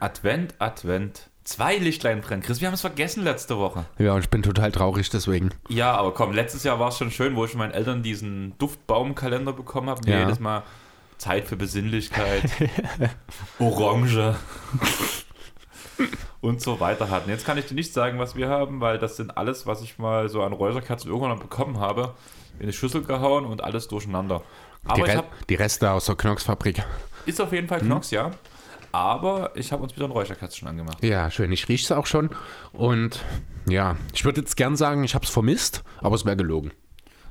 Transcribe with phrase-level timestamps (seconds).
[0.00, 1.28] Advent, Advent.
[1.44, 2.42] Zwei Lichtlein brennen.
[2.42, 3.84] Chris, wir haben es vergessen letzte Woche.
[3.98, 5.50] Ja, ich bin total traurig deswegen.
[5.68, 8.56] Ja, aber komm, letztes Jahr war es schon schön, wo ich von meinen Eltern diesen
[8.56, 10.08] Duftbaumkalender bekommen habe.
[10.08, 10.20] Ja.
[10.20, 10.62] Jedes Mal
[11.18, 12.50] Zeit für Besinnlichkeit,
[13.58, 14.34] Orange
[16.40, 17.30] und so weiter hatten.
[17.30, 19.98] Jetzt kann ich dir nicht sagen, was wir haben, weil das sind alles, was ich
[19.98, 22.14] mal so an Räucherkerzen irgendwann bekommen habe,
[22.58, 24.42] in eine Schüssel gehauen und alles durcheinander.
[24.84, 26.82] Die, Aber ich Re habe die Reste aus der Knox-Fabrik.
[27.26, 27.86] ist auf jeden Fall Mhm.
[27.86, 28.30] Knox, ja.
[28.92, 31.02] Aber ich habe uns wieder ein Räucherkätzchen angemacht.
[31.02, 31.50] Ja, schön.
[31.50, 32.30] Ich rieche es auch schon.
[32.72, 33.24] Und
[33.66, 36.70] ja, ich würde jetzt gern sagen, ich habe es vermisst, aber es wäre gelogen.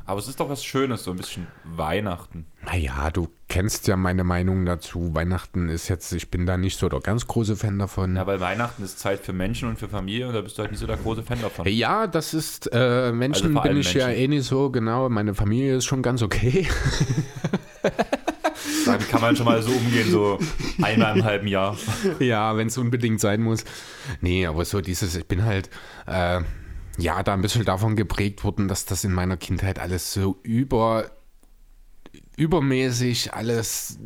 [0.05, 2.45] Aber es ist doch was Schönes, so ein bisschen Weihnachten.
[2.65, 5.15] Naja, du kennst ja meine Meinung dazu.
[5.15, 8.15] Weihnachten ist jetzt, ich bin da nicht so der ganz große Fan davon.
[8.17, 10.71] Ja, weil Weihnachten ist Zeit für Menschen und für Familie und da bist du halt
[10.71, 11.65] nicht so der große Fan davon.
[11.69, 14.21] Ja, das ist, äh, Menschen Also bin ich ja Menschen.
[14.23, 15.07] eh nicht so, genau.
[15.07, 16.67] Meine Familie ist schon ganz okay.
[18.85, 20.39] Damit kann man schon mal so umgehen, so
[20.81, 21.77] einmal im halben Jahr.
[22.19, 23.63] ja, wenn es unbedingt sein muss.
[24.21, 25.69] Nee, aber so dieses, ich bin halt,
[26.07, 26.41] äh,
[26.97, 31.11] ja, da ein bisschen davon geprägt worden, dass das in meiner Kindheit alles so über,
[32.37, 33.97] übermäßig alles,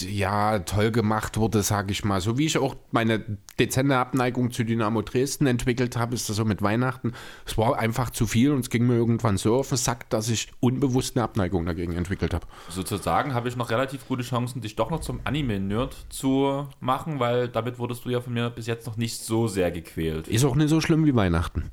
[0.00, 2.20] ja, toll gemacht wurde, sage ich mal.
[2.20, 3.22] So wie ich auch meine
[3.58, 7.12] dezente Abneigung zu Dynamo Dresden entwickelt habe, ist das so mit Weihnachten.
[7.44, 10.28] Es war einfach zu viel und es ging mir irgendwann so auf den Sack, dass
[10.28, 12.46] ich unbewusst eine Abneigung dagegen entwickelt habe.
[12.70, 17.48] Sozusagen habe ich noch relativ gute Chancen, dich doch noch zum Anime-Nerd zu machen, weil
[17.48, 20.28] damit wurdest du ja von mir bis jetzt noch nicht so sehr gequält.
[20.28, 21.70] Ist auch nicht so schlimm wie Weihnachten.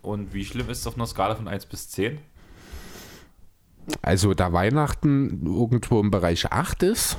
[0.00, 2.18] Und wie schlimm ist es auf einer Skala von 1 bis 10?
[4.02, 7.16] Also da Weihnachten irgendwo im Bereich 8 ist,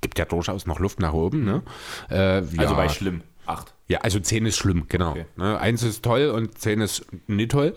[0.00, 1.44] gibt ja durchaus noch Luft nach oben.
[1.44, 1.62] Ne?
[2.10, 3.22] Äh, ja, Also bei schlimm.
[3.46, 3.74] 8.
[3.88, 5.10] ja, also 10 ist schlimm, genau.
[5.10, 5.26] Okay.
[5.36, 5.58] Ne?
[5.58, 7.74] 1 ist toll und 10 ist nicht toll.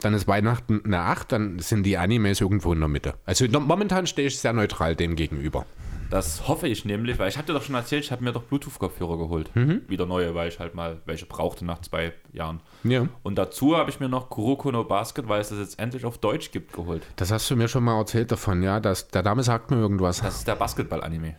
[0.00, 3.14] Dann ist Weihnachten eine 8, dann sind die Animes irgendwo in der Mitte.
[3.24, 5.66] Also momentan stehe ich sehr neutral dem gegenüber.
[6.14, 9.18] Das hoffe ich nämlich, weil ich hatte doch schon erzählt, ich habe mir doch Bluetooth-Kopfhörer
[9.18, 9.50] geholt.
[9.88, 12.60] Wieder neue, weil ich halt mal welche brauchte nach zwei Jahren.
[12.84, 13.08] Ja.
[13.24, 16.18] Und dazu habe ich mir noch Kuroko no Basket, weil es das jetzt endlich auf
[16.18, 17.02] Deutsch gibt, geholt.
[17.16, 18.78] Das hast du mir schon mal erzählt davon, ja.
[18.78, 20.20] Das, der Dame sagt mir irgendwas.
[20.20, 21.34] Das ist der Basketball-Anime.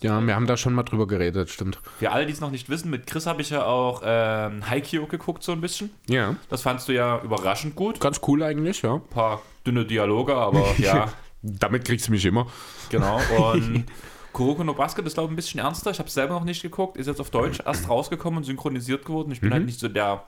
[0.00, 1.78] ja, wir haben da schon mal drüber geredet, stimmt.
[1.98, 5.08] Für alle, die es noch nicht wissen, mit Chris habe ich ja auch ähm, Haikyuu
[5.08, 5.90] geguckt, so ein bisschen.
[6.08, 6.36] Ja.
[6.48, 8.00] Das fandst du ja überraschend gut.
[8.00, 8.94] Ganz cool eigentlich, ja.
[8.94, 11.12] Ein paar dünne Dialoge, aber ja,
[11.42, 12.46] Damit kriegst du mich immer.
[12.90, 13.20] genau.
[13.52, 13.84] Und
[14.32, 15.90] Kuroko no Basket ist, glaube ich, ein bisschen ernster.
[15.90, 16.96] Ich habe es selber noch nicht geguckt.
[16.96, 19.32] Ist jetzt auf Deutsch erst rausgekommen und synchronisiert geworden.
[19.32, 20.24] Ich bin halt nicht so der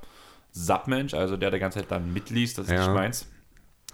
[0.52, 2.58] Submensch, also der der ganze Zeit dann mitliest.
[2.58, 2.86] Das ist Ja.
[2.86, 3.26] nicht meins.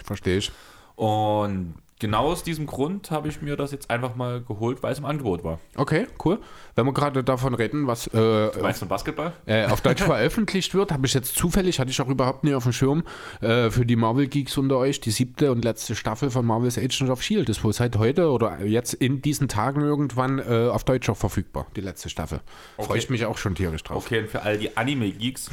[0.05, 0.53] Verstehe ich.
[0.95, 4.99] Und genau aus diesem Grund habe ich mir das jetzt einfach mal geholt, weil es
[4.99, 5.59] im Angebot war.
[5.77, 6.39] Okay, cool.
[6.75, 9.33] Wenn wir gerade davon reden, was äh, Du meinst von Basketball?
[9.47, 12.65] äh, auf Deutsch veröffentlicht wird, habe ich jetzt zufällig, hatte ich auch überhaupt nie auf
[12.65, 13.05] dem Schirm,
[13.41, 17.21] äh, für die Marvel-Geeks unter euch, die siebte und letzte Staffel von Marvel's Agents of
[17.21, 17.51] S.H.I.E.L.D.
[17.51, 21.67] ist wohl seit heute oder jetzt in diesen Tagen irgendwann äh, auf Deutsch auch verfügbar,
[21.77, 22.41] die letzte Staffel.
[22.79, 24.05] Freue ich mich auch schon tierisch drauf.
[24.05, 25.51] Okay, und für all die Anime-Geeks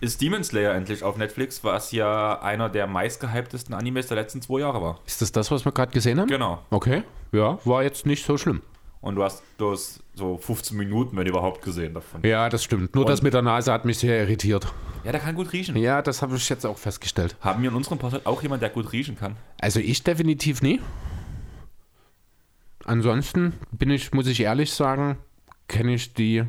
[0.00, 4.60] ist Demon Slayer endlich auf Netflix, was ja einer der meistgehyptesten Animes der letzten zwei
[4.60, 5.00] Jahre war.
[5.06, 6.28] Ist das das, was wir gerade gesehen haben?
[6.28, 6.62] Genau.
[6.70, 7.02] Okay,
[7.32, 8.62] ja, war jetzt nicht so schlimm.
[9.00, 12.22] Und du hast bloß so 15 Minuten, wenn überhaupt, gesehen davon.
[12.22, 12.94] Ja, das stimmt.
[12.94, 14.66] Nur das mit der Nase hat mich sehr irritiert.
[15.04, 15.74] Ja, der kann gut riechen.
[15.76, 17.34] Ja, das habe ich jetzt auch festgestellt.
[17.40, 19.36] Haben wir in unserem Podcast auch jemand, der gut riechen kann?
[19.58, 20.80] Also ich definitiv nie.
[22.84, 25.16] Ansonsten bin ich, muss ich ehrlich sagen,
[25.68, 26.44] kenne ich die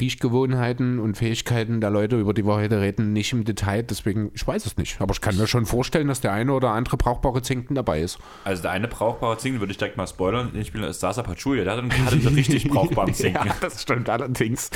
[0.00, 3.82] Riechgewohnheiten und Fähigkeiten der Leute, über die wir heute reden, nicht im Detail.
[3.82, 5.00] Deswegen, ich weiß es nicht.
[5.00, 8.18] Aber ich kann mir schon vorstellen, dass der eine oder andere brauchbare Zinken dabei ist.
[8.44, 11.64] Also der eine brauchbare Zinken, würde ich direkt mal spoilern, den Spieler ist Sasa Pachulia,
[11.64, 13.50] der hat einen, richtig brauchbaren Zinken.
[13.60, 14.70] das stimmt allerdings.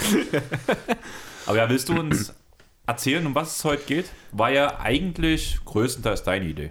[1.46, 2.34] Aber ja, willst du uns
[2.88, 4.06] erzählen, um was es heute geht?
[4.32, 6.70] War ja eigentlich größtenteils deine Idee.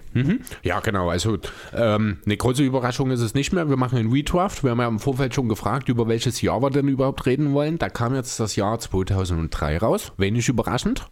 [0.63, 1.09] Ja, genau.
[1.09, 1.37] Also
[1.73, 3.69] ähm, eine große Überraschung ist es nicht mehr.
[3.69, 4.63] Wir machen einen Redraft.
[4.63, 7.77] Wir haben ja im Vorfeld schon gefragt, über welches Jahr wir denn überhaupt reden wollen.
[7.77, 10.11] Da kam jetzt das Jahr 2003 raus.
[10.17, 11.07] Wenig überraschend.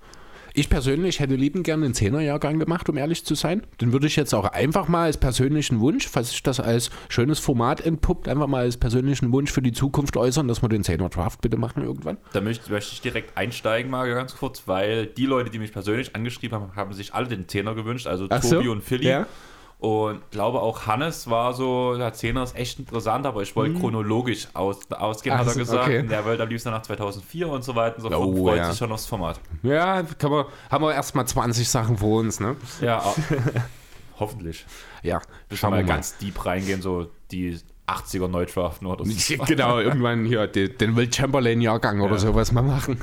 [0.57, 3.63] Ich persönlich hätte lieben gerne einen Zehnerjahrgang gemacht, um ehrlich zu sein.
[3.81, 7.39] Den würde ich jetzt auch einfach mal als persönlichen Wunsch, falls sich das als schönes
[7.39, 11.09] Format entpuppt, einfach mal als persönlichen Wunsch für die Zukunft äußern, dass wir den Zehner
[11.09, 12.15] Draft bitte machen irgendwann.
[12.31, 16.15] Da möchte, möchte ich direkt einsteigen mal ganz kurz, weil die Leute, die mich persönlich
[16.15, 19.07] angeschrieben haben, haben sich alle den Zehner gewünscht, also Ach Tobi so, und Philly.
[19.09, 19.27] ja.
[19.77, 24.47] Und glaube auch Hannes war so, der Zehner ist echt interessant, aber ich wollte chronologisch
[24.53, 25.41] aus, ausgehen, Mhm.
[25.41, 25.83] Ach hat er gesagt.
[25.83, 25.99] okay.
[25.99, 28.21] Und der wollte am liebsten nach 2004 und so weiter und so fort.
[28.25, 28.69] Oh, freut ja.
[28.69, 29.39] sich schon aufs Format.
[29.63, 32.55] Ja, kann man, haben wir erstmal 20 Sachen vor uns, ne?
[32.81, 33.03] Ja,
[34.19, 34.65] hoffentlich.
[35.03, 35.93] Ja, Wir schauen mal wir mal.
[35.93, 37.57] ganz deep reingehen, so die
[37.87, 39.43] 80er neu draften oder so.
[39.45, 42.19] genau, irgendwann hier den, den Will Chamberlain-Jahrgang oder Ja.
[42.19, 43.01] sowas mal machen.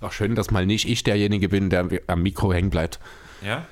[0.00, 2.98] Ach, schön, dass mal nicht ich derjenige bin, der am Mikro hängen bleibt.
[3.40, 3.64] Ja?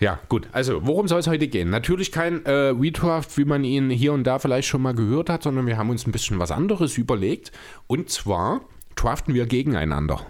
[0.00, 0.48] Ja, gut.
[0.52, 1.70] Also, worum soll es heute gehen?
[1.70, 5.42] Natürlich kein äh, Redraft, wie man ihn hier und da vielleicht schon mal gehört hat,
[5.42, 7.52] sondern wir haben uns ein bisschen was anderes überlegt.
[7.86, 8.62] Und zwar
[8.96, 10.26] draften wir gegeneinander.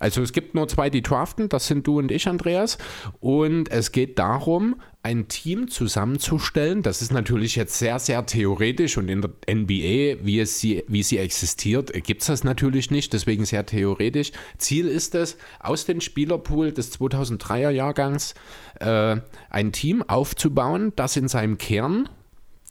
[0.00, 2.78] Also es gibt nur zwei, die draften, das sind du und ich, Andreas.
[3.20, 6.82] Und es geht darum, ein Team zusammenzustellen.
[6.82, 11.02] Das ist natürlich jetzt sehr, sehr theoretisch und in der NBA, wie, es sie, wie
[11.02, 14.32] sie existiert, gibt es das natürlich nicht, deswegen sehr theoretisch.
[14.58, 18.34] Ziel ist es, aus dem Spielerpool des 2003er Jahrgangs
[18.80, 19.16] äh,
[19.50, 22.08] ein Team aufzubauen, das in seinem Kern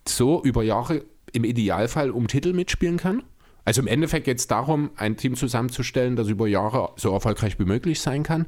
[0.07, 3.23] so über Jahre im Idealfall um Titel mitspielen kann.
[3.69, 7.66] Also im Endeffekt geht es darum, ein Team zusammenzustellen, das über Jahre so erfolgreich wie
[7.66, 8.48] möglich sein kann.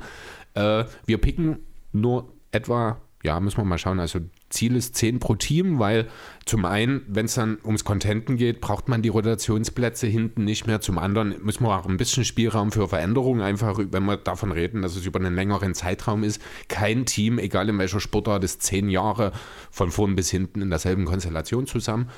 [0.56, 1.60] Äh, wir picken
[1.92, 6.08] nur etwa, ja, müssen wir mal schauen, also Ziel ist 10 pro Team, weil
[6.46, 10.82] zum einen, wenn es dann ums Contenten geht, braucht man die Rotationsplätze hinten nicht mehr.
[10.82, 14.82] Zum anderen müssen wir auch ein bisschen Spielraum für Veränderungen einfach, wenn wir davon reden,
[14.82, 16.42] dass es über einen längeren Zeitraum ist.
[16.68, 19.34] Kein Team, egal in welcher Sportart, ist zehn Jahre
[19.70, 22.10] von vorn bis hinten in derselben Konstellation zusammen.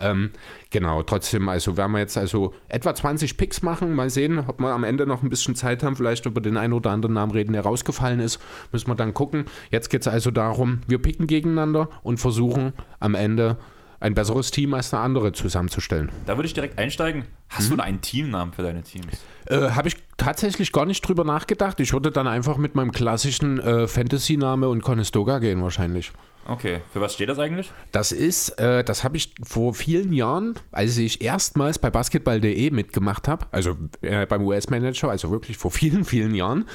[0.00, 0.30] Ähm,
[0.70, 3.94] genau, trotzdem, also werden wir jetzt also etwa 20 Picks machen.
[3.94, 6.72] Mal sehen, ob wir am Ende noch ein bisschen Zeit haben, vielleicht über den einen
[6.72, 8.40] oder anderen Namen reden, der rausgefallen ist.
[8.72, 9.44] Müssen wir dann gucken.
[9.70, 13.56] Jetzt geht es also darum, wir picken gegeneinander und versuchen am Ende
[14.02, 16.10] ein besseres Team als der andere zusammenzustellen.
[16.24, 17.24] Da würde ich direkt einsteigen.
[17.50, 17.76] Hast Mhm.
[17.76, 19.06] du einen Teamnamen für deine Teams?
[19.46, 21.78] Äh, Habe ich tatsächlich gar nicht drüber nachgedacht.
[21.80, 26.12] Ich würde dann einfach mit meinem klassischen äh, Fantasy-Name und Conestoga gehen wahrscheinlich.
[26.46, 27.70] Okay, für was steht das eigentlich?
[27.92, 33.28] Das ist, äh, das habe ich vor vielen Jahren, als ich erstmals bei basketball.de mitgemacht
[33.28, 36.66] habe, also äh, beim US-Manager, also wirklich vor vielen, vielen Jahren,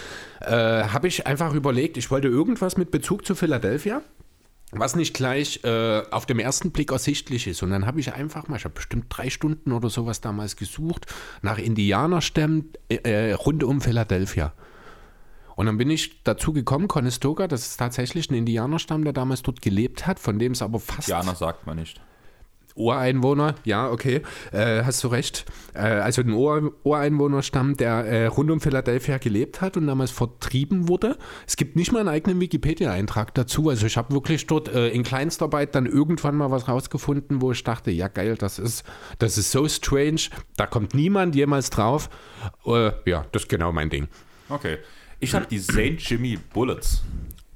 [0.42, 4.02] äh, habe ich einfach überlegt, ich wollte irgendwas mit Bezug zu Philadelphia,
[4.72, 7.64] was nicht gleich äh, auf dem ersten Blick ersichtlich ist.
[7.64, 11.08] Und dann habe ich einfach mal, ich habe bestimmt drei Stunden oder sowas damals gesucht,
[11.42, 14.54] nach Indianerstämmen äh, rund um Philadelphia.
[15.56, 19.62] Und dann bin ich dazu gekommen, Conestoga, das ist tatsächlich ein Indianerstamm, der damals dort
[19.62, 22.02] gelebt hat, von dem es aber fast Jana sagt man nicht.
[22.76, 24.22] Ureinwohner, ja, okay,
[24.52, 25.46] äh, hast du recht.
[25.74, 30.90] Äh, also ein Ur Ureinwohnerstamm, der äh, rund um Philadelphia gelebt hat und damals vertrieben
[30.90, 31.18] wurde.
[31.48, 33.70] Es gibt nicht mal einen eigenen Wikipedia-Eintrag dazu.
[33.70, 37.64] Also ich habe wirklich dort äh, in Kleinstarbeit dann irgendwann mal was rausgefunden, wo ich
[37.64, 38.84] dachte, ja geil, das ist,
[39.20, 40.22] das ist so strange,
[40.58, 42.10] da kommt niemand jemals drauf.
[42.66, 44.10] Äh, ja, das ist genau mein Ding.
[44.50, 44.80] Okay.
[45.20, 45.98] Ich habe die St.
[46.00, 47.04] Jimmy Bullets.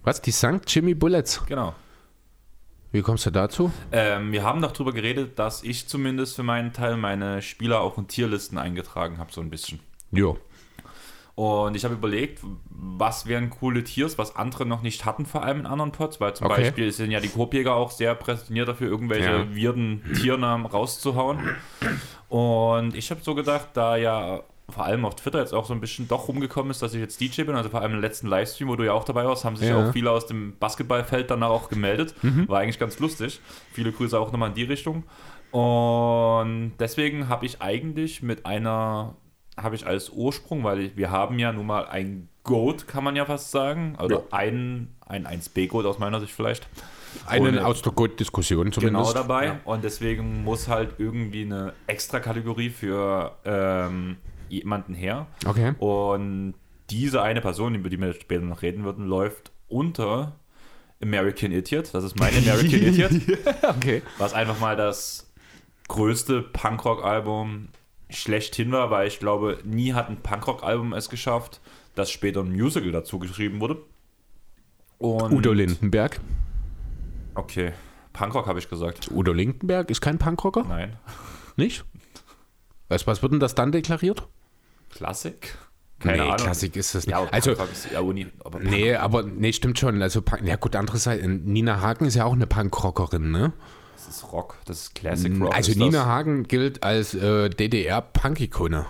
[0.03, 0.61] Was, die St.
[0.67, 1.43] Jimmy Bullets?
[1.45, 1.75] Genau.
[2.91, 3.71] Wie kommst du dazu?
[3.91, 8.07] Ähm, wir haben darüber geredet, dass ich zumindest für meinen Teil meine Spieler auch in
[8.07, 9.79] Tierlisten eingetragen habe, so ein bisschen.
[10.11, 10.39] Jo.
[11.35, 15.59] Und ich habe überlegt, was wären coole Tiers, was andere noch nicht hatten, vor allem
[15.61, 16.63] in anderen Pods, weil zum Okay.
[16.63, 19.55] Beispiel sind ja die Koopjäger auch sehr präsentiert dafür, irgendwelche Ja.
[19.55, 21.39] weirden Tiernamen rauszuhauen.
[22.27, 25.81] Und ich habe so gedacht, da ja vor allem auf Twitter jetzt auch so ein
[25.81, 28.67] bisschen doch rumgekommen ist, dass ich jetzt DJ bin, also vor allem im letzten Livestream,
[28.69, 29.79] wo du ja auch dabei warst, haben sich Ja.
[29.81, 29.87] Mhm.
[29.89, 32.15] auch viele aus dem Basketballfeld danach auch gemeldet.
[32.21, 33.39] War eigentlich ganz lustig.
[33.73, 35.03] Viele Grüße auch nochmal in die Richtung.
[35.51, 39.15] Und deswegen habe ich eigentlich mit einer,
[39.57, 43.25] habe ich als Ursprung, weil wir haben ja nun mal ein Goat, kann man ja
[43.25, 44.21] fast sagen, oder Ja.
[44.31, 46.67] ein, ein 1B-Goat aus meiner Sicht vielleicht.
[47.25, 49.13] Einen Und- aus der Gut-Diskussion zumindest.
[49.13, 49.45] Genau dabei.
[49.45, 49.59] Ja.
[49.65, 54.17] Und deswegen muss halt irgendwie eine extra Kategorie für ähm,
[54.49, 55.27] jemanden her.
[55.45, 55.73] Okay.
[55.79, 56.55] Und
[56.89, 60.35] diese eine Person, über die wir später noch reden würden, läuft unter
[61.01, 61.93] American Idiot.
[61.93, 63.11] Das ist mein American Idiot.
[63.63, 64.01] Okay.
[64.17, 65.31] Was einfach mal das
[65.87, 67.69] größte Punkrock-Album
[68.09, 71.61] schlechthin war, weil ich glaube, nie hat ein Punkrock-Album es geschafft,
[71.95, 73.77] dass später ein Musical dazu geschrieben wurde.
[74.97, 76.19] Und Udo Lindenberg.
[77.35, 77.73] Okay,
[78.13, 79.09] Punkrock habe ich gesagt.
[79.11, 80.65] Udo Lindenberg ist kein Punkrocker?
[80.67, 80.97] Nein.
[81.55, 81.85] Nicht?
[82.89, 84.27] Was, was wird denn das dann deklariert?
[84.89, 85.57] Klassik?
[85.99, 86.37] Keine nee, Ahnung.
[86.37, 87.11] Klassik ist das nicht.
[87.11, 88.27] Ja, aber also, ist ja Uni.
[88.43, 90.01] Aber nee, aber nee, stimmt schon.
[90.01, 91.27] Also, Punk- ja gut, andere Seite.
[91.27, 93.53] Nina Hagen ist ja auch eine Punkrockerin, ne?
[93.95, 95.53] das ist Rock, das ist Classic Rock.
[95.53, 96.05] Also Nina das.
[96.05, 98.85] Hagen gilt als äh, DDR-Punk-Ikone.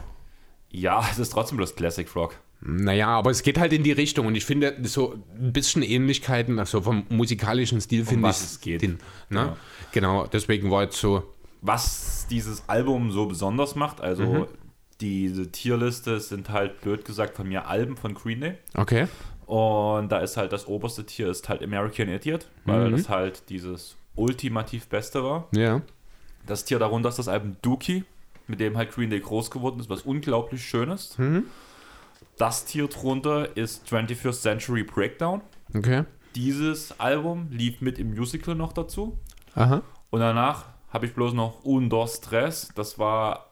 [0.69, 2.35] Ja, es ist trotzdem bloß Classic Rock.
[2.61, 6.59] Naja, aber es geht halt in die Richtung und ich finde so ein bisschen Ähnlichkeiten,
[6.59, 8.35] also vom musikalischen Stil finde ich.
[8.35, 8.81] es geht.
[8.81, 9.39] Den, ne?
[9.39, 9.57] Ja.
[9.93, 11.23] Genau, deswegen war jetzt so.
[11.61, 14.47] Was dieses Album so besonders macht, also Mhm.
[15.01, 18.57] Diese Tierliste sind halt blöd gesagt von mir Alben von Green Day.
[18.75, 19.07] Okay.
[19.45, 22.97] Und da ist halt das oberste Tier ist halt American Idiot, weil Mhm.
[22.97, 25.47] das halt dieses ultimativ Beste war.
[25.53, 25.81] Ja.
[26.45, 28.03] Das Tier darunter ist das Album Dookie,
[28.47, 31.17] mit dem halt Green Day groß geworden ist, was unglaublich schön ist.
[31.17, 31.45] Mhm.
[32.37, 35.41] Das Tier drunter ist 21st Century Breakdown.
[35.75, 36.03] Okay.
[36.35, 39.17] Dieses Album lief mit im Musical noch dazu.
[39.55, 39.81] Aha.
[40.09, 42.69] Und danach habe ich bloß noch Un, Dos, Tres.
[42.75, 43.48] Das war,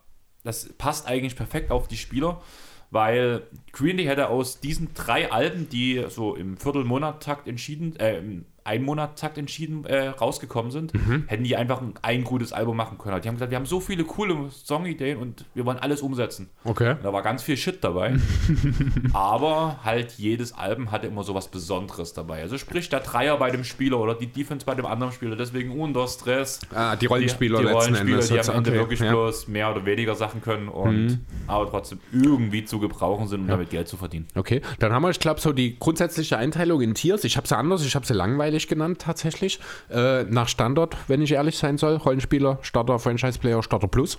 [0.48, 2.42] das passt eigentlich perfekt auf die Spieler,
[2.89, 8.22] weil Green Day hätte aus diesen drei Alben, die so im Viertelmonat-Takt entschieden, äh,
[8.68, 11.24] Einmonat-Takt entschieden äh, rausgekommen sind, Mhm.
[11.28, 13.20] hätten die einfach ein, ein gutes Album machen können.
[13.22, 16.50] Die haben gesagt, wir haben so viele coole Songideen und wir wollen alles umsetzen.
[16.64, 16.96] Okay.
[17.02, 18.16] Da war ganz viel Shit dabei.
[19.14, 22.42] aber halt jedes Album hatte immer so was Besonderes dabei.
[22.42, 25.36] Also sprich der Dreier bei dem Spieler oder die Defense bei dem anderen Spieler.
[25.36, 26.60] Deswegen Under Stress.
[26.74, 29.06] Ah, die Rollenspieler die, die Rollenspieler, die am Ende Okay, wirklich ja.
[29.08, 29.12] Mhm.
[29.12, 33.70] bloß mehr oder weniger Sachen können und aber trotzdem irgendwie zu gebrauchen sind, um damit
[33.70, 34.28] Geld zu verdienen.
[34.36, 37.24] Okay, dann haben wir, ich glaube, so die grundsätzliche Einteilung in Tiers.
[37.24, 39.60] Ich habe sie anders, ich habe sie langweilig genannt tatsächlich.
[39.92, 41.98] Äh, nach Standard, wenn ich ehrlich sein soll.
[41.98, 44.18] Rollenspieler, Starter, Franchise-Player, Starter Plus.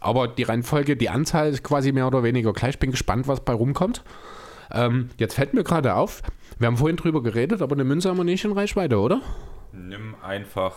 [0.00, 2.78] Aber die Reihenfolge, die Anzahl ist quasi mehr oder weniger gleich.
[2.78, 4.02] Bin gespannt, was bei rumkommt.
[4.70, 6.22] Ähm, jetzt fällt mir gerade auf,
[6.58, 9.20] wir haben vorhin drüber geredet, aber eine Münze haben wir nicht in Reichweite, oder?
[9.72, 10.74] Nimm einfach.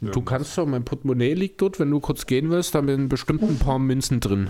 [0.00, 3.42] Du kannst so, mein Portemonnaie liegt dort, wenn du kurz gehen willst, da sind bestimmt
[3.42, 4.48] ein paar Münzen drin.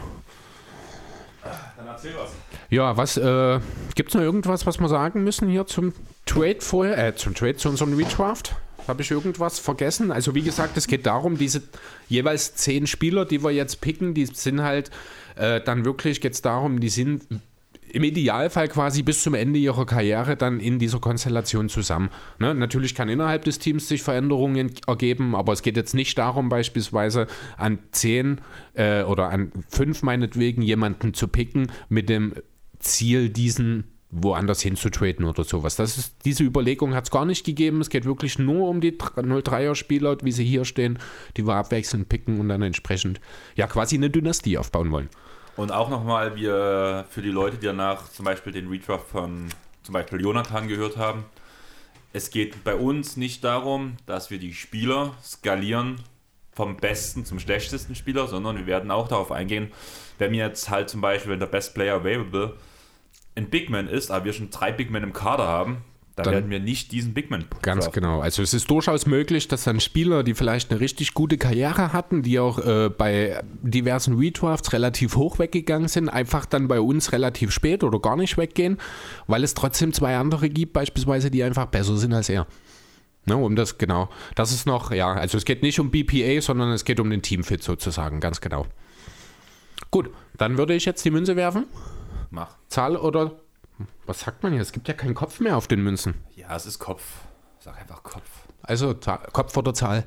[1.77, 2.33] Dann erzähl was.
[2.69, 3.61] Ja, was, äh,
[3.95, 5.95] gibt es noch irgendwas, was wir sagen müssen hier zum
[6.29, 8.55] Trade vorher, äh, zum Trade zu unserem Redraft?
[8.87, 10.13] Habe ich irgendwas vergessen?
[10.13, 11.63] Also wie gesagt, es geht darum, diese
[12.09, 14.91] jeweils zehn Spieler, die wir jetzt picken, die sind halt
[15.37, 17.23] äh, dann wirklich, geht es darum, die sind
[17.91, 22.11] im Idealfall quasi bis zum Ende ihrer Karriere dann in dieser Konstellation zusammen.
[22.39, 22.55] Ne?
[22.55, 27.27] Natürlich kann innerhalb des Teams sich Veränderungen ergeben, aber es geht jetzt nicht darum, beispielsweise
[27.57, 28.41] an zehn
[28.75, 32.35] äh, oder an fünf meinetwegen jemanden zu picken mit dem
[32.79, 35.77] Ziel, diesen woanders hin zu traden oder sowas.
[35.77, 37.81] Das ist, diese Überlegung hat es gar nicht gegeben.
[37.81, 40.99] Es geht wirklich nur um die 03er-Spieler, wie sie hier stehen,
[41.37, 43.21] die wir abwechselnd picken und dann entsprechend
[43.55, 45.09] ja quasi eine Dynastie aufbauen wollen.
[45.57, 49.49] Und auch nochmal, wir für die Leute, die danach zum Beispiel den Redraft von
[49.83, 51.25] zum Beispiel Jonathan gehört haben,
[52.13, 55.97] es geht bei uns nicht darum, dass wir die Spieler skalieren
[56.53, 59.71] vom besten zum schlechtesten Spieler, sondern wir werden auch darauf eingehen,
[60.19, 62.57] wenn wir jetzt halt zum Beispiel, wenn der Best Player Available
[63.39, 65.79] ein Big Man ist, aber wir schon drei Big Men im Kader haben,
[66.17, 68.03] dann, Dann- werden wir nicht diesen Big Man Ganz draften.
[68.03, 68.21] genau.
[68.21, 72.23] Also es ist durchaus möglich, dass dann Spieler, die vielleicht eine richtig gute Karriere hatten,
[72.23, 77.53] die auch äh, bei diversen Redrafts relativ hoch weggegangen sind, einfach dann bei uns relativ
[77.53, 78.79] spät oder gar nicht weggehen,
[79.29, 82.49] weil es trotzdem zwei andere gibt, beispielsweise, die einfach besser sind als er.
[83.25, 84.09] Ne, um das, genau.
[84.35, 87.23] Das ist noch, ja, also es geht nicht um BPA, sondern es geht um den
[87.23, 88.67] Teamfit sozusagen, ganz genau.
[89.93, 91.67] Gut, dann würde ich jetzt die Münze werfen.
[92.31, 92.57] Mach.
[92.69, 93.33] Zahl oder,
[94.07, 94.63] was sagt man hier?
[94.63, 96.15] Es gibt ja keinen Kopf mehr auf den Münzen.
[96.35, 97.03] Ja, es ist Kopf.
[97.59, 98.29] Sag einfach Kopf.
[98.63, 98.95] Also
[99.33, 100.05] Kopf oder Zahl?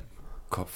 [0.50, 0.72] Kopf.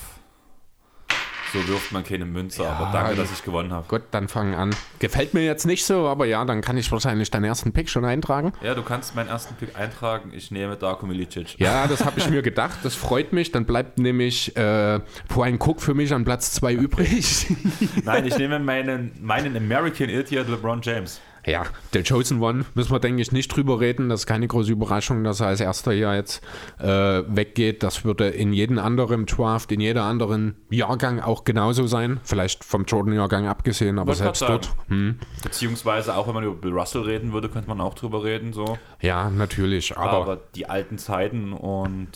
[1.52, 3.86] So wirft man keine Münze, Ja, aber danke, dass ich gewonnen habe.
[3.86, 4.74] Gut, dann fangen an.
[4.98, 8.04] Gefällt mir jetzt nicht so, aber ja, dann kann ich wahrscheinlich deinen ersten Pick schon
[8.04, 8.52] eintragen.
[8.62, 10.32] Ja, du kannst meinen ersten Pick eintragen.
[10.34, 11.58] Ich nehme Darko Milicic.
[11.58, 12.78] Ja, das habe ich mir gedacht.
[12.82, 13.52] Das freut mich.
[13.52, 17.46] Dann bleibt nämlich äh, Brian Cook für mich an Platz 2 übrig.
[18.04, 21.20] Nein, ich nehme meinen, meinen American Idiot LeBron James.
[21.46, 21.62] Ja,
[21.94, 24.08] der Chosen One müssen wir, denke ich, nicht drüber reden.
[24.08, 26.42] Das ist keine große Überraschung, dass er als erster hier jetzt
[26.80, 26.86] äh,
[27.28, 27.82] weggeht.
[27.84, 32.20] Das würde in jedem anderen Draft, in jeder anderen Jahrgang auch genauso sein.
[32.24, 34.70] Vielleicht vom Jordan-Jahrgang abgesehen, aber selbst dort.
[34.88, 38.52] Hm, Beziehungsweise auch wenn man über Bill Russell reden würde, könnte man auch drüber reden.
[38.52, 38.76] So.
[39.00, 39.96] ja, natürlich.
[39.96, 42.08] Aber, Aber, die alten Zeiten und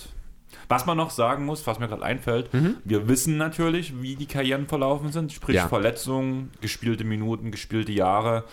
[0.69, 2.51] was man noch sagen muss, was mir gerade einfällt,
[2.85, 5.69] wir wissen natürlich, wie die Karrieren verlaufen sind, sprich Ja.
[5.69, 8.45] Verletzungen, gespielte Minuten, gespielte Jahre.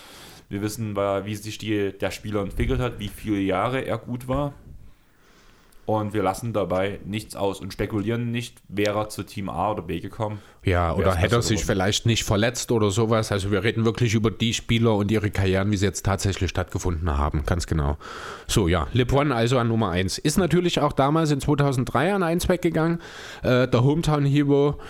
[0.50, 4.54] Wir wissen, wie sich die, der Spieler entwickelt hat, wie viele Jahre er gut war.
[5.88, 9.84] Und wir lassen dabei nichts aus und spekulieren nicht, wäre er zu Team A oder
[9.84, 10.40] B gekommen.
[10.66, 11.78] Ja, oder hätte er sich geworden?
[11.78, 13.32] vielleicht nicht verletzt oder sowas.
[13.32, 17.18] Also wir reden wirklich über die Spieler und ihre Karrieren, wie sie jetzt tatsächlich stattgefunden
[17.18, 17.44] haben.
[17.46, 17.98] Ganz genau.
[18.48, 20.18] So, ja, LeBron also an Nummer 1.
[20.18, 23.00] Ist natürlich auch damals in 2003 an 1 weggegangen.
[23.44, 24.82] Äh, der Hometown Hero,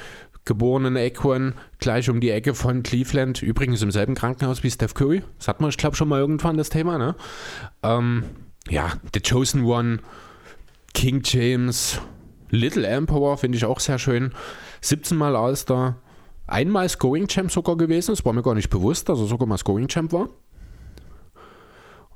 [0.48, 3.44] geboren in Akron, gleich um die Ecke von Cleveland.
[3.44, 5.22] Übrigens im selben Krankenhaus wie Steph Curry.
[5.38, 7.16] Das hat man, ich glaube, schon mal irgendwann das Thema, ne?
[7.84, 8.24] Ähm,
[8.70, 10.00] ja, The Chosen One,
[10.94, 12.02] King James,
[12.50, 14.34] Little Emperor finde ich auch sehr schön.
[14.82, 15.98] 17 Mal All-Star,
[16.48, 18.12] einmal Scoring Champ sogar gewesen.
[18.12, 20.30] Das war mir gar nicht bewusst, dass er sogar mal Scoring Champ war.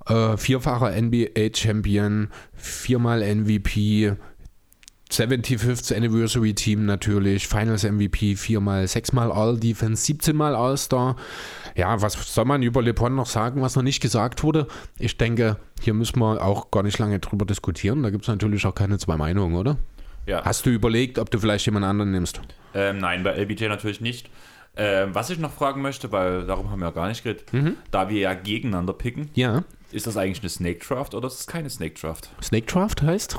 [0.08, 4.16] Äh, vierfacher NBA Champion, viermal MVP,
[5.12, 11.16] 75th Anniversary Team natürlich, Finals MVP, viermal, sechsmal All-Defense, 17 Mal All-Star.
[11.76, 14.68] Ja, was soll man über LeBron noch sagen, was noch nicht gesagt wurde?
[15.00, 18.04] Ich denke, hier müssen wir auch gar nicht lange drüber diskutieren.
[18.04, 19.78] Da gibt es natürlich auch keine zwei Meinungen, oder?
[20.26, 20.44] Ja.
[20.46, 22.40] Hast du überlegt, ob du vielleicht jemand anderen nimmst?
[22.74, 24.30] Ähm, nein, bei LBJ natürlich nicht.
[24.78, 27.46] Ähm, was ich noch fragen möchte, weil darum haben wir ja gar nicht geredet,
[27.92, 29.66] da wir ja gegeneinander picken, Ja.
[29.92, 32.30] ist das eigentlich eine Snake Draft oder ist es keine Snake Draft?
[32.42, 33.38] Snake Draft heißt?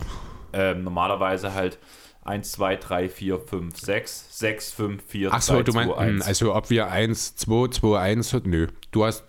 [0.53, 1.79] Ähm, normalerweise halt
[2.25, 5.99] 1, 2, 3, 4, 5, 6, 6, 5, 4, Ach so, 3, du meinst, 2,
[6.01, 6.27] 1.
[6.27, 8.67] also ob wir 1, 2, 2, 1, nö.
[8.93, 9.25] Du hast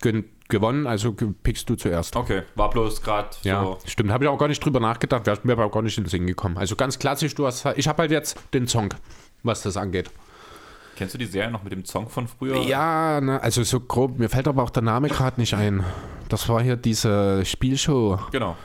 [0.49, 2.15] gewonnen, also pickst du zuerst.
[2.15, 3.79] Okay, war bloß gerade Ja, so.
[3.85, 4.11] stimmt.
[4.11, 5.25] Habe ich auch gar nicht drüber nachgedacht.
[5.25, 6.57] Wäre mir aber auch gar nicht in den Sinn gekommen.
[6.57, 8.89] Also ganz klassisch, du hast, ich habe halt jetzt den Song,
[9.41, 10.11] was das angeht.
[10.95, 12.57] Kennst du die Serie noch mit dem Song von früher?
[12.61, 15.83] Ja, ne, also so grob, mir fällt aber auch der Name gerade nicht ein.
[16.29, 18.19] Das war hier diese Spielshow.
[18.31, 18.55] Genau.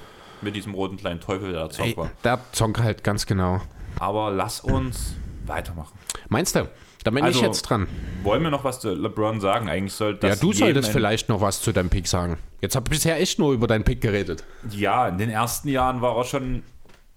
[0.43, 2.11] Mit diesem roten kleinen Teufel, der Ey, war.
[2.25, 3.61] der Song halt ganz genau.
[3.99, 5.15] Aber lass uns
[5.47, 5.99] weitermachen.
[6.29, 6.69] Meinst du?
[7.05, 7.87] Da bin Also, ich jetzt dran.
[8.23, 9.69] Wollen wir noch was zu LeBron sagen?
[9.69, 12.39] Eigentlich sollte Ja, das du jedem solltest vielleicht noch was zu deinem Pick sagen.
[12.61, 14.45] Jetzt habe ich bisher echt nur über deinen Pick geredet.
[14.71, 16.63] Ja, in den ersten Jahren war er schon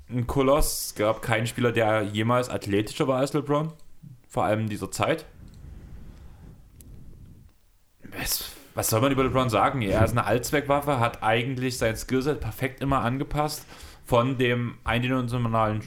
[0.10, 0.86] ein Koloss.
[0.88, 3.74] Es gab keinen Spieler, der jemals athletischer war als LeBron.
[4.30, 5.26] Vor allem in dieser Zeit.
[8.18, 8.46] Was,
[8.82, 9.84] was soll man über LeBron sagen?
[9.84, 13.68] Er ist eine Allzweckwaffe, hat eigentlich sein Skillset perfekt immer angepasst.
[14.08, 15.84] Von dem eindimensionalen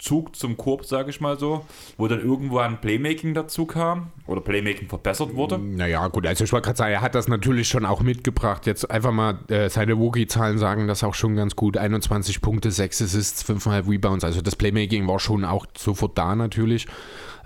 [0.00, 1.64] Zug zum Korb, sage ich mal so,
[1.96, 5.56] wo dann irgendwo ein Playmaking dazu kam oder Playmaking verbessert wurde.
[5.56, 8.66] Naja, gut, also ich wollte gerade sagen, er hat das natürlich schon auch mitgebracht.
[8.66, 11.76] Jetzt einfach mal äh, seine Wookie-Zahlen sagen das auch schon ganz gut.
[11.76, 14.24] 21 Punkte, 6 Assists, 5,5 Rebounds.
[14.24, 16.88] Also das Playmaking war schon auch sofort da natürlich.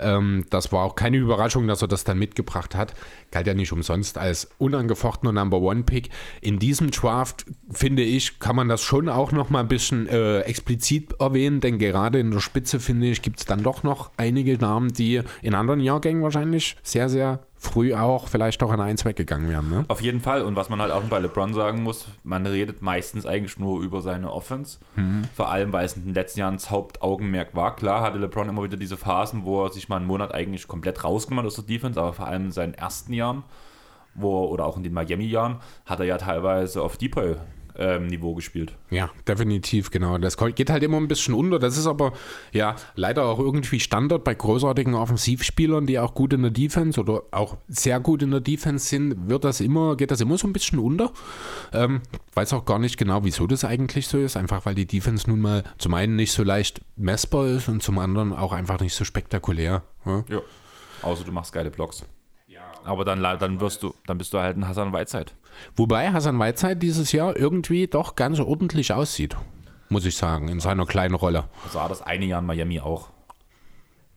[0.01, 2.95] Ähm, das war auch keine Überraschung, dass er das dann mitgebracht hat.
[3.31, 6.11] Galt ja nicht umsonst als unangefochtener Number One-Pick.
[6.41, 10.41] In diesem Draft, finde ich, kann man das schon auch noch mal ein bisschen äh,
[10.41, 14.57] explizit erwähnen, denn gerade in der Spitze, finde ich, gibt es dann doch noch einige
[14.59, 19.49] Namen, die in anderen Jahrgängen wahrscheinlich sehr, sehr früh auch vielleicht auch an eins weggegangen
[19.49, 19.69] wären.
[19.69, 19.85] Ne?
[19.89, 20.43] Auf jeden Fall.
[20.43, 24.01] Und was man halt auch bei LeBron sagen muss, man redet meistens eigentlich nur über
[24.01, 24.79] seine Offense.
[25.35, 27.75] Vor allem, weil es in den letzten Jahren das Hauptaugenmerk war.
[27.75, 31.03] Klar hatte LeBron immer wieder diese Phasen, wo er sich mal einen Monat eigentlich komplett
[31.03, 33.43] rausgemacht aus der Defense, aber vor allem in seinen ersten Jahren,
[34.15, 36.97] wo, oder auch in den Miami-Jahren, hat er ja teilweise auf
[37.79, 38.75] Depoy-Niveau gespielt.
[38.91, 40.19] Ja, definitiv, genau.
[40.19, 41.59] Das geht halt immer ein bisschen unter.
[41.59, 42.13] Das ist aber
[42.53, 47.23] ja leider auch irgendwie Standard bei großartigen Offensivspielern, die auch gut in der Defense oder
[47.31, 50.53] auch sehr gut in der Defense sind, wird das immer, geht das immer so ein
[50.53, 51.13] bisschen unter.
[51.73, 52.01] Ähm,
[52.35, 54.37] weiß auch gar nicht genau, wieso das eigentlich so ist.
[54.37, 57.99] Einfach weil die Defense nun mal zum einen nicht so leicht messbar ist und zum
[57.99, 59.83] anderen auch einfach nicht so spektakulär.
[60.05, 60.25] Ja?
[60.29, 60.41] Ja.
[61.03, 62.05] Außer du machst geile Blocks.
[62.85, 65.33] Aber dann, dann wirst du, dann bist du halt ein Hassan Whiteside.
[65.77, 69.37] Wobei Hassan Whiteside dieses Jahr irgendwie doch ganz ordentlich aussieht,
[69.89, 71.45] muss ich sagen, in seiner kleinen Rolle.
[71.73, 73.09] So war das eine Jahr in Miami auch.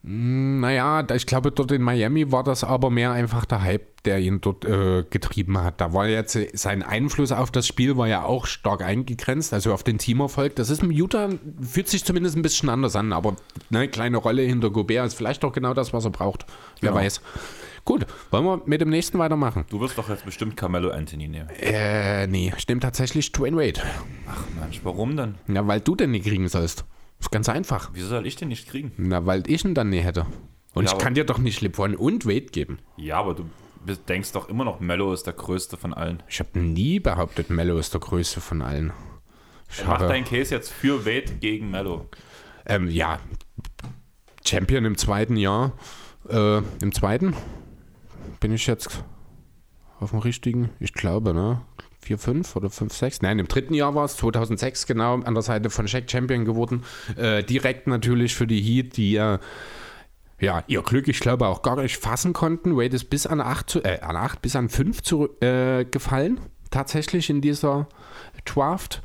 [0.04, 4.18] Naja, da- ich glaube, dort in Miami war das aber mehr einfach der Hype, der
[4.18, 5.80] ihn dort äh, getrieben hat.
[5.80, 9.72] Da war jetzt äh, sein Einfluss auf das Spiel war ja auch stark eingegrenzt, also
[9.72, 10.56] auf den Teamerfolg.
[10.56, 11.28] Das ist im Utah,
[11.60, 13.36] fühlt sich zumindest ein bisschen anders an, aber
[13.70, 16.46] eine kleine Rolle hinter Gobert ist vielleicht auch genau das, was er braucht.
[16.80, 17.00] Wer Genau.
[17.00, 17.20] weiß.
[17.84, 19.64] Gut, wollen wir mit dem nächsten weitermachen?
[19.68, 21.48] Du wirst doch jetzt bestimmt Carmelo Anthony nehmen.
[21.60, 23.80] Äh, nee, ich nehme tatsächlich Dwayne Wade.
[24.28, 25.34] Ach Mensch, warum denn?
[25.48, 26.84] Ja, weil du den nicht kriegen sollst.
[27.18, 27.90] Ist ganz einfach.
[27.92, 28.92] Wieso soll ich den nicht kriegen?
[28.96, 30.26] Na, weil ich ihn dann nie hätte.
[30.74, 32.78] Und Ja, ich kann dir doch nicht LeBron und Wade geben.
[32.96, 33.44] Ja, aber du
[34.08, 36.22] denkst doch immer noch, Mello ist der größte von allen.
[36.28, 38.92] Ich habe nie behauptet, Mello ist der größte von allen.
[39.70, 42.06] Ich Mach deinen Case jetzt für Wade gegen Mello.
[42.66, 43.18] ähm, ja,
[44.46, 45.72] Champion im zweiten Jahr.
[46.28, 47.34] Äh, Im zweiten
[48.42, 49.04] bin ich jetzt
[50.00, 51.62] auf dem richtigen, ich glaube, ne?
[52.00, 53.22] 4, 5 oder 5, 6.
[53.22, 56.82] Nein, im dritten Jahr war es, 2006 genau, an der Seite von Shaq Champion geworden.
[57.16, 59.38] Äh, direkt natürlich für die Heat, die ja
[60.40, 62.76] ja, ihr Glück, ich glaube, auch gar nicht fassen konnten.
[62.76, 66.40] Wade ist bis an 8, zu, äh, an 8 bis an 5 zu, äh, gefallen,
[66.72, 67.86] tatsächlich in dieser
[68.44, 69.02] Draft,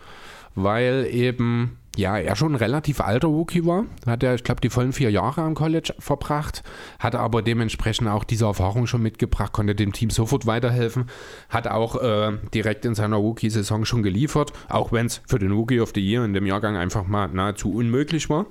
[0.55, 3.85] weil eben, ja, er schon ein relativ alter Rookie war.
[4.05, 6.63] Hat er, ich glaube, die vollen vier Jahre am College verbracht,
[6.99, 11.05] hat aber dementsprechend auch diese Erfahrung schon mitgebracht, konnte dem Team sofort weiterhelfen,
[11.49, 15.81] hat auch äh, direkt in seiner Rookie-Saison schon geliefert, auch wenn es für den Rookie
[15.81, 18.45] of the Year in dem Jahrgang einfach mal nahezu unmöglich war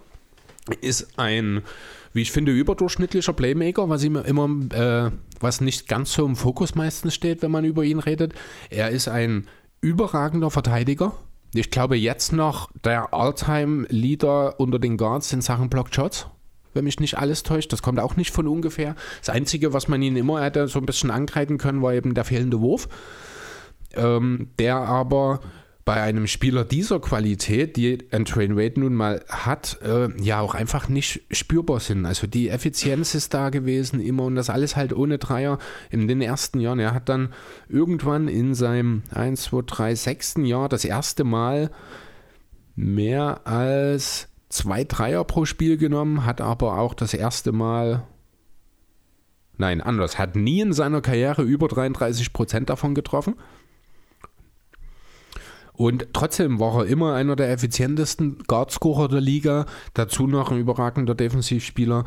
[0.80, 1.62] ist ein,
[2.12, 6.74] wie ich finde, überdurchschnittlicher Playmaker, was ihm immer, äh, was nicht ganz so im Fokus
[6.74, 8.34] meistens steht, wenn man über ihn redet.
[8.70, 9.46] Er ist ein
[9.80, 11.12] überragender Verteidiger.
[11.56, 16.26] Ich glaube jetzt noch der All-Time-Leader unter den Guards in Sachen Block Shots.
[16.74, 18.96] Wenn mich nicht alles täuscht, das kommt auch nicht von ungefähr.
[19.20, 22.24] Das Einzige, was man ihn immer hätte so ein bisschen angreifen können, war eben der
[22.24, 22.88] fehlende Wurf
[23.96, 25.40] ähm, der aber
[25.86, 30.56] bei einem Spieler dieser Qualität, die ein Train Wade nun mal hat, äh, ja auch
[30.56, 32.06] einfach nicht spürbar sind.
[32.06, 36.20] Also die Effizienz ist da gewesen immer und das alles halt ohne Dreier in den
[36.20, 36.80] ersten Jahren.
[36.80, 37.32] Er hat dann
[37.68, 40.34] irgendwann in seinem 1, 2, 3, 6.
[40.38, 41.70] Jahr das erste Mal
[42.74, 48.02] mehr als zwei Dreier pro Spiel genommen, hat aber auch das erste Mal
[49.56, 50.18] Nein, anders.
[50.18, 53.36] Hat nie in seiner Karriere über 33 Prozent davon getroffen.
[55.76, 59.66] Und trotzdem war er immer einer der effizientesten Guardscorer der Liga.
[59.94, 62.04] Dazu noch ein überragender Defensivspieler,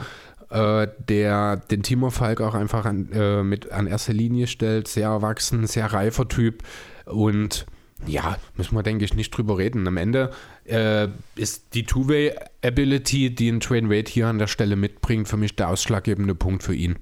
[0.50, 4.88] äh, der den Teamerfalk auch einfach an, äh, mit an erste Linie stellt.
[4.88, 6.64] Sehr erwachsen, sehr reifer Typ.
[7.06, 7.68] Und
[8.08, 9.88] ja, müssen wir, denke ich, nicht drüber reden.
[9.88, 10.32] Am Ende
[10.66, 15.56] äh, ist die Two-Way-Ability, die ein Train Wade hier an der Stelle mitbringt, für mich
[15.56, 16.98] der ausschlaggebende Punkt für ihn.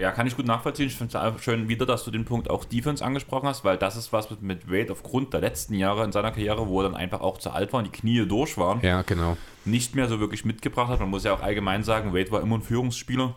[0.00, 0.86] Ja, kann ich gut nachvollziehen.
[0.86, 3.96] Ich finde es schön wieder, dass du den Punkt auch Defense angesprochen hast, weil das
[3.96, 7.20] ist was mit Wade aufgrund der letzten Jahre in seiner Karriere, wo er dann einfach
[7.20, 8.80] auch zu alt war und die Knie durch waren.
[8.80, 9.36] Ja, genau.
[9.66, 11.00] Nicht mehr so wirklich mitgebracht hat.
[11.00, 13.34] Man muss ja auch allgemein sagen, Wade war immer ein Führungsspieler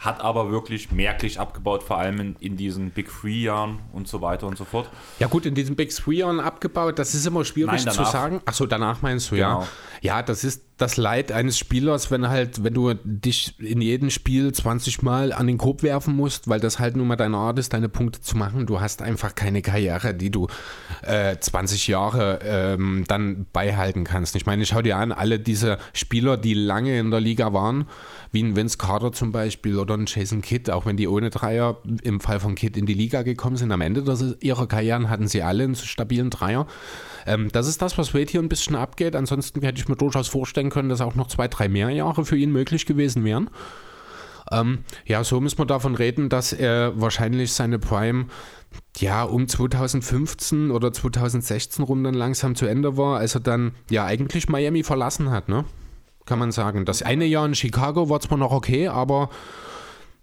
[0.00, 4.46] hat aber wirklich merklich abgebaut, vor allem in, in diesen Big Three-Jahren und so weiter
[4.46, 4.88] und so fort.
[5.18, 8.40] Ja gut, in diesen Big Three-Jahren abgebaut, das ist immer schwierig Nein, zu sagen.
[8.46, 9.60] Achso, danach meinst du, genau.
[9.60, 9.68] ja.
[10.02, 14.50] Ja, das ist das Leid eines Spielers, wenn halt, wenn du dich in jedem Spiel
[14.50, 17.74] 20 Mal an den Korb werfen musst, weil das halt nun mal deine Art ist,
[17.74, 18.64] deine Punkte zu machen.
[18.64, 20.46] Du hast einfach keine Karriere, die du
[21.02, 24.36] äh, 20 Jahre ähm, dann beihalten kannst.
[24.36, 27.86] Ich meine, ich schau dir an, alle diese Spieler, die lange in der Liga waren,
[28.32, 31.78] wie ein Vince Carter zum Beispiel oder ein Jason Kidd, auch wenn die ohne Dreier
[32.02, 34.04] im Fall von Kidd in die Liga gekommen sind, am Ende
[34.40, 36.66] ihrer Karrieren hatten sie alle einen stabilen Dreier.
[37.26, 39.16] Ähm, das ist das, was Wade hier ein bisschen abgeht.
[39.16, 42.36] Ansonsten hätte ich mir durchaus vorstellen können, dass auch noch zwei, drei mehr Jahre für
[42.36, 43.50] ihn möglich gewesen wären.
[44.52, 48.26] Ähm, ja, so muss man davon reden, dass er wahrscheinlich seine Prime
[48.98, 54.04] ja um 2015 oder 2016 rum dann langsam zu Ende war, als er dann ja
[54.04, 55.64] eigentlich Miami verlassen hat, ne?
[56.30, 56.84] Kann man sagen.
[56.84, 59.30] Das eine Jahr in Chicago war zwar noch okay, aber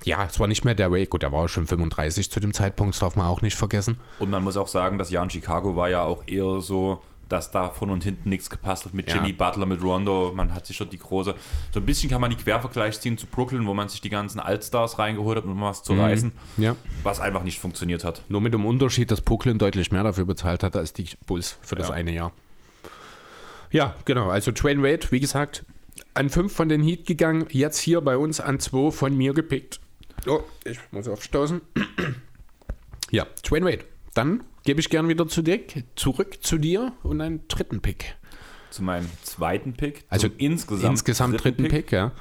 [0.06, 1.08] ja, es war nicht mehr der Way.
[1.08, 3.98] Gut, der war schon 35 zu dem Zeitpunkt, das darf man auch nicht vergessen.
[4.20, 7.52] Und man muss auch sagen, das Jahr in Chicago war ja auch eher so, dass
[7.52, 9.16] da von und hinten nichts gepasst hat mit ja.
[9.16, 10.32] Jimmy Butler, mit Rondo.
[10.34, 11.36] Man hat sich schon die große.
[11.74, 14.40] So ein bisschen kann man die Quervergleich ziehen zu Brooklyn, wo man sich die ganzen
[14.40, 16.00] Altstars reingeholt hat, um was zu mhm.
[16.00, 16.32] reißen.
[16.56, 16.78] Ja.
[17.04, 18.22] Was einfach nicht funktioniert hat.
[18.30, 21.76] Nur mit dem Unterschied, dass Brooklyn deutlich mehr dafür bezahlt hat als die Bulls für
[21.76, 21.96] das ja.
[21.96, 22.32] eine Jahr.
[23.72, 24.30] Ja, genau.
[24.30, 25.66] Also Twain Wade, wie gesagt,
[26.14, 29.80] an fünf von den Heat gegangen, jetzt hier bei uns an zwei von mir gepickt.
[30.26, 31.62] Oh, ich muss aufstoßen.
[33.12, 33.86] ja, Twain Wade.
[34.14, 35.60] Dann gebe ich gern wieder zu dir,
[35.96, 38.16] zurück zu dir und einen dritten Pick.
[38.70, 40.06] Zu meinem zweiten Pick.
[40.10, 41.86] Also insgesamt, insgesamt dritten, dritten Pick.
[41.88, 42.12] Pick, ja.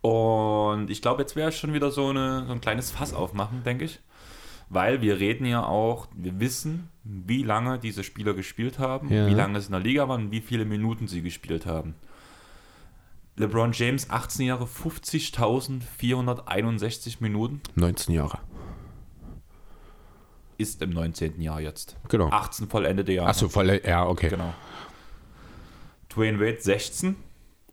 [0.00, 3.84] Und ich glaube, jetzt wäre schon wieder so, eine, so ein kleines Fass aufmachen, denke
[3.84, 4.00] ich.
[4.70, 9.26] Weil wir reden ja auch, wir wissen, wie lange diese Spieler gespielt haben, ja.
[9.26, 11.94] wie lange es in der Liga waren, wie viele Minuten sie gespielt haben.
[13.38, 17.60] LeBron James, 18 Jahre, 50.461 Minuten.
[17.76, 18.40] 19 Jahre.
[20.58, 21.40] Ist im 19.
[21.40, 21.96] Jahr jetzt.
[22.08, 22.28] Genau.
[22.30, 23.28] 18 vollendete Jahre.
[23.28, 24.30] Achso, voll, ja, okay.
[24.30, 24.52] Genau.
[26.08, 27.14] Dwayne Wade, 16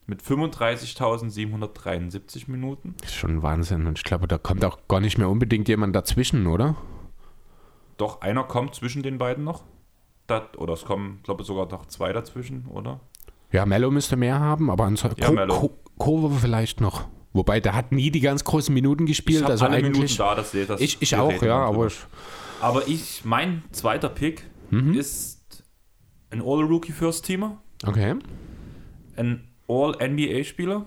[0.05, 2.93] mit 35.773 Minuten.
[3.01, 3.87] Das ist schon Wahnsinn.
[3.87, 6.75] Und ich glaube, da kommt auch gar nicht mehr unbedingt jemand dazwischen, oder?
[7.97, 9.63] Doch, einer kommt zwischen den beiden noch.
[10.27, 12.99] Das, oder es kommen, glaube ich, sogar noch zwei dazwischen, oder?
[13.55, 15.47] Ja, Mello müsste mehr haben, aber ansonsten ja,
[15.97, 17.07] Kurve vielleicht noch.
[17.31, 19.43] Wobei, der hat nie die ganz großen Minuten gespielt.
[19.43, 21.95] Ich also alle eigentlich, Minuten da, das, das ich, ich auch, ja, aber ich,
[22.59, 24.93] aber ich, mein zweiter Pick mhm.
[24.93, 25.63] ist
[26.31, 27.61] ein All-Rookie First Teamer.
[27.85, 28.15] Okay.
[29.15, 30.85] Ein All-NBA-Spieler.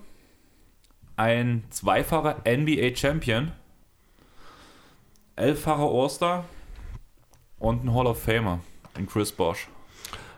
[1.17, 3.53] Ein zweifacher NBA-Champion.
[5.37, 6.45] Elffacher All-Star.
[7.59, 8.61] Und ein Hall of Famer.
[8.93, 9.69] Ein Chris Bosch.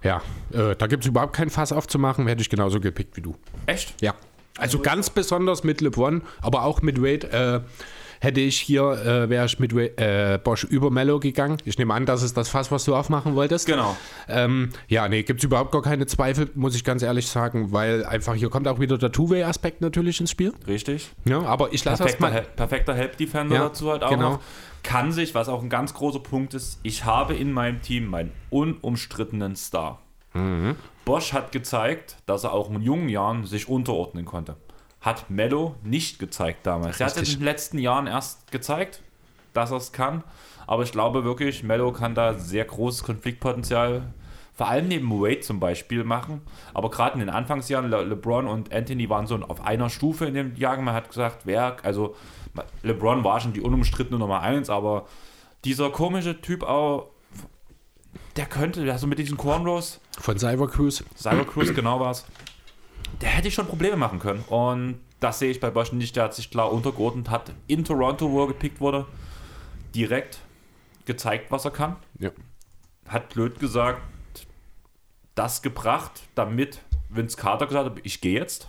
[0.02, 3.34] Ja, äh, da gibt es überhaupt kein Fass aufzumachen, hätte ich genauso gepickt wie du.
[3.66, 3.94] Echt?
[4.00, 4.14] Ja.
[4.58, 7.60] Also ganz besonders mit LeBron, aber auch mit Wade äh,
[8.20, 11.56] hätte ich hier, äh, wäre ich mit äh, Bosch über Mello gegangen.
[11.64, 13.66] Ich nehme an, das ist das Fass, was du aufmachen wolltest.
[13.66, 13.96] Genau.
[14.28, 18.04] Ähm, ja, nee, gibt es überhaupt gar keine Zweifel, muss ich ganz ehrlich sagen, weil
[18.04, 20.52] einfach hier kommt auch wieder der Two-Way-Aspekt natürlich ins Spiel.
[20.66, 21.10] Richtig.
[21.24, 22.42] Ja, aber ich lasse erstmal.
[22.42, 24.32] Perfekter Help-Defender ja, dazu halt auch genau.
[24.32, 24.40] noch
[24.83, 28.33] kann sich, was auch ein ganz großer Punkt ist, ich habe in meinem Team meinen
[28.51, 30.01] unumstrittenen Star.
[30.35, 30.77] Mhm.
[31.05, 34.57] Bosch hat gezeigt, dass er auch in jungen Jahren sich unterordnen konnte.
[35.01, 37.01] Hat Mello nicht gezeigt damals.
[37.01, 37.01] Richtig.
[37.01, 39.03] Er hat es in den letzten Jahren erst gezeigt,
[39.55, 40.23] dass er es kann.
[40.66, 44.12] Aber ich glaube wirklich, Mello kann da sehr großes Konfliktpotenzial,
[44.61, 46.42] vor allem neben Wade zum Beispiel, machen.
[46.75, 50.35] Aber gerade in den Anfangsjahren, Le LeBron und Anthony waren so auf einer Stufe in
[50.35, 50.77] dem Jahr.
[50.77, 52.14] Man hat gesagt, wer, also
[52.83, 55.07] LeBron war schon die unumstrittene Nummer 1, aber
[55.64, 57.09] dieser komische Typ auch,
[58.37, 59.99] der könnte, also mit diesen Cornrows.
[60.18, 61.05] Von Cybercruise.
[61.16, 62.27] Cybercruise, genau war es.
[63.23, 64.44] Der hätte schon Probleme machen können.
[64.46, 66.16] Und das sehe ich bei Bosch nicht.
[66.16, 69.07] Der hat sich klar untergeordnet, hat in Toronto, wo er gepickt wurde,
[69.94, 70.40] direkt
[71.07, 71.96] gezeigt, was er kann.
[72.18, 72.31] Ja.
[73.09, 74.03] Hat blöd gesagt,
[75.40, 78.68] das gebracht, damit Vince Carter gesagt hat, ich gehe jetzt.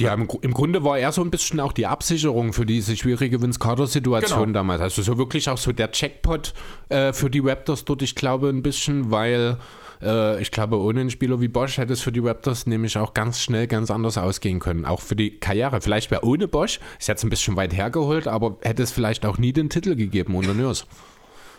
[0.00, 3.40] Ja, im, im, Grunde war er so ein bisschen auch die Absicherung für diese schwierige
[3.40, 4.52] Vince Carter-Situation genau.
[4.52, 4.80] damals.
[4.80, 6.52] Also so wirklich auch so der Checkpot
[6.88, 9.58] äh, für die Raptors dort, ich glaube, ein bisschen, weil
[10.02, 13.14] äh, ich glaube, ohne einen Spieler wie Bosch hätte es für die Raptors nämlich auch
[13.14, 14.84] ganz schnell ganz anders ausgehen können.
[14.84, 15.80] Auch für die Karriere.
[15.80, 19.38] Vielleicht wäre ohne Bosch, ist jetzt ein bisschen weit hergeholt, aber hätte es vielleicht auch
[19.38, 20.84] nie den Titel gegeben ohne Nurse.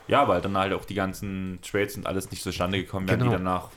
[0.10, 3.32] Ja, weil dann halt auch die ganzen Trades und alles nicht zustande gekommen wären, genau.
[3.32, 3.70] die danach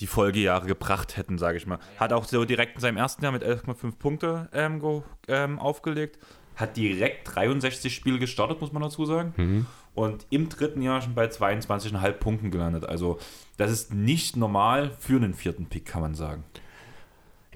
[0.00, 1.78] die Folgejahre gebracht hätten, sage ich mal.
[1.98, 6.18] Hat auch so direkt in seinem ersten Jahr mit 11,5 Punkte ähm, go, ähm, aufgelegt.
[6.54, 9.32] Hat direkt 63 Spiele gestartet, muss man dazu sagen.
[9.36, 9.66] Mhm.
[9.94, 12.84] Und im dritten Jahr schon bei 22,5 Punkten gelandet.
[12.84, 13.18] Also
[13.56, 16.44] das ist nicht normal für einen vierten Pick, kann man sagen.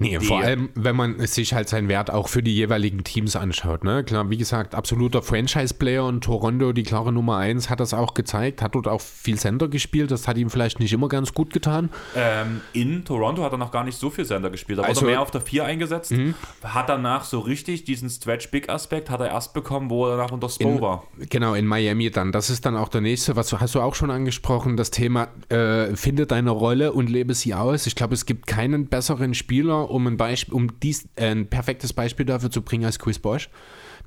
[0.01, 3.83] Nee, vor allem, wenn man sich halt seinen Wert auch für die jeweiligen Teams anschaut.
[3.83, 4.03] Ne?
[4.03, 8.63] Klar, wie gesagt, absoluter Franchise-Player und Toronto, die klare Nummer 1, hat das auch gezeigt,
[8.63, 11.91] hat dort auch viel Center gespielt, das hat ihm vielleicht nicht immer ganz gut getan.
[12.15, 15.11] Ähm, in Toronto hat er noch gar nicht so viel Center gespielt, da also, wurde
[15.11, 16.33] mehr auf der 4 eingesetzt, mhm.
[16.63, 20.67] hat danach so richtig diesen Stretch-Big-Aspekt hat er erst bekommen, wo er danach unter Spo
[20.67, 21.03] in, war.
[21.29, 22.31] Genau, in Miami dann.
[22.31, 25.95] Das ist dann auch der nächste, was hast du auch schon angesprochen, das Thema, äh,
[25.95, 27.85] finde deine Rolle und lebe sie aus.
[27.85, 31.93] Ich glaube, es gibt keinen besseren Spieler, um ein Beispiel, um dies, äh, ein perfektes
[31.93, 33.49] Beispiel dafür zu bringen als Chris Bosch,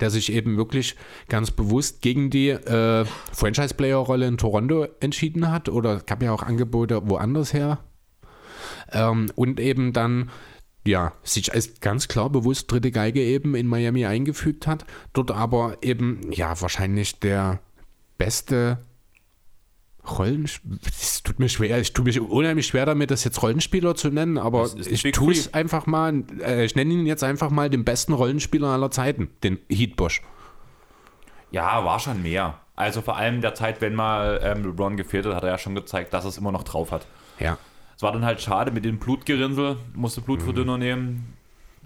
[0.01, 0.97] der sich eben wirklich
[1.29, 5.69] ganz bewusst gegen die äh, Franchise-Player-Rolle in Toronto entschieden hat.
[5.69, 7.79] Oder es gab ja auch Angebote woanders her.
[8.93, 10.31] Ähm, und eben dann
[10.87, 15.79] ja, sich als ganz klar bewusst dritte Geige eben in Miami eingefügt hat, dort aber
[15.83, 17.61] eben, ja, wahrscheinlich der
[18.19, 18.79] beste
[20.07, 20.45] Rollen,
[20.87, 24.37] es tut mir schwer, ich tue mich unheimlich schwer damit, das jetzt Rollenspieler zu nennen,
[24.37, 28.13] aber ich tue es einfach mal, äh, ich nenne ihn jetzt einfach mal den besten
[28.13, 30.23] Rollenspieler aller Zeiten, den Heat Bosch.
[31.51, 32.59] Ja, war schon mehr.
[32.77, 35.75] Also vor allem der Zeit, wenn mal ähm, LeBron gefehlt hat, hat er ja schon
[35.75, 37.07] gezeigt, dass er es immer noch drauf hat.
[37.39, 37.57] Ja.
[37.97, 40.83] Es war dann halt schade mit dem Blutgerinnsel, musste Blutverdünner mhm.
[40.83, 41.35] nehmen.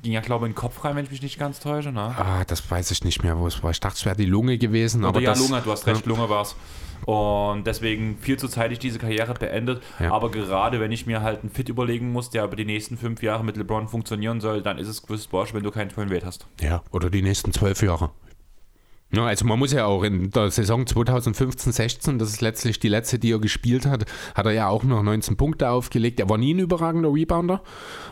[0.02, 1.92] Ging ja, glaube ich, in den Kopf rein, wenn ich mich nicht ganz täusche.
[1.92, 2.00] Ne?
[2.00, 3.72] Ah, das weiß ich nicht mehr, wo es war.
[3.72, 5.00] Ich dachte, es wäre die Lunge gewesen.
[5.00, 6.06] Oder aber ja, das, Lunge, du hast recht.
[6.06, 6.56] Lunge war es.
[7.04, 9.82] Und deswegen viel zu zeitig diese Karriere beendet.
[9.98, 10.12] Ja.
[10.12, 13.22] Aber gerade wenn ich mir halt einen Fit überlegen muss, der über die nächsten fünf
[13.22, 16.26] Jahre mit LeBron funktionieren soll, dann ist es Chris Bosch, wenn du keinen Twin Wade
[16.26, 16.46] hast.
[16.60, 18.10] Ja, oder die nächsten zwölf Jahre.
[19.10, 23.18] Ja, also man muss ja auch in der Saison 2015-16, das ist letztlich die letzte,
[23.18, 26.20] die er gespielt hat, hat er ja auch noch 19 Punkte aufgelegt.
[26.20, 27.62] Er war nie ein überragender Rebounder,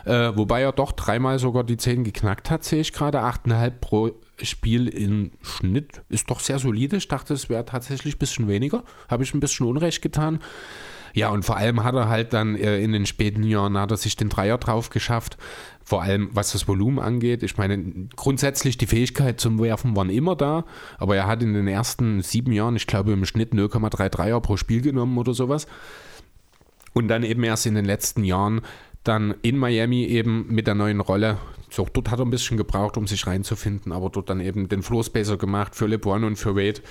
[0.05, 3.19] äh, wobei er doch dreimal sogar die 10 geknackt hat, sehe ich gerade.
[3.19, 6.97] 8,5 pro Spiel im Schnitt ist doch sehr solide.
[6.97, 8.83] Ich dachte, es wäre tatsächlich ein bisschen weniger.
[9.09, 10.39] Habe ich ein bisschen Unrecht getan.
[11.13, 13.97] Ja, und vor allem hat er halt dann äh, in den späten Jahren hat er
[13.97, 15.37] sich den Dreier drauf geschafft.
[15.83, 17.41] Vor allem was das Volumen angeht.
[17.43, 20.65] Ich meine, grundsätzlich die Fähigkeit zum Werfen waren immer da,
[20.99, 24.57] aber er hat in den ersten sieben Jahren, ich glaube, im Schnitt 0,3 Dreier pro
[24.57, 25.65] Spiel genommen oder sowas.
[26.93, 28.61] Und dann eben erst in den letzten Jahren
[29.07, 31.37] dann in Miami eben mit der neuen Rolle.
[31.69, 34.83] So, dort hat er ein bisschen gebraucht, um sich reinzufinden, aber dort dann eben den
[34.83, 36.81] Floor Spacer gemacht für LeBron und für Wade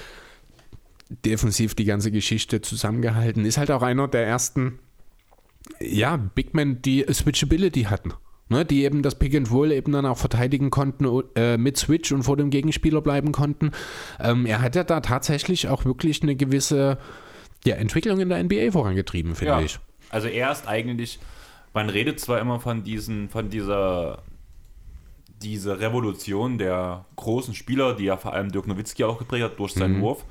[1.09, 3.44] defensiv die ganze Geschichte zusammengehalten.
[3.44, 4.79] Ist halt auch einer der ersten,
[5.81, 8.12] ja, Big Men, die Switchability hatten.
[8.48, 12.12] Ne, die eben das Pick and Roll eben dann auch verteidigen konnten äh, mit Switch
[12.12, 13.72] und vor dem Gegenspieler bleiben konnten.
[14.20, 16.98] Ähm, er hat ja da tatsächlich auch wirklich eine gewisse
[17.64, 19.61] ja, Entwicklung in der NBA vorangetrieben, finde ja.
[19.61, 19.81] ich.
[20.11, 21.18] Also er ist eigentlich,
[21.77, 24.23] man redet zwar immer von diesen, von dieser
[25.43, 29.75] diese Revolution der großen Spieler, die ja vor allem Dirk Nowitzki auch geprägt hat durch
[29.75, 30.01] seinen mhm.
[30.01, 30.25] Wurf,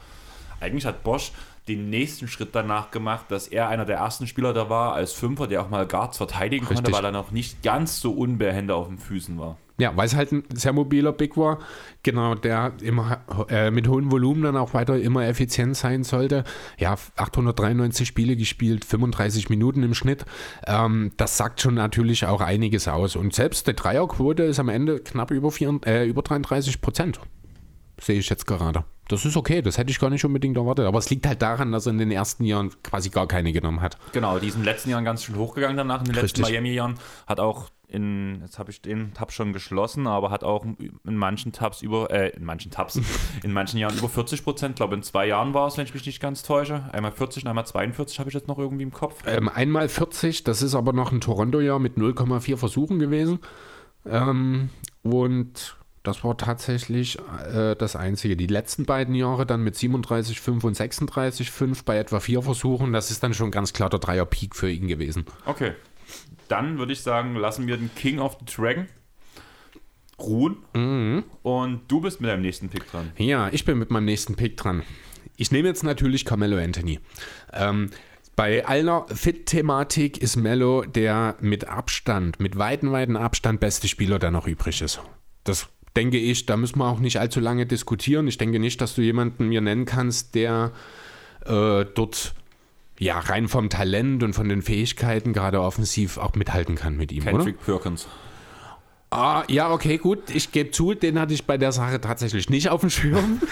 [0.59, 1.31] eigentlich hat Bosch
[1.67, 5.45] den nächsten Schritt danach gemacht, dass er einer der ersten Spieler da war als Fünfer,
[5.45, 6.83] der auch mal Guards verteidigen Richtig.
[6.83, 9.57] konnte, weil er noch nicht ganz so unbehende auf den Füßen war.
[9.77, 11.59] Ja, weil es halt ein sehr mobiler Big war,
[12.01, 16.45] genau, der immer äh, mit hohem Volumen dann auch weiter immer effizient sein sollte.
[16.77, 20.25] Ja, 893 Spiele gespielt, 35 Minuten im Schnitt.
[20.65, 23.17] Ähm, das sagt schon natürlich auch einiges aus.
[23.17, 27.19] Und selbst die Dreierquote ist am Ende knapp über, 4, äh, über 33 Prozent.
[27.99, 30.85] Sehe ich jetzt gerade das ist okay, das hätte ich gar nicht unbedingt erwartet.
[30.85, 33.81] Aber es liegt halt daran, dass er in den ersten Jahren quasi gar keine genommen
[33.81, 33.97] hat.
[34.13, 35.99] Genau, die ist in den letzten Jahren ganz schön hochgegangen danach.
[35.99, 36.37] In den Richtig.
[36.37, 36.95] letzten Miami-Jahren
[37.27, 41.51] hat auch in, jetzt habe ich den Tab schon geschlossen, aber hat auch in manchen
[41.51, 42.99] Tabs über, äh, in manchen Tabs,
[43.43, 44.71] in manchen Jahren über 40 Prozent.
[44.71, 46.89] Ich glaube, in zwei Jahren war es, wenn ich mich nicht ganz täusche.
[46.91, 49.23] Einmal 40 und einmal 42 habe ich jetzt noch irgendwie im Kopf.
[49.27, 53.39] Ähm, einmal 40, das ist aber noch ein Toronto-Jahr mit 0,4 Versuchen gewesen.
[54.05, 54.69] Ähm,
[55.03, 57.17] und das war tatsächlich
[57.51, 58.37] äh, das Einzige.
[58.37, 63.23] Die letzten beiden Jahre dann mit 37,5 und 36,5 bei etwa vier Versuchen, das ist
[63.23, 65.25] dann schon ganz klar der Dreier-Peak für ihn gewesen.
[65.45, 65.73] Okay.
[66.47, 68.87] Dann würde ich sagen, lassen wir den King of the Dragon
[70.19, 70.57] ruhen.
[70.73, 71.23] Mhm.
[71.43, 73.11] Und du bist mit deinem nächsten Pick dran.
[73.17, 74.83] Ja, ich bin mit meinem nächsten Pick dran.
[75.37, 76.99] Ich nehme jetzt natürlich Carmelo Anthony.
[77.51, 77.89] Ähm,
[78.35, 84.31] Bei aller Fit-Thematik ist Mello der mit Abstand, mit weiten, weiten Abstand beste Spieler, der
[84.31, 85.01] noch übrig ist.
[85.45, 88.27] Das denke ich, da müssen wir auch nicht allzu lange diskutieren.
[88.27, 90.71] Ich denke nicht, dass du jemanden mir nennen kannst, der
[91.45, 92.33] äh, dort
[92.99, 97.23] ja rein vom Talent und von den Fähigkeiten gerade offensiv auch mithalten kann mit ihm,
[97.23, 97.79] Kendrick oder?
[97.79, 98.07] Perkins.
[99.15, 100.29] Ah, ja, okay, gut.
[100.29, 103.41] Ich gebe zu, den hatte ich bei der Sache tatsächlich nicht auf dem Schirm.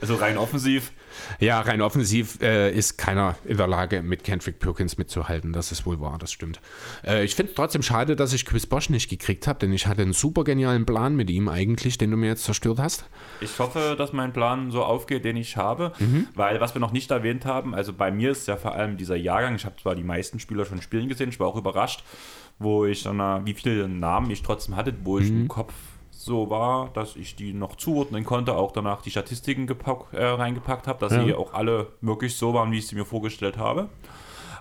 [0.00, 0.92] Also rein offensiv.
[1.40, 5.52] ja, rein offensiv äh, ist keiner in der Lage, mit Kendrick Perkins mitzuhalten.
[5.52, 6.60] Das ist wohl wahr, das stimmt.
[7.04, 9.86] Äh, ich finde es trotzdem schade, dass ich Chris Bosch nicht gekriegt habe, denn ich
[9.86, 13.06] hatte einen super genialen Plan mit ihm eigentlich, den du mir jetzt zerstört hast.
[13.40, 15.92] Ich hoffe, dass mein Plan so aufgeht, den ich habe,
[16.34, 19.16] weil was wir noch nicht erwähnt haben, also bei mir ist ja vor allem dieser
[19.16, 22.04] Jahrgang, ich habe zwar die meisten Spieler schon spielen gesehen, ich war auch überrascht,
[22.58, 25.72] wo ich dann, äh, wie viele Namen ich trotzdem hatte, wo ich im Kopf
[26.10, 30.86] so war, dass ich die noch zuordnen konnte, auch danach die Statistiken gepack, äh, reingepackt
[30.88, 31.24] habe, dass Ja.
[31.24, 33.88] sie auch alle wirklich so waren, wie ich sie mir vorgestellt habe.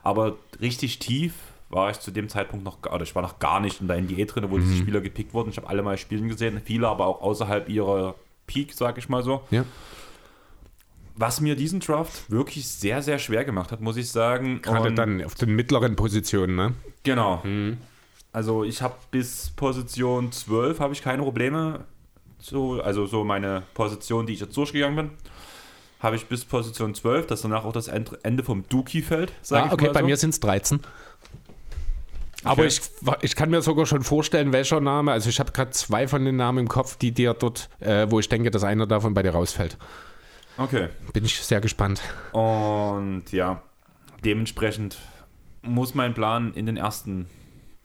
[0.04, 1.34] Aber richtig tief
[1.70, 3.98] war ich zu dem Zeitpunkt noch, gar- oder ich war noch gar nicht in der
[3.98, 5.50] NBA drin, wo diese Spieler gepickt wurden.
[5.50, 8.14] Ich habe alle mal spielen gesehen, viele aber auch außerhalb ihrer
[8.46, 9.42] Peak, sag ich mal so.
[9.50, 9.64] Ja.
[11.18, 14.62] Was mir diesen Draft wirklich sehr, sehr schwer gemacht hat, muss ich sagen.
[14.62, 16.74] Gerade Und- dann auf den mittleren Positionen, ne?
[17.04, 17.42] Genau.
[18.34, 21.86] Also ich habe bis Position 12 habe ich keine Probleme.
[22.40, 25.10] So, also so meine Position, die ich jetzt durchgegangen bin,
[26.02, 29.74] habe ich bis Position 12, das danach auch das End- Ende vom Dookie-Feld, sag Ah,
[29.74, 30.06] okay, bei so.
[30.06, 30.82] mir sind es 13.
[32.44, 32.68] Aber Okay.
[32.68, 32.82] ich,
[33.22, 35.12] ich kann mir sogar schon vorstellen, welcher Name.
[35.14, 38.20] Also ich habe gerade zwei von den Namen im Kopf, die dir dort, äh, wo
[38.20, 39.78] ich denke, dass einer davon bei dir rausfällt.
[40.58, 40.90] Okay.
[41.14, 42.02] Bin ich sehr gespannt.
[42.32, 43.62] Und ja,
[44.24, 44.98] dementsprechend
[45.62, 47.28] muss mein Plan in den ersten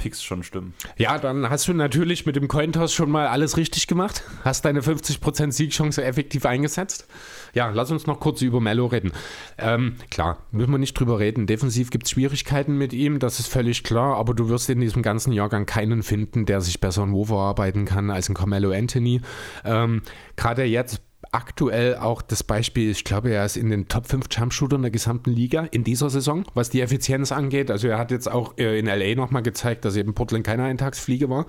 [0.00, 0.72] Picks schon stimmen.
[0.96, 4.22] Ja, dann hast du natürlich mit dem Cointoss schon mal alles richtig gemacht.
[4.44, 7.06] Hast deine 50% Siegchance effektiv eingesetzt.
[7.52, 9.12] Ja, lass uns noch kurz über Mello reden.
[9.58, 11.46] Ähm, klar, müssen wir nicht drüber reden.
[11.46, 14.16] Defensiv gibt es Schwierigkeiten mit ihm, das ist völlig klar.
[14.16, 17.84] Aber du wirst in diesem ganzen Jahrgang keinen finden, der sich besser in Wurf arbeiten
[17.84, 19.20] kann als ein Carmelo Anthony.
[19.66, 20.00] Ähm,
[20.34, 21.02] Gerade jetzt
[21.32, 25.30] aktuell auch das Beispiel, ich glaube, er ist in den Top 5 Jumpshootern der gesamten
[25.30, 27.70] Liga in dieser Saison, was die Effizienz angeht.
[27.70, 31.28] Also er hat jetzt auch äh, in LA nochmal gezeigt, dass eben Portland keine Eintagsfliege
[31.28, 31.46] war.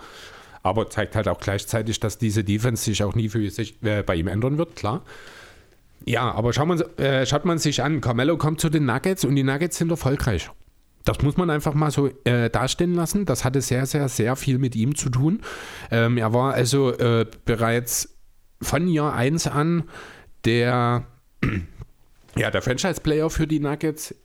[0.64, 4.16] Aber zeigt halt auch gleichzeitig, dass diese Defense sich auch nie für sich äh, bei
[4.16, 5.04] ihm ändern wird, klar.
[6.06, 9.36] Ja, aber schaut man, äh, schaut man sich an, Carmelo kommt zu den Nuggets und
[9.36, 10.50] die Nuggets sind erfolgreich.
[11.04, 13.26] Das muss man einfach mal so äh, dastehen lassen.
[13.26, 15.42] Das hatte sehr, sehr, sehr viel mit ihm zu tun.
[15.90, 18.11] Ähm, er war also äh, bereits
[18.62, 19.84] von Jahr 1 an
[20.46, 21.06] der,
[22.36, 24.16] ja, der Franchise-Player für die Nuggets.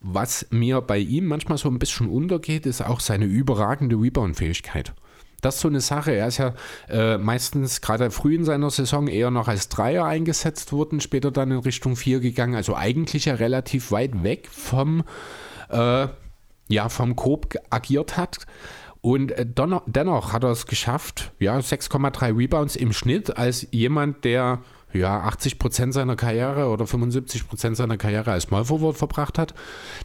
[0.00, 4.92] Was mir bei ihm manchmal so ein bisschen untergeht, ist auch seine überragende Rebound-Fähigkeit.
[5.40, 6.12] Das ist so eine Sache.
[6.12, 6.54] Er ist ja
[6.88, 11.50] äh, meistens gerade früh in seiner Saison eher noch als Dreier eingesetzt worden, später dann
[11.50, 12.54] in Richtung 4 gegangen.
[12.54, 15.04] Also eigentlich ja relativ weit weg vom,
[15.70, 16.08] äh,
[16.68, 18.38] ja, vom ge- agiert hat.
[19.04, 24.60] Und äh, dennoch, hat er es geschafft, ja, 6,3 Rebounds im Schnitt als jemand, der
[24.94, 29.52] ja 80% seiner Karriere oder 75% seiner Karriere als Small Forward verbracht hat.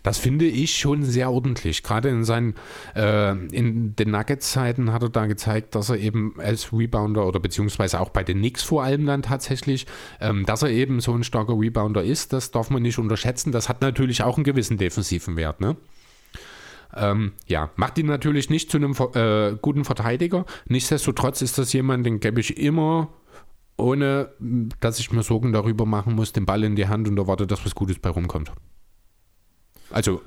[0.03, 1.81] Das finde ich schon sehr ordentlich.
[1.81, 2.55] Gerade in seinen
[2.93, 8.01] äh, in den Nuggets-Zeiten hat er da gezeigt, dass er eben als Rebounder oder beziehungsweise
[8.01, 9.85] auch bei den Knicks vor allem dann tatsächlich,
[10.19, 12.33] ähm, dass er eben so ein starker Rebounder ist.
[12.33, 13.53] Das darf man nicht unterschätzen.
[13.53, 15.77] Das hat natürlich auch einen gewissen defensiven Wert, ne?
[16.95, 20.45] Ähm, ja, macht ihn natürlich nicht zu einem äh, guten Verteidiger.
[20.65, 23.09] Nichtsdestotrotz ist das jemand, den gebe ich immer,
[23.77, 24.31] ohne
[24.79, 27.65] dass ich mir Sorgen darüber machen muss, den Ball in die Hand und erwarte, dass
[27.65, 28.51] was Gutes bei rumkommt.
[29.91, 30.21] Also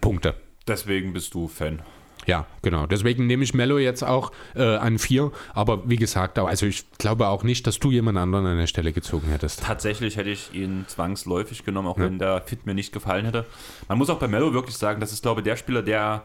[0.00, 0.34] Punkte.
[0.66, 1.82] Deswegen bist du Fan.
[2.26, 2.86] Ja, genau.
[2.86, 5.30] Deswegen nehme ich Mello jetzt auch äh, an vier.
[5.54, 8.92] Aber wie gesagt, also ich glaube auch nicht, dass du jemand anderen an der Stelle
[8.92, 9.62] gezogen hättest.
[9.62, 13.46] Tatsächlich hätte ich ihn zwangsläufig genommen, auch wenn der Fit mir nicht gefallen hätte.
[13.88, 16.24] Man muss auch bei Mello wirklich sagen, das ist, glaube ich, der Spieler, der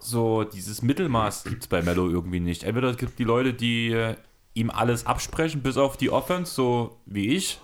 [0.00, 2.62] so dieses Mittelmaß gibt es bei Mello irgendwie nicht.
[2.62, 4.14] Entweder es gibt die Leute, die äh,
[4.58, 7.60] ihm alles absprechen, bis auf die Offense, so wie ich.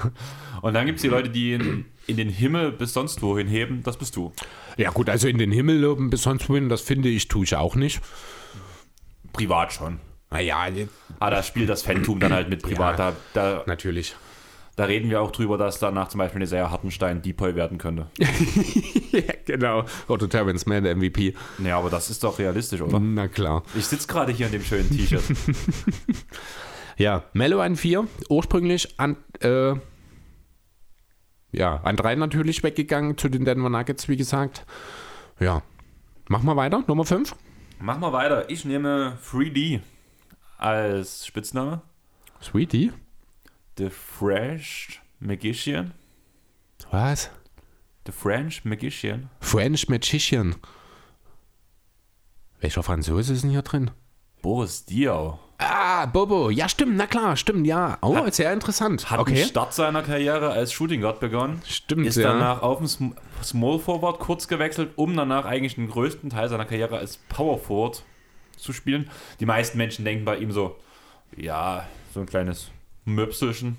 [0.62, 3.82] Und dann gibt es die Leute, die ihn in den Himmel bis sonst wohin heben,
[3.82, 4.32] das bist du.
[4.76, 7.56] Ja gut, also in den Himmel loben bis sonst wohin, das finde ich, tue ich
[7.56, 8.00] auch nicht.
[9.32, 10.00] Privat schon.
[10.30, 10.66] Naja,
[11.20, 12.98] Aber da spielt das Phantom dann halt mit privat.
[12.98, 13.12] Ja.
[13.34, 14.16] Da, da, natürlich.
[14.76, 18.06] Da reden wir auch drüber, dass danach zum Beispiel eine sehr Hartenstein Depoy werden könnte.
[19.12, 19.84] ja, genau.
[20.08, 21.34] Oder Terrence Mann, MVP.
[21.62, 22.98] Ja, aber das ist doch realistisch, oder?
[22.98, 23.62] Na klar.
[23.76, 25.22] Ich sitze gerade hier in dem schönen T-Shirt.
[26.96, 29.74] Ja, Mello an 4, ursprünglich an, äh,
[31.52, 34.64] ja, an 3 natürlich weggegangen zu den Denver Nuggets, wie gesagt.
[35.40, 35.62] Ja,
[36.28, 37.34] machen wir weiter, Nummer 5.
[37.80, 38.48] Mach mal weiter.
[38.48, 39.80] Ich nehme 3D
[40.56, 41.82] als Spitzname.
[42.40, 42.92] Sweetie.
[43.76, 45.92] The Fresh Magician.
[46.90, 47.30] Was?
[48.06, 49.30] The French Magician.
[49.40, 50.56] French Magician.
[52.60, 53.90] Welcher Franzose ist denn hier drin?
[54.42, 55.38] Boris Diaw.
[55.58, 56.50] Ah, Bobo.
[56.50, 56.96] Ja, stimmt.
[56.96, 57.66] Na klar, stimmt.
[57.66, 57.98] Ja.
[58.02, 59.10] Oh, sehr interessant.
[59.10, 59.34] Hat okay.
[59.34, 61.62] den Start seiner Karriere als Shooting Guard begonnen.
[61.66, 62.32] Stimmt, Ist ja.
[62.32, 66.64] danach auf den Sm- Small Forward kurz gewechselt, um danach eigentlich den größten Teil seiner
[66.64, 68.02] Karriere als Power Forward
[68.56, 69.10] zu spielen.
[69.40, 70.76] Die meisten Menschen denken bei ihm so,
[71.36, 72.70] ja, so ein kleines
[73.04, 73.76] Möpselchen.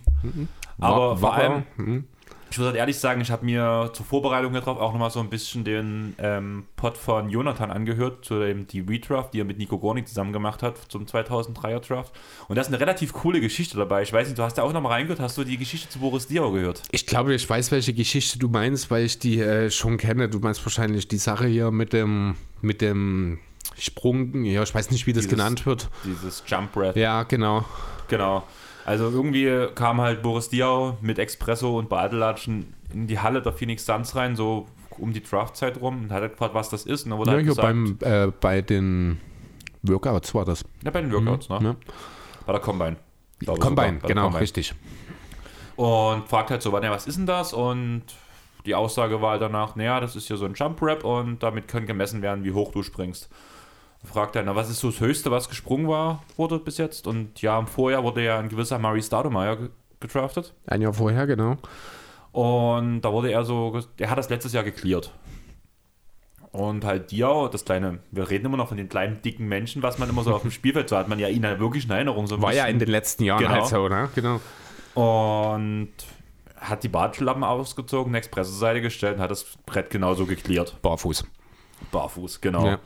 [0.80, 2.04] Aber War- vor allem, hm.
[2.52, 5.30] ich muss halt ehrlich sagen, ich habe mir zur Vorbereitung darauf auch nochmal so ein
[5.30, 9.78] bisschen den ähm, Pod von Jonathan angehört, zu dem die Redraft, die er mit Nico
[9.78, 12.14] Gornik zusammen gemacht hat zum 2003er Draft.
[12.48, 14.04] Und da ist eine relativ coole Geschichte dabei.
[14.04, 16.28] Ich weiß nicht, du hast da auch nochmal reingehört, hast du die Geschichte zu Boris
[16.28, 16.82] Diaw gehört?
[16.92, 20.30] Ich glaube, ich weiß, welche Geschichte du meinst, weil ich die äh, schon kenne.
[20.30, 23.40] Du meinst wahrscheinlich die Sache hier mit dem, mit dem
[23.78, 24.44] Sprung.
[24.46, 25.90] Ja, ich weiß nicht, wie das Dieses- genannt wird.
[26.06, 26.96] Dieses Jump Breath.
[26.96, 27.66] Ja, genau.
[28.08, 28.44] Genau.
[28.86, 33.86] Also irgendwie kam halt Boris Diaw mit Espresso und Badelatschen in die Halle der Phoenix
[33.86, 34.68] Suns rein, so
[34.98, 37.04] um die Draftzeit rum und hat halt gefragt, was das ist.
[37.04, 39.20] Und dann wurde Ja, halt gesagt, beim, äh, bei den
[39.84, 40.64] Workouts war das.
[40.84, 41.62] ja, bei den Workouts, ne?
[41.62, 41.76] Ne?
[42.46, 42.96] Bei der Combine.
[43.46, 44.42] Combine, sogar, bei genau, Combine.
[44.42, 44.74] richtig.
[45.76, 47.54] Und fragt halt so, was ist denn das?
[47.54, 48.04] Und
[48.66, 51.68] die Aussage war halt danach, naja, das ist hier so ein Jump Rap und damit
[51.68, 53.30] kann gemessen werden, wie hoch du springst.
[54.06, 57.08] Fragt er, na, was ist so das Höchste, was gesprungen war, wurde bis jetzt?
[57.08, 60.54] Und ja, im Vorjahr wurde ja ein gewisser Murray Stoudemire ge- gedraftet.
[60.68, 61.58] Ein Jahr vorher, genau.
[62.32, 65.12] Und da wurde er so, er hat das letztes Jahr geklärt.
[66.52, 69.98] Und halt Diao, das kleine, wir reden immer noch von den kleinen, dicken Menschen, was
[69.98, 72.28] man immer so auf dem Spielfeld so hat, man ja ihn halt wirklich in Erinnerung.
[72.28, 72.76] So ein War ja bisschen.
[72.76, 73.54] in den letzten Jahren Genau.
[73.54, 74.10] halt so, ne?
[74.16, 74.40] Genau.
[74.94, 75.90] Und
[76.58, 80.78] hat die Bartschlappen ausgezogen, eine Expressoseite gestellt und hat das Brett genauso geklärt.
[80.82, 81.26] Barfuß.
[81.92, 82.66] Barfuß, genau.
[82.66, 82.80] Ja.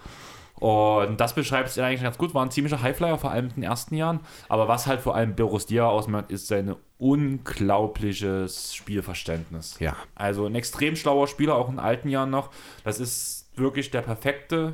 [0.59, 2.33] Und das beschreibt es eigentlich ganz gut.
[2.33, 4.19] War ein ziemlicher Highflyer, vor allem in den ersten Jahren.
[4.49, 9.79] Aber was halt vor allem Boris Dia ausmacht, ist sein unglaubliches Spielverständnis.
[9.79, 9.95] Ja.
[10.15, 12.49] Also ein extrem schlauer Spieler, auch in alten Jahren noch.
[12.83, 14.73] Das ist wirklich der perfekte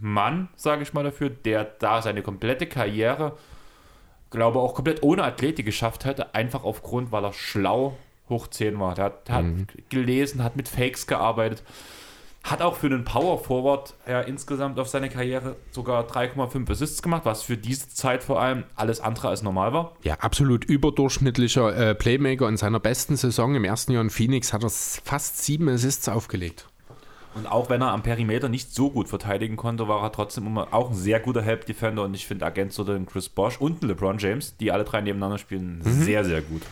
[0.00, 3.36] Mann, sage ich mal dafür, der da seine komplette Karriere,
[4.30, 7.96] glaube auch komplett ohne Athletik geschafft hätte, einfach aufgrund, weil er schlau
[8.30, 8.94] hoch 10 war.
[8.94, 9.44] Der hat, der hat
[9.90, 11.62] gelesen, hat mit Fakes gearbeitet,
[12.42, 17.22] hat auch für einen Power Forward ja, insgesamt auf seine Karriere sogar 3,5 Assists gemacht,
[17.24, 19.96] was für diese Zeit vor allem alles andere als normal war.
[20.02, 23.54] Ja, absolut überdurchschnittlicher äh, Playmaker in seiner besten Saison.
[23.54, 26.66] Im ersten Jahr in Phoenix hat er fast sieben Assists aufgelegt.
[27.34, 30.68] Und auch wenn er am Perimeter nicht so gut verteidigen konnte, war er trotzdem immer
[30.72, 33.82] auch ein sehr guter Help Defender und ich finde ergänzt oder den Chris Bosch und
[33.82, 36.62] den LeBron James, die alle drei nebeneinander spielen, sehr, sehr gut.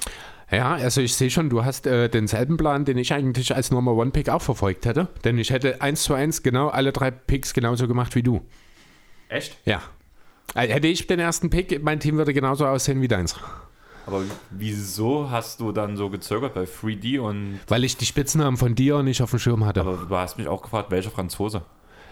[0.51, 3.93] Ja, also ich sehe schon, du hast äh, denselben Plan, den ich eigentlich als Number
[3.93, 5.09] One Pick auch verfolgt hätte.
[5.25, 8.41] Denn ich hätte eins zu eins genau alle drei Picks genauso gemacht wie du.
[9.29, 9.59] Echt?
[9.67, 9.83] Ja.
[10.55, 13.37] Äh, Hätte ich den ersten Pick, mein Team würde genauso aussehen wie deins.
[14.07, 18.75] Aber wieso hast du dann so gezögert bei 3D und Weil ich die Spitznamen von
[18.75, 19.83] dir nicht auf dem Schirm hatte.
[19.83, 21.61] aber du hast mich auch gefragt, welcher Franzose?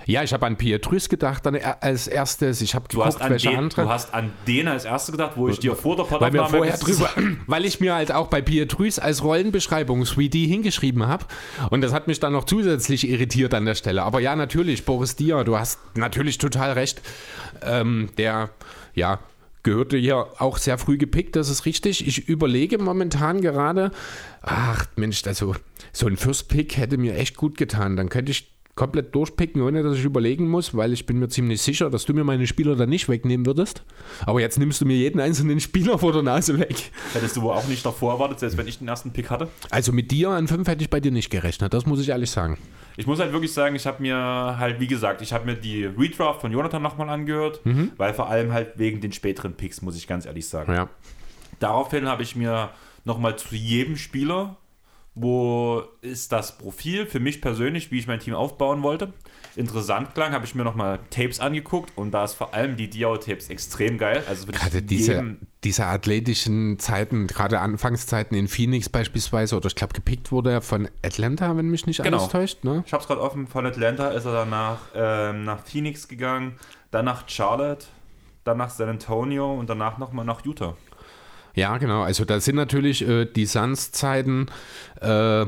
[0.07, 2.61] Ja, ich habe an Pietrus gedacht dann als erstes.
[2.61, 3.83] Ich habe geguckt, an welche den, andere.
[3.83, 6.77] du hast an den als erstes gedacht, wo ich dir vor der weil Podaufnahme vorher
[6.79, 7.11] drüber,
[7.47, 11.27] weil ich mir halt auch bei Pietrus als Rollenbeschreibung 3D hingeschrieben habe
[11.71, 14.05] und das hat mich dann noch zusätzlich irritiert an der Stelle.
[14.05, 17.03] Aber ja, natürlich, Boris Dia, du hast natürlich total recht.
[17.63, 18.51] Ähm, der,
[18.95, 19.19] ja,
[19.67, 22.07] gehörte hier auch sehr früh gepickt, das ist richtig.
[22.07, 23.91] Ich überlege momentan gerade,
[24.41, 25.57] ach Mensch, also
[25.93, 27.97] so ein First Pick hätte mir echt gut getan.
[27.97, 31.63] Dann könnte ich komplett durchpicken, ohne dass ich überlegen muss, weil ich bin mir ziemlich
[31.63, 33.83] sicher, dass du mir meine Spieler dann nicht wegnehmen würdest.
[34.27, 36.93] Aber jetzt nimmst du mir jeden einzelnen Spieler vor der Nase weg.
[37.15, 39.49] Hättest du wohl auch nicht davor erwartet, selbst wenn ich den ersten Pick hatte?
[39.71, 42.31] Also mit dir an fünf hätte ich bei dir nicht gerechnet, das muss ich ehrlich
[42.31, 42.59] sagen.
[42.99, 45.87] Ich muss halt wirklich sagen, ich habe mir halt, wie gesagt, ich habe mir die
[45.87, 47.61] Redraft von Jonathan nochmal angehört,
[47.97, 50.73] weil vor allem halt wegen den späteren Picks, muss ich ganz ehrlich sagen.
[50.73, 50.89] Ja.
[51.61, 52.71] Daraufhin habe ich mir
[53.05, 54.57] nochmal zu jedem Spieler,
[55.19, 59.15] wo ist das Profil für mich persönlich, wie ich mein Team aufbauen wollte,
[59.57, 63.49] interessant klang, habe ich mir nochmal Tapes angeguckt und da ist vor allem die Diao-Tapes
[63.49, 64.23] extrem geil.
[64.29, 70.31] Also Gerade diese, diese athletischen Zeiten, gerade Anfangszeiten in Phoenix beispielsweise, oder ich glaube gepickt
[70.33, 72.19] wurde er von Atlanta, wenn mich nicht Genau.
[72.19, 72.63] alles täuscht.
[72.65, 72.85] Ne?
[72.87, 76.57] Ich habe es gerade offen, von Atlanta ist er danach ähm, nach Phoenix gegangen,
[76.91, 77.87] dann nach Charlotte,
[78.45, 80.77] dann nach San Antonio und danach nochmal nach Utah.
[81.57, 82.03] Ja, genau.
[82.03, 84.47] Also da sind natürlich äh, die Suns-Zeiten,
[85.01, 85.47] äh,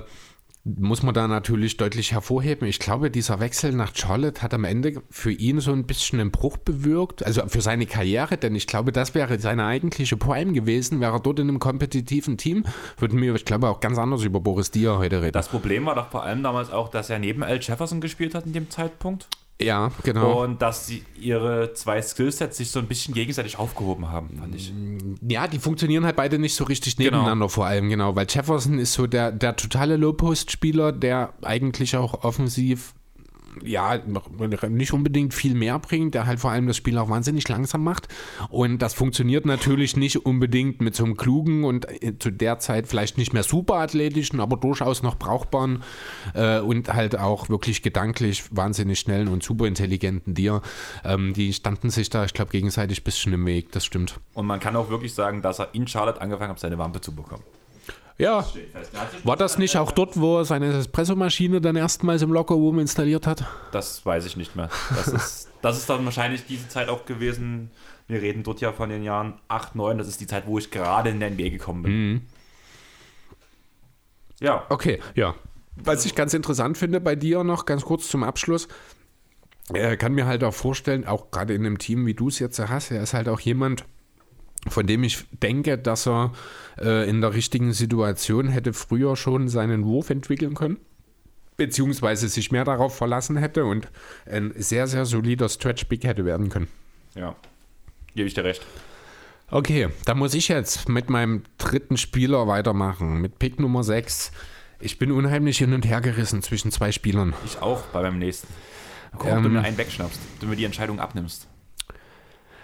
[0.64, 2.66] muss man da natürlich deutlich hervorheben.
[2.66, 6.30] Ich glaube, dieser Wechsel nach Charlotte hat am Ende für ihn so ein bisschen einen
[6.30, 11.00] Bruch bewirkt, also für seine Karriere, denn ich glaube, das wäre seine eigentliche Prime gewesen.
[11.00, 12.64] Wäre er dort in einem kompetitiven Team,
[12.98, 15.32] würden wir, ich glaube, auch ganz anders über Boris Dia heute reden.
[15.32, 18.46] Das Problem war doch vor allem damals auch, dass er neben Al Jefferson gespielt hat
[18.46, 19.28] in dem Zeitpunkt.
[19.60, 20.44] Ja, genau.
[20.44, 24.72] Und dass sie ihre zwei Skillsets sich so ein bisschen gegenseitig aufgehoben haben, fand ich.
[25.28, 27.10] Ja, die funktionieren halt beide nicht so richtig Genau.
[27.10, 28.14] nebeneinander vor allem, genau.
[28.14, 32.94] Weil Jefferson ist so der, der totale Low-Post-Spieler, der eigentlich auch offensiv
[33.64, 34.00] ja,
[34.68, 38.08] nicht unbedingt viel mehr bringt, der halt vor allem das Spiel auch wahnsinnig langsam macht.
[38.50, 42.88] Und das funktioniert natürlich nicht unbedingt mit so einem klugen und äh, zu der Zeit
[42.88, 45.82] vielleicht nicht mehr super athletischen, aber durchaus noch brauchbaren
[46.34, 50.62] äh, und halt auch wirklich gedanklich wahnsinnig schnellen und super intelligenten Dir.
[51.04, 54.20] Ähm, die standen sich da, ich glaube, gegenseitig ein bisschen im Weg, das stimmt.
[54.34, 57.14] Und man kann auch wirklich sagen, dass er in Charlotte angefangen hat, seine Wampe zu
[57.14, 57.42] bekommen.
[58.18, 58.44] Ja,
[59.22, 63.44] war das nicht auch dort, wo er seine Espressomaschine dann erstmals im Lockerroom installiert hat?
[63.70, 64.68] Das weiß ich nicht mehr.
[64.90, 67.70] Das ist, das ist dann wahrscheinlich diese Zeit auch gewesen.
[68.08, 69.98] Wir reden dort ja von den Jahren 8, 9.
[69.98, 72.26] Das ist die Zeit, wo ich gerade in der NBA gekommen bin.
[74.40, 75.34] Ja, Okay, ja.
[75.84, 78.66] Was ich ganz interessant finde bei dir noch, ganz kurz zum Abschluss,
[79.72, 82.58] er kann mir halt auch vorstellen, auch gerade in einem Team, wie du es jetzt
[82.58, 83.84] hast, er ist halt auch jemand,
[84.66, 86.32] von dem ich denke, dass er
[86.80, 90.78] äh, in der richtigen Situation hätte früher schon seinen Wurf entwickeln können.
[91.56, 93.88] Beziehungsweise sich mehr darauf verlassen hätte und
[94.26, 96.68] ein sehr, sehr solider Stretch-Big hätte werden können.
[97.14, 97.34] ja.
[98.14, 98.66] Gebe ich dir recht.
[99.50, 104.32] Okay, da muss ich jetzt mit meinem dritten Spieler weitermachen, mit Pick Nummer 6.
[104.80, 107.34] Ich bin unheimlich hin und her gerissen zwischen zwei Spielern.
[107.44, 108.48] Ich auch bei meinem nächsten.
[109.12, 109.42] Guck, ob Ähm.
[109.44, 111.46] du mir einen wegschnappst, du mir die Entscheidung abnimmst.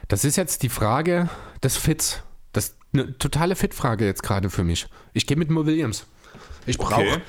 [0.08, 1.28] Das ist jetzt die Frage
[1.62, 2.22] des Fits.
[2.52, 4.86] Das ist eine totale Fit-Frage jetzt gerade für mich.
[5.12, 6.06] Ich gehe mit Mo Williams.
[6.66, 7.20] Ich brauche, Okay.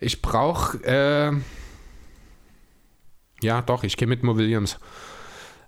[0.00, 1.32] ich brauche, äh,
[3.42, 4.78] ja doch, ich gehe mit Mo Williams.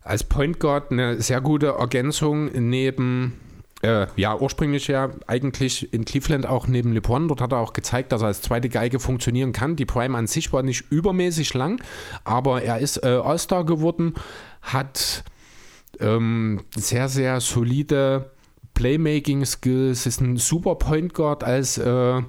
[0.02, 3.38] Als Point Guard eine sehr gute Ergänzung neben,
[3.82, 7.28] äh, ja ursprünglich ja eigentlich in Cleveland auch neben LeBron.
[7.28, 9.76] Dort hat er auch gezeigt, dass er als zweite Geige funktionieren kann.
[9.76, 11.82] Die Prime an sich war nicht übermäßig lang,
[12.24, 14.14] aber er ist äh, All-Star geworden,
[14.62, 15.24] hat
[16.00, 18.30] ähm, sehr, sehr solide
[18.74, 22.22] Playmaking-Skills, ist ein super Point Guard als, äh,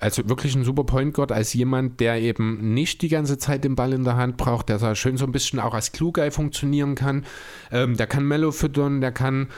[0.00, 3.76] also wirklich ein super Point Guard als jemand, der eben nicht die ganze Zeit den
[3.76, 6.94] Ball in der Hand braucht, der da schön so ein bisschen auch als Klugei funktionieren
[6.94, 7.24] kann.
[7.70, 9.48] Ähm, der kann Mellow füttern, der kann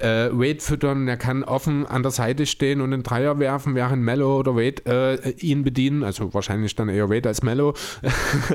[0.00, 4.02] äh, Wade füttern, der kann offen an der Seite stehen und einen Dreier werfen, während
[4.02, 6.02] Mellow oder Wade äh, ihn bedienen.
[6.02, 7.74] Also wahrscheinlich dann eher Wade als Mellow.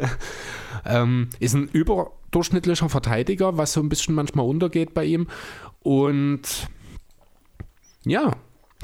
[0.86, 5.28] ähm, ist ein überdurchschnittlicher Verteidiger, was so ein bisschen manchmal untergeht bei ihm.
[5.82, 6.68] Und
[8.06, 8.32] ja,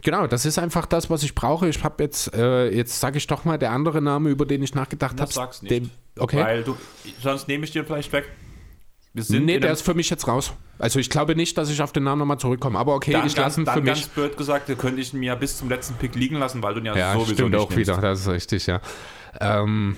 [0.01, 1.67] genau, das ist einfach das, was ich brauche.
[1.67, 4.75] Ich habe jetzt, äh, jetzt sage ich doch mal der andere Name, über den ich
[4.75, 5.31] nachgedacht habe.
[5.31, 5.89] Sag's nicht.
[6.17, 6.43] Okay.
[6.43, 6.75] Weil du,
[7.21, 8.29] sonst nehme ich dir vielleicht weg.
[9.13, 10.53] Wir sind Nee, der ist für mich jetzt raus.
[10.79, 12.79] Also ich glaube nicht, dass ich auf den Namen nochmal zurückkomme.
[12.79, 14.09] Aber okay, dann ich ganz, lasse ihn für ganz mich.
[14.09, 16.79] blöd gesagt, da könnte ich ihn mir bis zum letzten Pick liegen lassen, weil du
[16.79, 17.89] ihn ja, Ja, sowieso stimmt nicht auch nimmst.
[17.89, 18.79] wieder, das ist richtig, ja.
[19.39, 19.97] Ähm,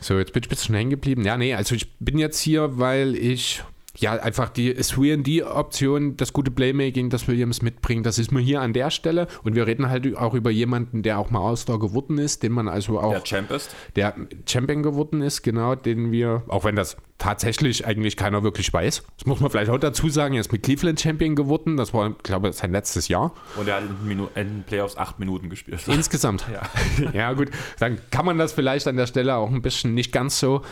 [0.00, 1.24] so, jetzt bin ich ein bisschen hängen geblieben.
[1.24, 3.62] Ja, nee, also ich bin jetzt hier, weil ich
[3.98, 8.72] ja einfach die 3D-Option, das gute Playmaking, das Williams mitbringt, das ist mir hier an
[8.72, 9.26] der Stelle.
[9.44, 12.68] Und wir reden halt auch über jemanden, der auch mal All-Star geworden ist, den man
[12.68, 13.74] also auch Der Champ ist.
[13.96, 14.14] der
[14.48, 19.26] Champion geworden ist, genau, den wir, auch wenn das tatsächlich eigentlich keiner wirklich weiß, das
[19.26, 22.48] muss man vielleicht auch dazu sagen, er ist mit Cleveland Champion geworden, das war, glaube
[22.48, 23.32] ich, sein letztes Jahr.
[23.54, 25.86] Und er hat in, den Playoffs acht Minuten gespielt.
[25.86, 26.44] Insgesamt.
[26.52, 27.10] Ja.
[27.12, 30.40] ja, gut, dann kann man das vielleicht an der Stelle auch ein bisschen nicht ganz
[30.40, 30.62] so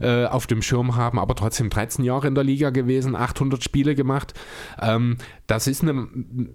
[0.00, 3.94] äh, auf dem Schirm haben, aber trotzdem 13 Jahre in der Liga gewesen, 800 Spiele
[3.94, 4.34] gemacht.
[4.82, 6.08] Ähm, das ist eine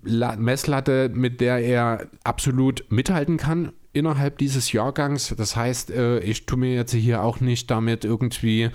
[0.03, 5.33] La Messlatte, mit der er absolut mithalten kann innerhalb dieses Jahrgangs.
[5.37, 8.69] Das heißt, äh, ich tue mir jetzt hier auch nicht damit irgendwie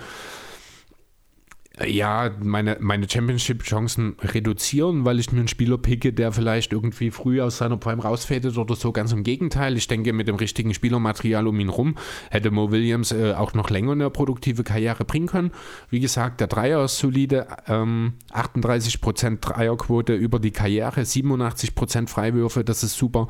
[1.87, 7.41] ja, meine, meine Championship-Chancen reduzieren, weil ich mir einen Spieler picke, der vielleicht irgendwie früh
[7.41, 8.91] aus seiner Prime rausfädet oder so.
[8.91, 9.77] Ganz im Gegenteil.
[9.77, 11.95] Ich denke, mit dem richtigen Spielermaterial um ihn rum
[12.29, 15.51] hätte Mo Williams äh, auch noch länger eine produktive Karriere bringen können.
[15.89, 17.47] Wie gesagt, der Dreier ist solide.
[17.67, 23.27] Ähm, 38% Dreierquote über die Karriere, 87% Freiwürfe, das ist super.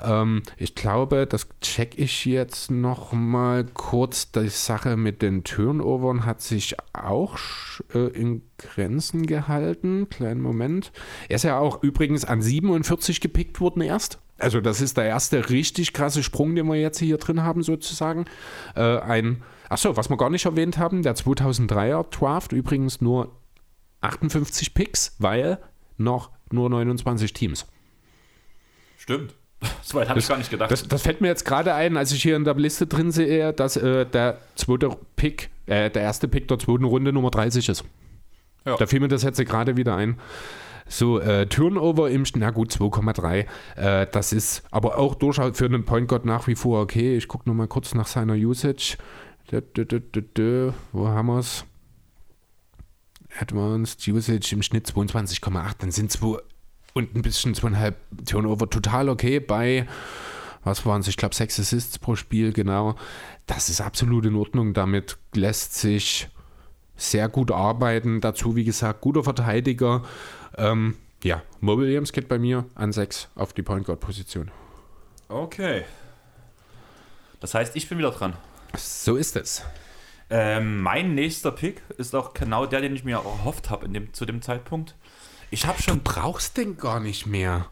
[0.00, 4.32] Ähm, ich glaube, das check ich jetzt noch mal kurz.
[4.32, 7.38] Die Sache mit den Turnovern hat sich auch
[7.94, 10.08] äh, in Grenzen gehalten.
[10.08, 10.92] Kleinen Moment.
[11.28, 14.18] Er ist ja auch übrigens an 47 gepickt worden erst.
[14.38, 18.24] Also das ist der erste richtig krasse Sprung, den wir jetzt hier drin haben sozusagen.
[18.74, 23.30] Äh, ein, achso, was wir gar nicht erwähnt haben, der 2003er Draft übrigens nur
[24.00, 25.58] 58 Picks, weil
[25.96, 27.66] noch nur 29 Teams.
[28.96, 29.34] Stimmt.
[29.82, 30.70] So weit habe ich gar nicht gedacht.
[30.70, 33.52] Das, das fällt mir jetzt gerade ein, als ich hier in der Liste drin sehe,
[33.52, 37.84] dass äh, der zweite Pick, äh, der erste Pick der zweiten Runde Nummer 30 ist.
[38.64, 38.76] Ja.
[38.76, 40.18] Da fiel mir das jetzt gerade wieder ein.
[40.86, 43.46] So, äh, Turnover im, na gut, 2,3.
[43.76, 47.16] Äh, das ist aber auch durchaus für einen Point Guard nach wie vor okay.
[47.16, 48.96] Ich gucke nochmal kurz nach seiner Usage.
[49.50, 50.72] Dö, dö, dö.
[50.92, 51.64] Wo haben wir es?
[53.38, 55.72] Advanced Usage im Schnitt 22,8.
[55.78, 56.38] Dann sind zwei
[56.94, 59.86] und ein bisschen zweieinhalb Turnover total okay bei,
[60.62, 61.08] was waren es?
[61.08, 62.94] Ich glaube, sechs Assists pro Spiel, genau.
[63.46, 64.72] Das ist absolut in Ordnung.
[64.72, 66.28] Damit lässt sich
[66.96, 68.20] sehr gut arbeiten.
[68.20, 70.02] Dazu, wie gesagt, guter Verteidiger.
[70.56, 74.50] Ähm, ja, Mo Williams geht bei mir an 6 auf die Point Guard Position.
[75.28, 75.84] Okay.
[77.40, 78.34] Das heißt, ich bin wieder dran.
[78.76, 79.62] So ist es.
[80.30, 84.24] Ähm, mein nächster Pick ist auch genau der, den ich mir erhofft habe dem, zu
[84.24, 84.94] dem Zeitpunkt.
[85.54, 86.02] Ich habe schon.
[86.02, 87.68] Du brauchst den gar nicht mehr.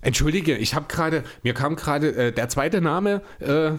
[0.00, 3.72] Entschuldige, ich habe gerade, mir kam gerade äh, der zweite Name, äh,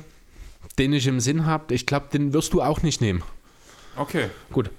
[0.78, 1.74] den ich im Sinn habe.
[1.74, 3.24] Ich glaube, den wirst du auch nicht nehmen.
[3.96, 4.30] Okay.
[4.52, 4.70] Gut.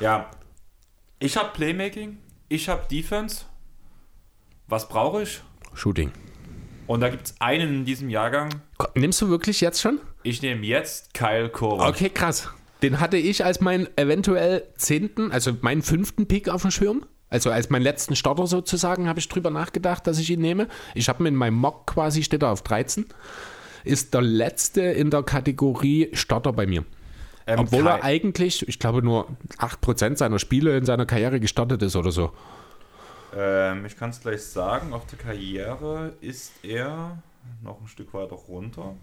[0.00, 0.30] Ja.
[1.18, 2.18] Ich habe Playmaking,
[2.50, 3.46] ich habe Defense.
[4.66, 5.40] Was brauche ich?
[5.72, 6.12] Shooting.
[6.86, 8.50] Und da gibt es einen in diesem Jahrgang.
[8.94, 9.98] Nimmst du wirklich jetzt schon?
[10.24, 11.88] Ich nehme jetzt Kyle Korver.
[11.88, 12.50] Okay, krass.
[12.82, 17.06] Den hatte ich als meinen eventuell zehnten, also meinen fünften Pick auf dem Schirm.
[17.30, 20.66] Also als meinen letzten Starter sozusagen habe ich drüber nachgedacht, dass ich ihn nehme.
[20.94, 23.06] Ich habe mir in meinem Mock quasi, steht er auf 13.
[23.84, 26.84] Ist der letzte in der Kategorie Starter bei mir.
[27.46, 29.28] Ähm, Obwohl er eigentlich, ich glaube, nur
[29.58, 32.32] 8% seiner Spiele in seiner Karriere gestartet ist oder so.
[33.34, 37.22] Ähm, ich kann es gleich sagen, auf der Karriere ist er
[37.62, 38.94] noch ein Stück weiter runter.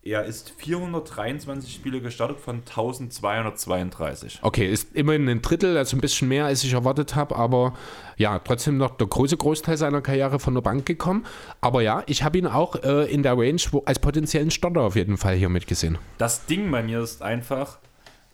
[0.00, 4.38] Er ist 423 Spiele gestartet von 1232.
[4.42, 7.74] Okay, ist immerhin ein Drittel, also ein bisschen mehr, als ich erwartet habe, aber
[8.16, 11.26] ja, trotzdem noch der große Großteil seiner Karriere von der Bank gekommen.
[11.60, 14.94] Aber ja, ich habe ihn auch äh, in der Range wo, als potenziellen Starter auf
[14.94, 15.98] jeden Fall hier mitgesehen.
[16.16, 17.78] Das Ding bei mir ist einfach,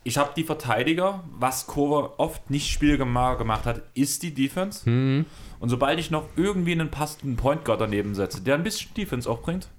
[0.04, 4.84] ich habe die Verteidiger, was Korver oft nicht spielgemacht gemacht hat, ist die Defense.
[4.84, 9.28] Und sobald ich noch irgendwie einen passenden Point Guard daneben setze, der ein bisschen Defense
[9.28, 9.70] auch bringt,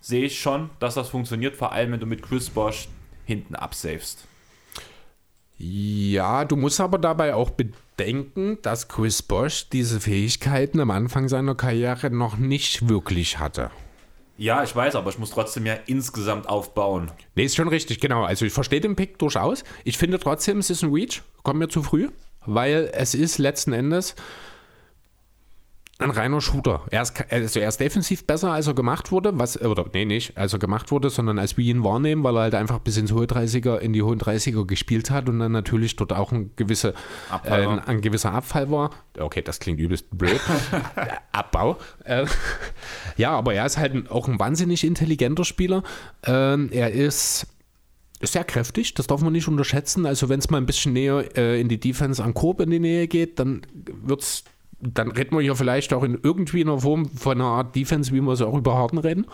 [0.00, 2.88] sehe ich schon, dass das funktioniert, vor allem wenn du mit Chris Bosch
[3.24, 4.26] hinten absavest.
[5.58, 11.54] Ja, du musst aber dabei auch bedenken, dass Chris Bosch diese Fähigkeiten am Anfang seiner
[11.54, 13.70] Karriere noch nicht wirklich hatte.
[14.38, 17.10] Ja, ich weiß, aber ich muss trotzdem ja insgesamt aufbauen.
[17.34, 18.24] Nee, ist schon richtig, genau.
[18.24, 19.64] Also ich verstehe den Pick durchaus.
[19.84, 21.20] Ich finde trotzdem, es ist ein Reach.
[21.42, 22.08] Kommt mir zu früh,
[22.46, 24.14] weil es ist letzten Endes
[26.00, 26.82] ein reiner Shooter.
[26.90, 29.38] Er ist, also er ist defensiv besser, als er gemacht wurde.
[29.38, 32.42] Was, oder nee, nicht als er gemacht wurde, sondern als wir ihn wahrnehmen, weil er
[32.42, 35.96] halt einfach bis ins hohe 30er, in die hohen 30er gespielt hat und dann natürlich
[35.96, 36.94] dort auch ein, gewisse,
[37.44, 38.90] äh, ein, ein gewisser Abfall war.
[39.18, 40.40] Okay, das klingt übelst blöd.
[41.32, 41.76] Abbau.
[42.04, 42.26] Äh,
[43.16, 45.82] ja, aber er ist halt auch ein wahnsinnig intelligenter Spieler.
[46.24, 47.46] Ähm, er ist
[48.22, 50.06] sehr kräftig, das darf man nicht unterschätzen.
[50.06, 52.78] Also wenn es mal ein bisschen näher äh, in die Defense an Korb in die
[52.78, 54.44] Nähe geht, dann wird's,
[54.80, 58.20] dann reden wir hier vielleicht auch in irgendwie einer Form von einer Art Defense, wie
[58.20, 59.26] wir es auch über Harden reden.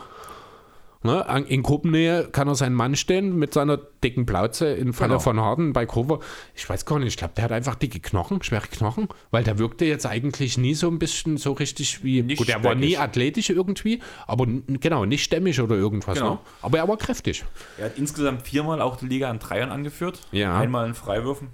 [1.03, 1.45] Ne?
[1.49, 5.21] In Gruppennähe kann er seinen Mann stehen mit seiner dicken Plauze im Falle Genau.
[5.21, 6.19] von Harden bei Cover.
[6.55, 9.59] Ich weiß gar nicht, ich glaube, der hat einfach dicke Knochen, schwere Knochen, weil der
[9.59, 12.23] wirkte jetzt eigentlich nie so ein bisschen so richtig wie.
[12.23, 16.19] Nicht gut, er war nie athletisch irgendwie, aber genau, nicht stämmig oder irgendwas.
[16.19, 16.31] Genau.
[16.35, 16.39] Ne?
[16.63, 17.45] Aber er war kräftig.
[17.79, 20.19] Er hat insgesamt viermal auch die Liga an Dreiern angeführt.
[20.33, 20.59] Ja.
[20.59, 21.49] Einmal in Freiwürfen.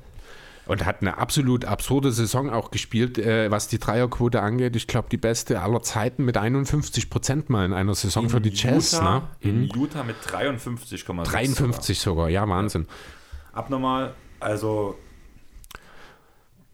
[0.72, 4.74] Und hat eine absolut absurde Saison auch gespielt, äh, was die Dreierquote angeht.
[4.74, 8.50] Ich glaube, die beste aller Zeiten mit 51 Prozent mal in einer Saison für die
[8.50, 8.92] Jazz.
[8.92, 9.22] Utah, Ne?
[9.40, 11.24] In Utah mit 53,6.
[11.24, 12.86] 53 sogar, ja, Wahnsinn.
[13.52, 14.14] Abnormal.
[14.40, 14.96] Also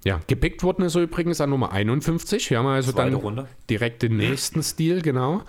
[0.05, 2.51] Ja, gepickt worden ist er übrigens an Nummer 51.
[2.51, 3.49] Wir haben also Zweite dann Runde.
[3.69, 5.43] direkt den nächsten Stil, genau.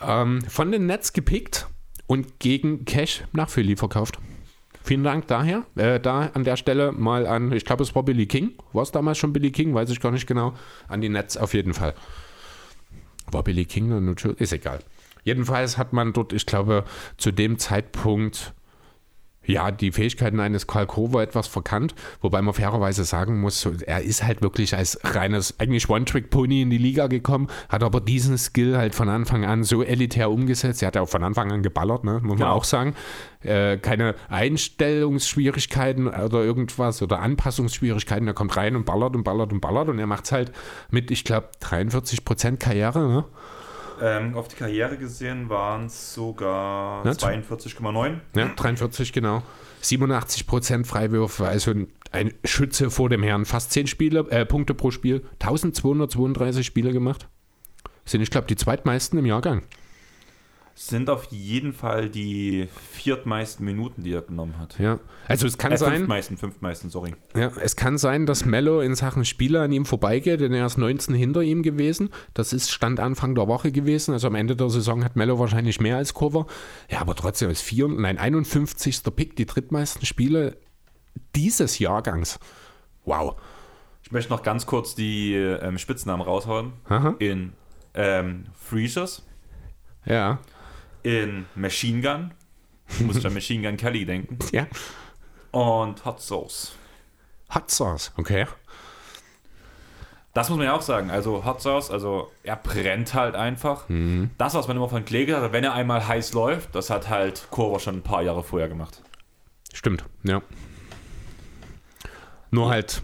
[0.00, 1.66] Ähm, von den Nets gepickt
[2.06, 4.18] und gegen Cash nach Philly verkauft.
[4.86, 5.64] Vielen Dank daher.
[5.74, 8.52] Äh, da an der Stelle mal an, ich glaube, es war Billy King.
[8.72, 9.74] War es damals schon Billy King?
[9.74, 10.54] Weiß ich gar nicht genau.
[10.86, 11.92] An die Nets auf jeden Fall.
[13.32, 14.14] War Billy King?
[14.38, 14.78] Ist egal.
[15.24, 16.84] Jedenfalls hat man dort, ich glaube,
[17.16, 18.54] zu dem Zeitpunkt
[19.46, 24.22] ja, die Fähigkeiten eines Karl Kover etwas verkannt, wobei man fairerweise sagen muss, er ist
[24.22, 28.94] halt wirklich als reines, eigentlich One-Trick-Pony in die Liga gekommen, hat aber diesen Skill halt
[28.94, 30.82] von Anfang an so elitär umgesetzt.
[30.82, 32.14] Er hat ja auch von Anfang an geballert, ne?
[32.14, 32.52] muss man Genau.
[32.52, 32.94] auch sagen.
[33.42, 38.26] Äh, keine Einstellungsschwierigkeiten oder irgendwas oder Anpassungsschwierigkeiten.
[38.26, 40.52] Er kommt rein und ballert und ballert und ballert und er macht es halt
[40.90, 43.08] mit, ich glaube, 43% Karriere.
[43.08, 43.24] Ne?
[44.00, 48.16] Ähm, auf die Karriere gesehen waren es sogar Ja, 42,9.
[48.34, 49.42] Ja, 43 genau.
[49.82, 53.44] 87% Freiwürfe, also ein, ein Schütze vor dem Herrn.
[53.44, 55.24] Fast 10 Spiele, äh, Punkte pro Spiel.
[55.40, 57.28] 1232 Spiele gemacht.
[58.04, 59.62] Sind, ich glaube, die zweitmeisten im Jahrgang.
[60.78, 64.78] Sind auf jeden Fall die viertmeisten Minuten, die er genommen hat.
[64.78, 67.14] Ja, also es kann Äh, sein, fünftmeisten, fünftmeisten, sorry.
[67.34, 70.76] ja, es kann sein, dass Mello in Sachen Spieler an ihm vorbeigeht, denn er ist
[70.76, 72.10] 19 hinter ihm gewesen.
[72.34, 74.12] Das ist Stand Anfang der Woche gewesen.
[74.12, 76.46] Also am Ende der Saison hat Mello wahrscheinlich mehr als Cover.
[76.90, 79.02] Ja, aber trotzdem ist vier, nein, 51.
[79.16, 80.58] Pick, die drittmeisten Spiele
[81.34, 82.38] dieses Jahrgangs.
[83.06, 83.36] Wow.
[84.02, 86.74] Ich möchte noch ganz kurz die ähm, Spitznamen raushauen.
[86.84, 87.14] Aha.
[87.18, 87.54] In
[87.94, 89.24] ähm, Freezers,
[90.04, 90.38] Ja.
[91.06, 92.32] In Machine Gun,
[93.06, 94.66] muss ich an Machine Gun Kelly denken, Ja.
[95.52, 96.72] und Hot Sauce.
[97.54, 98.46] Hot Sauce, okay.
[100.34, 101.10] Das muss man ja auch sagen.
[101.10, 103.88] Also Hot Sauce, also er brennt halt einfach.
[103.88, 104.30] Mhm.
[104.36, 107.08] Das, was man immer von Klee gesagt hat, wenn er einmal heiß läuft, das hat
[107.08, 109.00] halt Kurva schon ein paar Jahre vorher gemacht.
[109.72, 110.42] Stimmt, ja.
[112.50, 113.02] Nur halt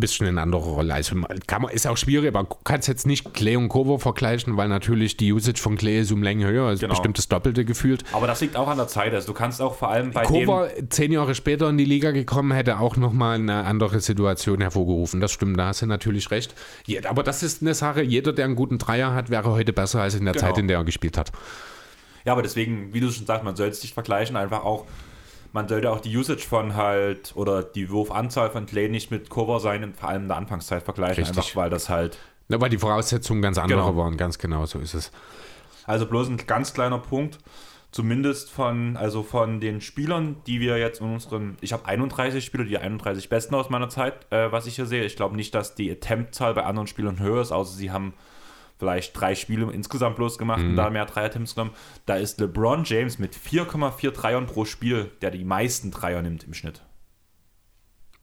[0.00, 0.94] bisschen in anderer Rolle.
[0.94, 1.16] Also
[1.46, 4.68] kann man, ist auch schwierig, aber du kannst jetzt nicht Clay und Cover vergleichen, weil
[4.68, 6.92] natürlich die Usage von Clay ist um Länge höher, ist Genau.
[6.94, 8.04] bestimmt das Doppelte gefühlt.
[8.12, 9.12] Aber das liegt auch an der Zeit.
[9.14, 10.22] Also du kannst auch vor allem bei.
[10.22, 15.20] Cover zehn Jahre später in die Liga gekommen, hätte auch nochmal eine andere Situation hervorgerufen.
[15.20, 16.54] Das stimmt, da hast du natürlich recht.
[17.08, 20.14] Aber das ist eine Sache, jeder, der einen guten Dreier hat, wäre heute besser als
[20.14, 20.46] in der Genau.
[20.46, 21.32] Zeit, in der er gespielt hat.
[22.24, 24.86] Ja, aber deswegen, wie du schon sagst, man soll es nicht vergleichen, einfach auch,
[25.52, 29.60] man sollte auch die Usage von halt oder die Wurfanzahl von Clay nicht mit Cover
[29.60, 31.36] sein, vor allem in der Anfangszeit vergleichen, Richtig.
[31.38, 33.96] einfach weil das halt, Na, weil die Voraussetzungen ganz andere Genau.
[33.96, 35.10] waren, ganz genau, so ist es.
[35.86, 37.38] also bloß ein ganz kleiner Punkt,
[37.90, 42.64] zumindest von, also von den Spielern, die wir jetzt in unseren, ich habe 31 Spieler,
[42.64, 45.04] die 31 besten aus meiner Zeit, äh, was ich hier sehe.
[45.04, 48.14] Ich glaube nicht, dass die Attempt-Zahl bei anderen Spielern höher ist, außer sie haben
[48.82, 51.70] vielleicht drei Spiele insgesamt bloß gemacht und da mehr Dreier-Attempts genommen.
[52.04, 56.52] Da ist LeBron James mit 4,4 Dreiern pro Spiel, der die meisten Dreier nimmt im
[56.52, 56.82] Schnitt.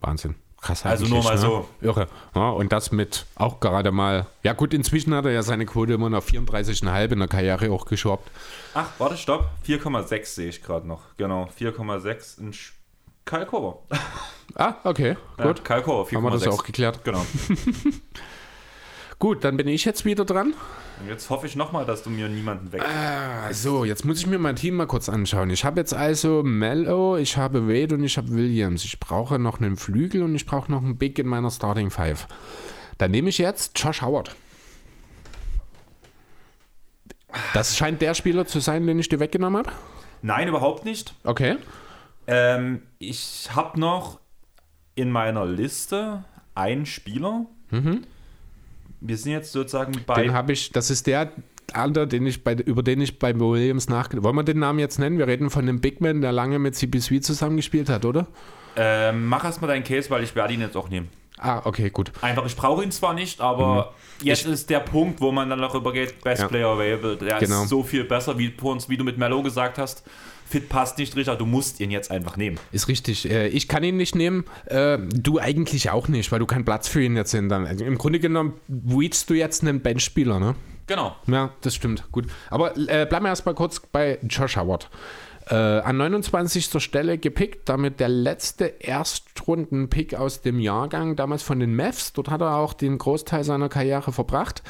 [0.01, 0.35] Wahnsinn.
[0.59, 1.37] Krass Also nur mal ne?
[1.37, 1.69] so.
[1.79, 2.09] Irre.
[2.35, 4.25] Ja, und das mit auch gerade mal.
[4.43, 7.85] Ja, gut, inzwischen hat er ja seine Quote immer noch 34,5 in der Karriere auch
[7.85, 8.29] geschraubt.
[8.73, 9.49] Ach, warte, stopp.
[9.65, 11.03] 4,6 sehe ich gerade noch.
[11.15, 12.53] Genau, 4,6 in
[13.47, 13.79] Korver.
[14.55, 15.63] Ah, okay, Ja, gut.
[15.63, 16.15] Kyle Korver, 4,6.
[16.15, 17.05] Haben wir das auch geklärt.
[17.05, 17.25] Genau.
[19.19, 20.53] Gut, dann bin ich jetzt wieder dran.
[21.01, 22.81] Und jetzt hoffe ich nochmal, dass du mir niemanden weg.
[22.81, 25.49] Ah, so, jetzt muss ich mir mein Team mal kurz anschauen.
[25.49, 28.85] Ich habe jetzt also Mello, ich habe Wade und ich habe Williams.
[28.85, 32.27] Ich brauche noch einen Flügel und ich brauche noch einen Big in meiner Starting Five.
[32.97, 34.35] Dann nehme ich jetzt Josh Howard.
[37.53, 39.75] Das scheint der Spieler zu sein, den ich dir weggenommen habe.
[40.21, 41.13] Nein, überhaupt nicht.
[41.25, 41.57] Okay.
[42.27, 44.19] Ähm, ich habe noch
[44.95, 46.23] in meiner Liste
[46.55, 47.45] einen Spieler.
[49.01, 50.23] Wir sind jetzt sozusagen bei.
[50.23, 51.31] Den habe ich, das ist der
[51.73, 54.97] andere, den ich bei, über den ich bei Williams nachgedacht Wollen wir den Namen jetzt
[54.99, 55.17] nennen?
[55.19, 58.27] Wir reden von dem Big Man, der lange mit CP3 zusammengespielt hat, oder?
[58.75, 61.09] Ähm, mach erstmal deinen Case, weil ich werde ihn jetzt auch nehmen.
[61.37, 62.11] Ah, okay, gut.
[62.21, 65.73] Einfach, ich brauche ihn zwar nicht, aber jetzt ist der Punkt, wo man dann noch
[65.73, 66.47] übergeht, Best Ja.
[66.49, 67.15] Player Available.
[67.15, 67.63] Der Genau.
[67.63, 68.53] ist so viel besser, wie,
[68.87, 70.03] wie du mit Melo gesagt hast.
[70.49, 72.57] Fit passt nicht, Richard, du musst ihn jetzt einfach nehmen.
[72.71, 73.29] Ist richtig.
[73.29, 74.45] Äh, Ich kann ihn nicht nehmen.
[74.65, 77.51] Äh, Du eigentlich auch nicht, weil du keinen Platz für ihn jetzt dann.
[77.67, 78.53] Also Im Grunde genommen
[78.89, 80.55] reachst du jetzt einen Benchspieler, ne?
[80.87, 81.15] Genau.
[81.27, 82.11] Ja, das stimmt.
[82.11, 82.25] Gut.
[82.49, 84.89] Aber äh, bleiben wir erstmal kurz bei Josh Howard.
[85.47, 86.81] Äh, an 29.
[86.81, 92.13] Stelle gepickt, damit der letzte Erstrunden-Pick aus dem Jahrgang, damals von den Mavs.
[92.13, 94.63] Dort hat er auch den Großteil seiner Karriere verbracht.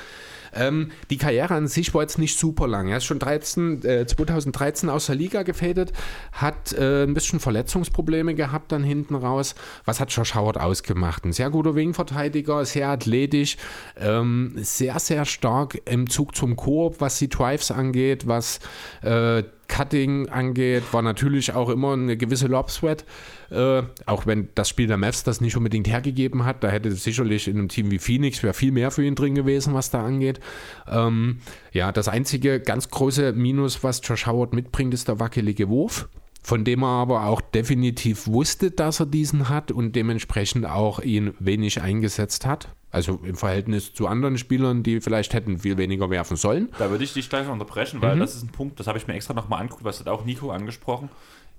[0.54, 2.88] Ähm, die Karriere an sich war jetzt nicht super lang.
[2.88, 5.94] Er ist schon 13, äh, 2013 aus der Liga gefadet,
[6.32, 9.56] hat äh, ein bisschen Verletzungsprobleme gehabt dann hinten raus.
[9.86, 11.26] Was hat Josh Howard ausgemacht?
[11.26, 13.58] Ein sehr guter Wingverteidiger, sehr athletisch,
[13.98, 18.60] ähm, sehr, sehr stark im Zug zum Koop, was die Drives angeht, was
[19.02, 23.06] äh, Cutting angeht, war natürlich auch immer eine gewisse Lobsweat.
[23.50, 27.48] Äh, auch wenn das Spiel der Mavs das nicht unbedingt hergegeben hat, da hätte sicherlich
[27.48, 30.42] in einem Team wie Phoenix wäre viel mehr für ihn drin gewesen, was da angeht.
[30.88, 31.40] Ähm,
[31.72, 36.10] ja, das einzige ganz große Minus, was Josh Howard mitbringt, ist der wackelige Wurf,
[36.44, 41.34] von dem er aber auch definitiv wusste, dass er diesen hat und dementsprechend auch ihn
[41.40, 42.70] wenig eingesetzt hat.
[42.92, 46.70] Also im Verhältnis zu anderen Spielern, die vielleicht hätten viel weniger werfen sollen.
[46.80, 49.06] Da würde ich dich gleich noch unterbrechen, weil das ist ein Punkt, das habe ich
[49.08, 51.10] mir extra nochmal angeguckt, was hat auch Nico angesprochen.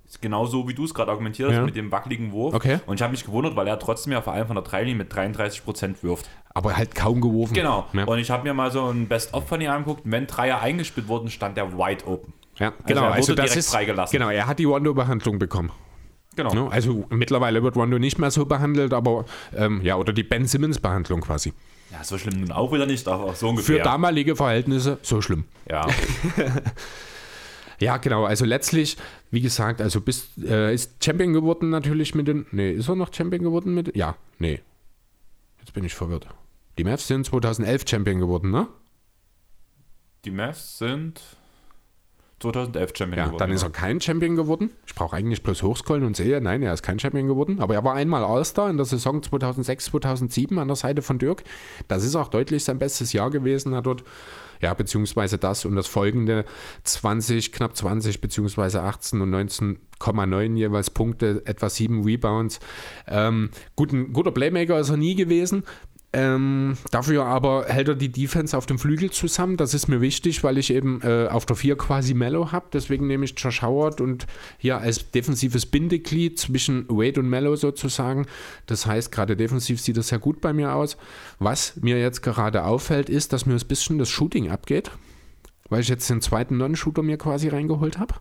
[0.09, 1.63] Ist genau so, wie du es gerade argumentiert hast, Ja.
[1.63, 2.53] mit dem wackeligen Wurf.
[2.53, 2.79] Okay.
[2.85, 5.13] Und ich habe mich gewundert, weil er trotzdem ja vor allem von der Dreilinie mit
[5.13, 6.29] 33% wirft.
[6.53, 7.53] Aber halt kaum geworfen.
[7.53, 7.85] Genau.
[7.93, 8.03] Ja.
[8.03, 10.01] Und ich habe mir mal so ein Best-of von ihm angeguckt.
[10.03, 12.33] Wenn Dreier eingespielt wurden, stand der wide open.
[12.57, 13.03] Ja, genau.
[13.03, 14.19] er wurde Also, das direkt ist freigelassen.
[14.19, 15.71] Genau, er hat die Wando-Behandlung bekommen.
[16.35, 16.53] Genau.
[16.53, 16.71] Ne?
[16.71, 19.25] Also mittlerweile wird Wando nicht mehr so behandelt, aber
[19.55, 21.53] ähm, ja, oder die Ben Simmons-Behandlung quasi.
[21.91, 23.83] Ja, so schlimm nun auch wieder nicht, aber so Für ungefähr.
[23.83, 25.45] damalige Verhältnisse so schlimm.
[25.69, 25.87] ja.
[27.79, 28.25] Ja, genau.
[28.25, 28.95] Also letztlich,
[29.31, 32.45] wie gesagt, also bist, äh, ist Champion geworden natürlich mit den.
[32.51, 33.95] Nee, ist er noch Champion geworden mit.
[33.95, 34.61] Ja, nee.
[35.59, 36.27] Jetzt bin ich verwirrt.
[36.77, 38.67] Die Mavs sind 2011 Champion geworden, ne?
[40.25, 41.21] Die Mavs sind
[42.41, 43.39] 2011 Champion Ja, geworden.
[43.39, 44.71] dann ist er kein Champion geworden.
[44.85, 47.59] Ich brauche eigentlich bloß hochscrollen und sehe, nein, er ist kein Champion geworden.
[47.59, 51.43] Aber er war einmal All-Star in der Saison 2006, 2007 an der Seite von Dirk.
[51.87, 53.75] Das ist auch deutlich sein bestes Jahr gewesen.
[53.75, 54.03] Hat dort,
[54.61, 56.45] ja, beziehungsweise das und das folgende
[56.83, 62.59] 20, knapp 20, beziehungsweise 18 und 19,9 jeweils Punkte, etwa 7 Rebounds.
[63.07, 65.63] Ähm, gut, ein guter Playmaker ist er nie gewesen.
[66.13, 69.55] Ähm, dafür aber hält er die Defense auf dem Flügel zusammen.
[69.55, 72.65] Das ist mir wichtig, weil ich eben äh, auf der 4 quasi Mellow habe.
[72.73, 78.25] Deswegen nehme ich Josh Howard und hier als defensives Bindeglied zwischen Wade und Mellow sozusagen.
[78.65, 80.97] Das heißt, gerade defensiv sieht das sehr gut bei mir aus.
[81.39, 84.91] Was mir jetzt gerade auffällt, ist, dass mir ein bisschen das Shooting abgeht,
[85.69, 88.15] weil ich jetzt den zweiten Non-Shooter mir quasi reingeholt habe.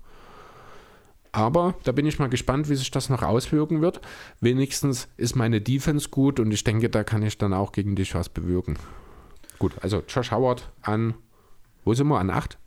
[1.32, 4.00] Aber da bin ich mal gespannt, wie sich das noch auswirken wird.
[4.40, 8.14] Wenigstens ist meine Defense gut und ich denke, da kann ich dann auch gegen dich
[8.14, 8.78] was bewirken.
[9.58, 11.14] Gut, also Josh Howard an,
[11.84, 12.58] wo sind wir, an 8?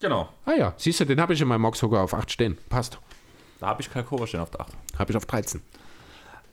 [0.00, 0.28] Genau.
[0.44, 2.58] Ah ja, siehst du, den habe ich in meinem Mock sogar auf 8 stehen.
[2.68, 2.98] Passt.
[3.60, 4.72] Da habe ich Kalkova stehen auf der 8.
[4.98, 5.62] Habe ich auf 13.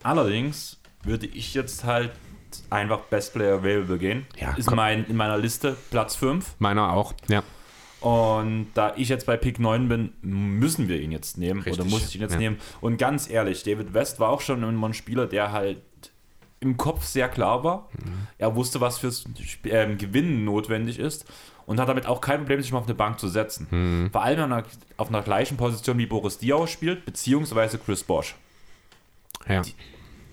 [0.02, 2.12] Allerdings würde ich jetzt halt
[2.70, 4.26] einfach Best Player Available gehen.
[4.36, 6.54] Ja, ist mein, in meiner Liste Platz 5.
[6.58, 7.42] Meiner auch, ja.
[8.02, 11.60] Und da ich jetzt bei Pick 9 bin, müssen wir ihn jetzt nehmen.
[11.60, 12.38] Richtig, Oder muss ich ihn jetzt ja.
[12.38, 12.58] nehmen.
[12.80, 15.78] Und ganz ehrlich, David West war auch schon immer ein Spieler, der halt
[16.58, 17.88] im Kopf sehr klar war.
[17.92, 18.26] Mhm.
[18.38, 19.24] Er wusste, was fürs
[19.64, 21.26] ähm, Gewinnen notwendig ist.
[21.64, 23.68] Und hat damit auch kein Problem, sich mal auf eine Bank zu setzen.
[23.70, 24.10] Mhm.
[24.10, 24.64] Vor allem wenn er
[24.96, 28.34] auf einer gleichen Position wie Boris Diaw spielt, beziehungsweise Chris Bosch.
[29.48, 29.62] ja.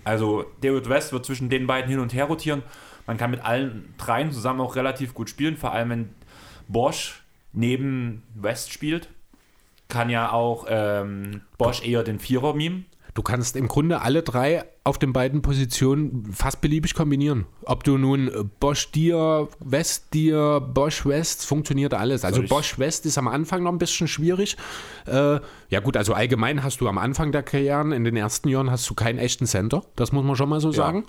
[0.03, 2.63] Also David West wird zwischen den beiden hin und her rotieren.
[3.05, 6.09] Man kann mit allen dreien zusammen auch relativ gut spielen, vor allem wenn
[6.67, 9.09] Bosch neben West spielt.
[9.87, 12.85] Kann ja auch ähm, Bosch eher den Vierer mimen.
[13.15, 17.47] Du kannst im Grunde alle drei auf den beiden Positionen fast beliebig kombinieren.
[17.63, 22.23] Ob du nun Bosch dir, West dir, Bosch West, funktioniert alles.
[22.23, 24.57] Also Bosch West ist am Anfang noch ein bisschen schwierig.
[25.05, 25.39] Äh,
[25.69, 28.89] ja gut, also allgemein hast du am Anfang der Karrieren, in den ersten Jahren hast
[28.89, 29.83] du keinen echten Center.
[29.95, 31.05] Das muss man schon mal so sagen.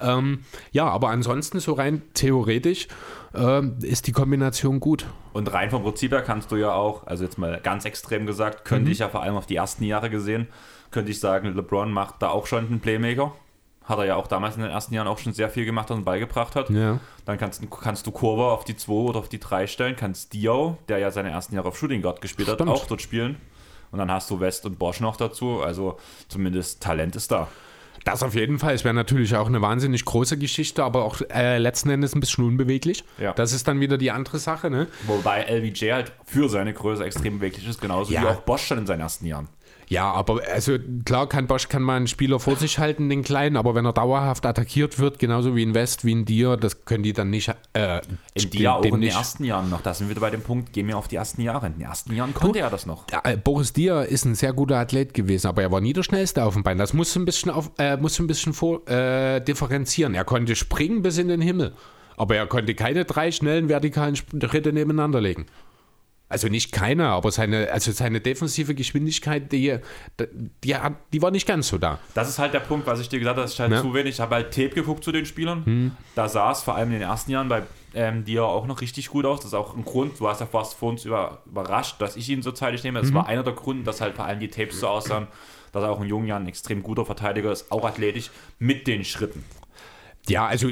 [0.00, 0.40] Ähm,
[0.72, 2.88] ja, aber ansonsten so rein theoretisch
[3.34, 5.06] äh, ist die Kombination gut.
[5.32, 8.64] Und rein vom Prinzip her kannst du ja auch, also jetzt mal ganz extrem gesagt,
[8.64, 10.48] könnte ich ja vor allem auf die ersten Jahre gesehen,
[10.90, 13.32] könnte ich sagen, LeBron macht da auch schon einen Playmaker.
[13.84, 16.04] Hat er ja auch damals in den ersten Jahren auch schon sehr viel gemacht und
[16.04, 16.70] beigebracht hat.
[16.70, 17.00] Ja.
[17.24, 20.78] Dann kannst, kannst du Kurva auf die 2 oder auf die 3 stellen, kannst Dio,
[20.88, 22.70] der ja seine ersten Jahre auf Shooting Guard gespielt hat, Stimmt.
[22.70, 23.36] auch dort spielen.
[23.90, 25.60] Und dann hast du West und Bosch noch dazu.
[25.62, 27.48] Also zumindest Talent ist da.
[28.04, 28.74] Das auf jeden Fall.
[28.74, 32.44] Es wäre natürlich auch eine wahnsinnig große Geschichte, aber auch äh, letzten Endes ein bisschen
[32.44, 33.04] unbeweglich.
[33.18, 33.32] Ja.
[33.32, 34.70] Das ist dann wieder die andere Sache.
[34.70, 34.88] Ne?
[35.06, 38.22] Wobei LBJ halt für seine Größe extrem beweglich ist, genauso Ja.
[38.22, 39.48] wie auch Bosch schon in seinen ersten Jahren.
[39.88, 43.56] Ja, aber also klar kann Bosch kann mal einen Spieler vor sich halten, den kleinen,
[43.56, 47.02] aber wenn er dauerhaft attackiert wird, genauso wie in West, wie in dir, das können
[47.02, 47.52] die dann nicht.
[47.74, 48.00] Äh,
[48.34, 49.82] In ja auch in den ersten Jahren noch.
[49.82, 51.66] Da sind wir wieder bei dem Punkt, gehen wir auf die ersten Jahre.
[51.66, 53.04] In den ersten Jahren konnte er das noch.
[53.24, 56.44] Äh, Boris Dier ist ein sehr guter Athlet gewesen, aber er war nie der schnellste
[56.44, 56.78] auf dem Bein.
[56.78, 60.14] Das musst du ein bisschen, auf, äh, musst ein bisschen vor, äh, differenzieren.
[60.14, 61.72] Er konnte springen bis in den Himmel,
[62.16, 65.46] aber er konnte keine drei schnellen vertikalen Schritte nebeneinander legen.
[66.32, 69.76] Also nicht keiner, aber seine, also seine defensive Geschwindigkeit, die,
[70.64, 71.98] die, hat- die war nicht ganz so da.
[72.14, 73.82] Das ist halt der Punkt, was ich dir gesagt habe, das ist halt Ja.
[73.82, 74.14] zu wenig.
[74.14, 75.94] Ich habe halt Tape geguckt zu den Spielern.
[76.14, 77.64] Da sah es vor allem in den ersten Jahren bei
[77.94, 79.40] ähm, dir auch noch richtig gut aus.
[79.40, 82.26] Das ist auch ein Grund, du hast ja fast vor uns über, überrascht, dass ich
[82.30, 83.00] ihn so zeitig nehme.
[83.02, 85.26] Das war einer der Gründe, dass halt vor allem die Tapes so aussahen,
[85.72, 89.04] dass er auch in jungen Jahren ein extrem guter Verteidiger ist, auch athletisch mit den
[89.04, 89.44] Schritten.
[90.28, 90.68] Ja, also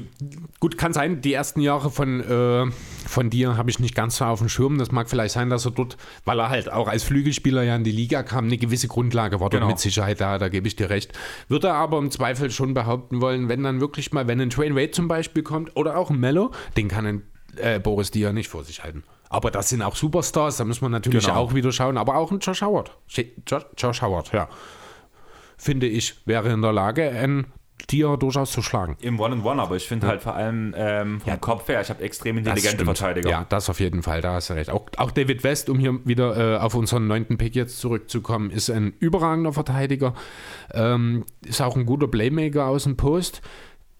[0.61, 2.71] gut, kann sein, die ersten Jahre von, äh,
[3.07, 4.79] von dir habe ich nicht ganz so auf dem Schirm.
[4.79, 7.83] Das mag vielleicht sein, dass er dort, weil er halt auch als Flügelspieler ja in
[7.83, 9.67] die Liga kam, eine gewisse Grundlage war dort Genau.
[9.67, 11.13] mit Sicherheit da, da gebe ich dir recht.
[11.49, 14.77] Würde er aber im Zweifel schon behaupten wollen, wenn dann wirklich mal, wenn ein Train
[14.77, 17.23] Wade zum Beispiel kommt oder auch ein Mello, den kann ein
[17.57, 19.03] äh, Boris Dia nicht vor sich halten.
[19.31, 21.37] Aber das sind auch Superstars, da muss man natürlich Genau.
[21.39, 21.99] auch wieder schauen.
[21.99, 22.97] Aber auch ein Josh Howard.
[23.09, 24.49] Josh, Josh Howard, ja.
[25.57, 27.47] Finde ich, wäre in der Lage, ein
[27.87, 28.97] Dia durchaus zu schlagen.
[29.01, 32.39] Im One-and-One, aber ich finde halt vor allem ähm, vom Kopf her, ich habe extrem
[32.39, 32.85] intelligente.
[32.85, 33.31] Verteidiger.
[33.31, 34.71] Ja, das auf jeden Fall, da hast du recht.
[34.71, 38.71] Auch, auch David West, um hier wieder äh, auf unseren neunten Pick jetzt zurückzukommen, ist
[38.71, 40.15] ein überragender Verteidiger.
[40.73, 43.43] Ähm, ist auch ein guter Playmaker aus dem Post.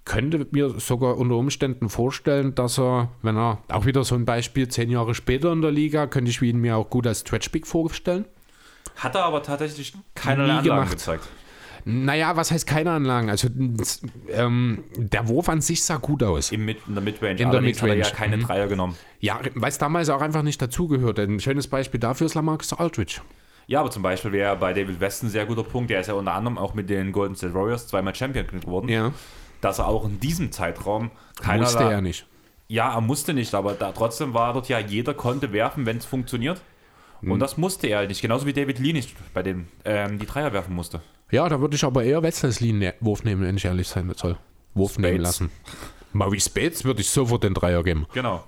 [0.05, 4.67] Könnte mir sogar unter Umständen vorstellen, dass er, wenn er auch wieder so ein Beispiel,
[4.69, 7.67] zehn Jahre später in der Liga, könnte ich ihn mir auch gut als Stretch Big
[7.67, 8.25] vorstellen.
[8.97, 10.91] Hat er aber tatsächlich keine Nie Anlagen gemacht.
[10.91, 11.29] gezeigt.
[11.85, 13.31] Naja, was heißt keine Anlagen?
[13.31, 13.49] Also
[14.29, 16.53] ähm, der Wurf an sich sah gut aus.
[16.53, 17.37] Im Mid in der Midrange.
[17.37, 18.43] der Allerdings hat er ja Midrange, keine mhm.
[18.43, 18.97] Dreier genommen.
[19.21, 21.23] Ja, weil es damals auch einfach nicht dazugehörte.
[21.23, 23.21] Ein schönes Beispiel dafür ist Lamarcus Aldridge.
[23.67, 25.91] Ja, aber zum Beispiel wäre bei David West ein sehr guter Punkt.
[25.91, 28.89] Der ist ja unter anderem auch mit den Golden State Warriors zweimal Champion geworden.
[28.89, 29.13] Ja,
[29.61, 31.11] Dass er auch in diesem Zeitraum
[31.41, 31.63] keiner.
[31.63, 32.27] musste er nicht.
[32.67, 36.05] Ja, er musste nicht, aber da, trotzdem war dort ja, jeder konnte werfen, wenn es
[36.05, 36.61] funktioniert.
[37.23, 38.23] Und das musste er halt nicht.
[38.23, 41.03] Genauso wie David Lee nicht bei dem ähm, die Dreier werfen musste.
[41.31, 44.37] Ja, da würde ich aber eher Wesley ne Wurf nehmen, wenn ich ehrlich sein soll.
[44.75, 45.11] Wurf Spades.
[45.11, 45.51] nehmen lassen.
[46.13, 48.07] Maurice Spades würde ich sofort den Dreier geben.
[48.13, 48.45] Genau.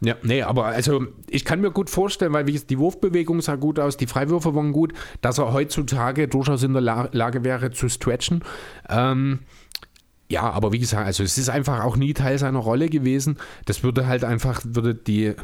[0.00, 3.78] Ja, nee, aber also ich kann mir gut vorstellen, weil wie die Wurfbewegung sah gut
[3.78, 7.88] aus, die Freiwürfe waren gut, dass er heutzutage durchaus in der La Lage wäre zu
[7.88, 8.42] stretchen.
[8.88, 9.40] Ähm,
[10.28, 13.38] ja, aber wie gesagt, also es ist einfach auch nie Teil seiner Rolle gewesen.
[13.64, 15.34] Das würde halt einfach, würde die,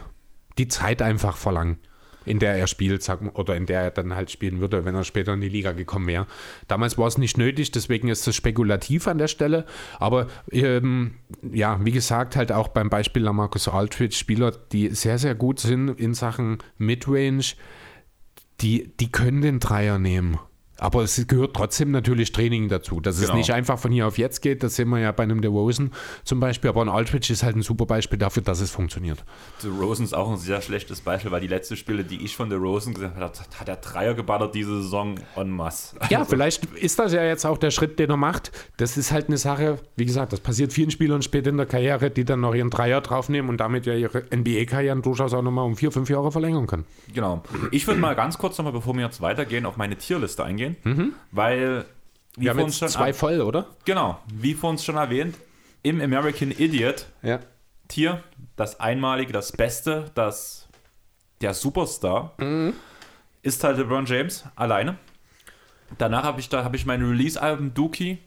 [0.58, 1.78] die Zeit einfach verlangen,
[2.30, 4.94] in der er spielt, sag, mal, oder in der er dann halt spielen würde, wenn
[4.94, 6.26] er später in die Liga gekommen wäre.
[6.68, 9.66] Damals war es nicht nötig, deswegen ist es spekulativ an der Stelle.
[9.98, 11.16] Aber ähm,
[11.52, 15.88] ja, wie gesagt, halt auch beim Beispiel Lamarcus Aldridge, Spieler, die sehr, sehr gut sind
[16.00, 17.54] in Sachen Midrange,
[18.60, 20.38] die, die können den Dreier nehmen.
[20.80, 23.34] Aber es gehört trotzdem natürlich Training dazu, dass es Genau.
[23.36, 24.62] nicht einfach von hier auf jetzt geht.
[24.62, 25.92] Das sehen wir ja bei einem DeRozan
[26.24, 26.70] zum Beispiel.
[26.70, 29.22] Aber ein Aldridge ist halt ein super Beispiel dafür, dass es funktioniert.
[29.58, 32.48] The Rosen ist auch ein sehr schlechtes Beispiel, weil die letzte Spiele, die ich von
[32.48, 33.24] The Rosen gesehen habe,
[33.58, 35.96] hat, er Dreier geballert diese Saison en masse.
[36.08, 38.50] Ja, vielleicht ist das ja jetzt auch der Schritt, den er macht.
[38.78, 42.10] Das ist halt eine Sache, wie gesagt, das passiert vielen Spielern später in der Karriere,
[42.10, 45.76] die dann noch ihren Dreier draufnehmen und damit ja ihre NBA-Karrieren durchaus auch nochmal um
[45.76, 46.84] vier, fünf Jahre verlängern können.
[47.12, 47.42] Genau.
[47.70, 50.69] Ich würde mal ganz kurz nochmal, bevor wir jetzt weitergehen, auf meine Tierliste eingehen,
[51.32, 51.84] weil,
[52.36, 53.66] wie Wir haben jetzt schon, zwei voll, oder?
[53.84, 55.36] genau, wie vorhin schon erwähnt,
[55.82, 57.40] im American Idiot Ja.
[57.88, 58.22] Tier,
[58.56, 60.68] das einmalige, das Beste, das
[61.40, 62.34] der Superstar,
[63.42, 64.96] ist halt LeBron James alleine.
[65.98, 68.18] Danach habe ich da habe ich mein Release-Album Dookie.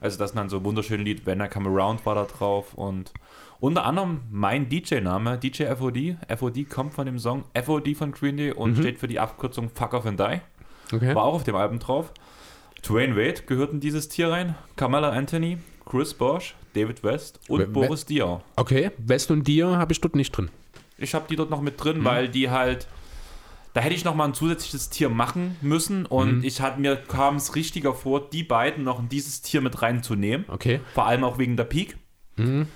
[0.00, 2.74] Also das ist dann so ein wunderschönes Lied, When I Come Around war da drauf
[2.74, 3.12] und
[3.60, 6.16] unter anderem mein DJ-Name, DJ FOD.
[6.36, 9.94] FOD kommt von dem Song FOD von Green Day und steht für die Abkürzung Fuck
[9.94, 10.40] Off and Die.
[10.92, 11.14] Okay.
[11.14, 12.12] War auch auf dem Album drauf.
[12.86, 14.54] Dwayne Wade gehört in dieses Tier rein.
[14.76, 18.40] Carmella Anthony, Chris Bosh, David West und We- Boris Diaw.
[18.56, 20.50] Okay, West und Dir habe ich dort nicht drin.
[20.96, 21.82] Ich habe die dort noch mit Mhm.
[21.82, 22.86] drin, weil die halt.
[23.74, 26.06] Da hätte ich noch mal ein zusätzliches Tier machen müssen Mhm.
[26.06, 29.82] und ich hatte mir kam es richtiger vor, die beiden noch in dieses Tier mit
[29.82, 30.46] reinzunehmen.
[30.48, 30.80] Okay.
[30.94, 31.96] Vor allem auch wegen der Peak.
[32.36, 32.66] Mhm.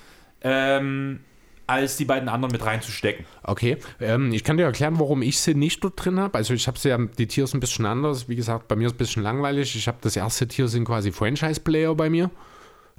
[0.41, 1.19] Ähm,
[1.67, 3.25] als die beiden anderen mit reinzustecken.
[3.43, 6.37] Okay, ähm, ich kann dir erklären, warum ich sie nicht dort drin habe.
[6.37, 8.27] Also ich habe sie ja, die Tiers ein bisschen anders.
[8.27, 9.75] Wie gesagt, bei mir ist es ein bisschen langweilig.
[9.75, 12.29] Ich habe das erste Tier sind quasi Franchise-Player bei mir.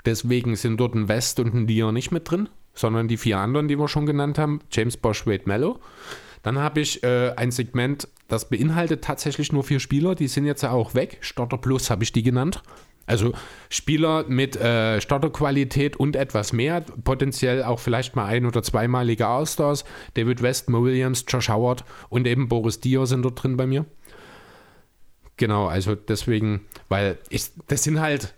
[0.07, 3.69] Deswegen sind dort ein West und ein Dior nicht mit drin, sondern die vier anderen,
[3.69, 4.61] die wir schon genannt haben.
[4.71, 5.81] James Bosch, Wade Mello.
[6.43, 10.15] Dann habe ich äh, ein Segment, das beinhaltet tatsächlich nur vier Spieler.
[10.15, 11.19] Die sind jetzt auch weg.
[11.23, 12.62] Starter Plus habe ich die genannt.
[13.07, 13.33] Also
[13.69, 19.85] Spieler mit äh, Starterqualität und etwas mehr, potenziell auch vielleicht mal ein- oder zweimalige All-Stars.
[20.15, 23.85] David West, Mo Williams, Josh Howard und eben Boris Dior sind dort drin bei mir.
[25.37, 28.35] Genau, also deswegen, weil ich, das sind halt,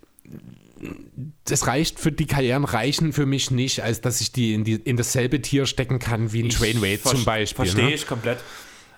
[1.44, 4.74] das reicht für die Karrieren, reichen für mich nicht, als dass ich die in, die,
[4.74, 7.66] in dasselbe Tier stecken kann wie ein Ver- zum Beispiel.
[7.66, 7.94] Verstehe ne?
[7.94, 8.38] ich komplett.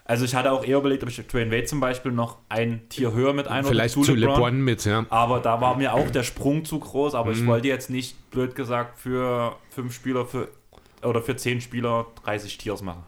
[0.09, 3.13] Also ich hatte auch eher überlegt, ob ich Dwayne Wade zum Beispiel noch ein Tier
[3.13, 5.05] höher mit ein Vielleicht zu LeBron mit, ja.
[5.11, 7.37] Aber da war mir auch der Sprung zu groß, aber Mhm.
[7.37, 10.49] ich wollte jetzt nicht, blöd gesagt, für fünf Spieler für
[11.03, 13.03] oder für zehn Spieler 30 Tiers machen.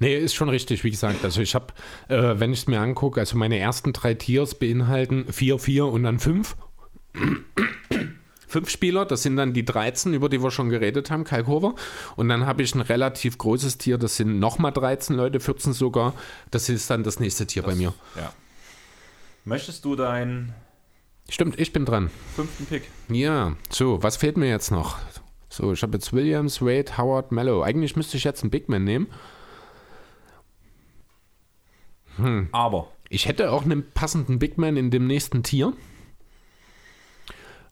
[0.00, 1.24] Nee, ist schon richtig, wie gesagt.
[1.24, 1.66] Also ich habe,
[2.08, 6.02] äh, wenn ich es mir angucke, also meine ersten drei Tiers beinhalten 4, 4 und
[6.02, 6.56] dann 5.
[8.50, 11.76] Fünf Spieler, das sind dann die 13, über die wir schon geredet haben, Kalkover.
[12.16, 16.14] Und dann habe ich ein relativ großes Tier, das sind nochmal 13 Leute, 14 sogar.
[16.50, 17.94] Das ist dann das nächste Tier bei mir.
[18.16, 18.32] Ja.
[19.44, 20.52] Möchtest du deinen
[21.28, 22.10] Stimmt, ich bin dran.
[22.34, 22.82] fünften Pick?
[23.08, 24.98] Ja, so, was fehlt mir jetzt noch?
[25.48, 27.62] So, ich habe jetzt Williams, Wade, Howard, Mello.
[27.62, 29.06] Eigentlich müsste ich jetzt einen Big Man nehmen.
[32.50, 35.72] Aber Ich hätte auch einen passenden Big Man in dem nächsten Tier.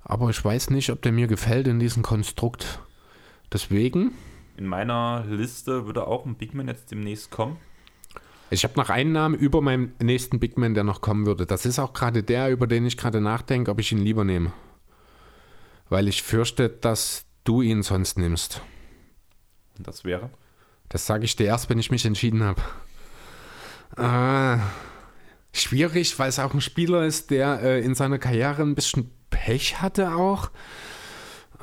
[0.08, 2.80] Aber ich weiß nicht, ob der mir gefällt in diesem Konstrukt.
[3.52, 4.12] Deswegen,
[4.56, 7.58] in meiner Liste würde auch ein Big Man jetzt demnächst kommen.
[8.50, 11.46] ich habe noch einen Namen über meinem nächsten Big Man, der noch kommen würde.
[11.46, 14.52] Das ist auch gerade der, über den ich gerade nachdenke, ob ich ihn lieber nehme.
[15.90, 18.60] Weil ich fürchte, dass du ihn sonst nimmst.
[19.76, 20.30] Und das wäre.
[20.88, 22.62] Das sage ich dir erst, wenn ich mich entschieden habe.
[23.96, 24.58] Äh,
[25.56, 29.10] schwierig, weil es auch ein Spieler ist, der äh, in seiner Karriere ein bisschen
[29.48, 30.50] Pech hatte auch.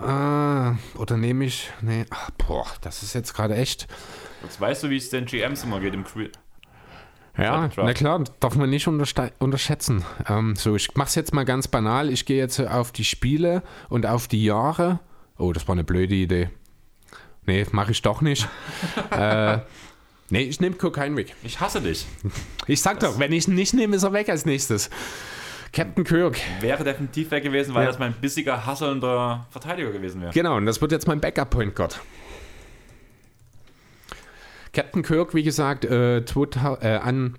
[0.02, 1.70] Äh, oder nehme ich.
[1.82, 3.88] Nee, ach, boah, das ist jetzt gerade echt.
[4.42, 6.32] Jetzt weißt du, wie es den GMs immer geht im Cre
[7.38, 10.04] Ja, na klar, darf man nicht unterschätzen.
[10.28, 12.10] Ähm, so, ich mache es jetzt mal ganz banal.
[12.10, 15.00] Ich gehe jetzt auf die Spiele und auf die Jahre.
[15.38, 16.50] Oh, das war eine blöde Idee.
[17.46, 18.50] Nee, mache ich doch nicht.
[19.12, 19.60] äh,
[20.32, 21.36] nee, ich nehme Kirk Heinrich.
[21.44, 22.08] Ich hasse dich.
[22.66, 24.90] Ich sag doch, wenn ich ihn nicht nehme, ist er weg als nächstes.
[25.76, 26.40] Captain Kirk.
[26.62, 27.90] Wäre definitiv weg gewesen, weil Ja.
[27.90, 30.32] das mein bissiger, hasselnder Verteidiger gewesen wäre.
[30.32, 32.00] Genau, und das wird jetzt mein Backup-Point Guard.
[34.74, 37.38] Captain Kirk, wie gesagt, äh, 2000, äh, an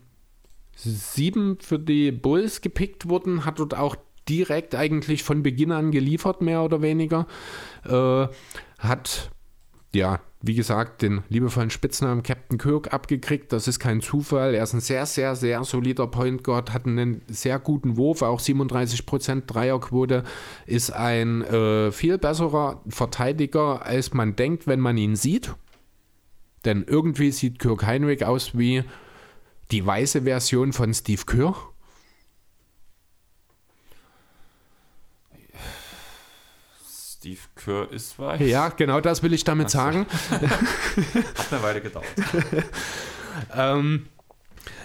[0.75, 3.97] sieben für die Bulls gepickt wurden, hat dort auch
[4.29, 7.27] direkt eigentlich von Beginn an geliefert, mehr oder weniger.
[7.85, 8.27] Äh,
[8.79, 9.31] hat,
[9.95, 13.53] ja, wie gesagt, den liebevollen Spitznamen Captain Kirk abgekriegt.
[13.53, 14.55] Das ist kein Zufall.
[14.55, 18.41] Er ist ein sehr, sehr, sehr solider Point Guard, hat einen sehr guten Wurf, auch
[18.41, 20.25] 37% Dreierquote,
[20.67, 25.55] ist ein äh, viel besserer Verteidiger, als man denkt, wenn man ihn sieht.
[26.65, 28.83] Denn irgendwie sieht Kirk Heinrich aus wie
[29.71, 31.55] die weiße Version von Steve Kerr.
[37.91, 38.41] Ist weiß.
[38.41, 39.79] Ja, genau das will ich damit so.
[39.79, 40.07] sagen.
[40.31, 42.07] Hat eine Weile gedauert.
[43.55, 44.07] ähm,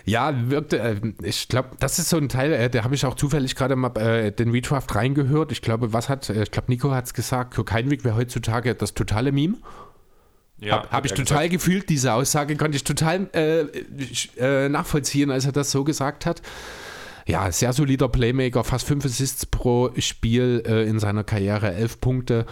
[0.05, 3.15] ja, wirkte, äh, ich glaube, das ist so ein Teil, äh, der habe ich auch
[3.15, 5.51] zufällig gerade mal äh, den Redraft reingehört.
[5.51, 8.75] Ich glaube, was hat, äh, ich glaube, Nico hat es gesagt, Kirk Heinrich wäre heutzutage
[8.75, 9.57] das totale Meme.
[10.59, 11.51] Ja, habe hab ich total gesagt.
[11.51, 13.61] gefühlt, diese Aussage konnte ich total äh,
[14.37, 16.41] äh, nachvollziehen, als er das so gesagt hat.
[17.27, 22.45] Ja, sehr solider Playmaker, fast fünf Assists pro Spiel äh, in seiner Karriere, elf Punkte.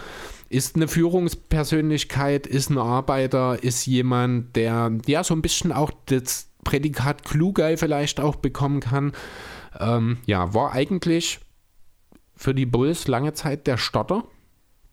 [0.48, 6.48] Ist eine Führungspersönlichkeit, ist ein Arbeiter, ist jemand, der ja so ein bisschen auch das
[6.64, 9.12] Prädikat Klugei vielleicht auch bekommen kann.
[9.78, 11.40] Ähm, ja, war eigentlich
[12.34, 14.24] für die Bulls lange Zeit der Starter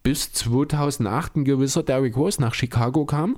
[0.03, 3.37] bis 2008 ein gewisser Derrick Rose nach Chicago kam.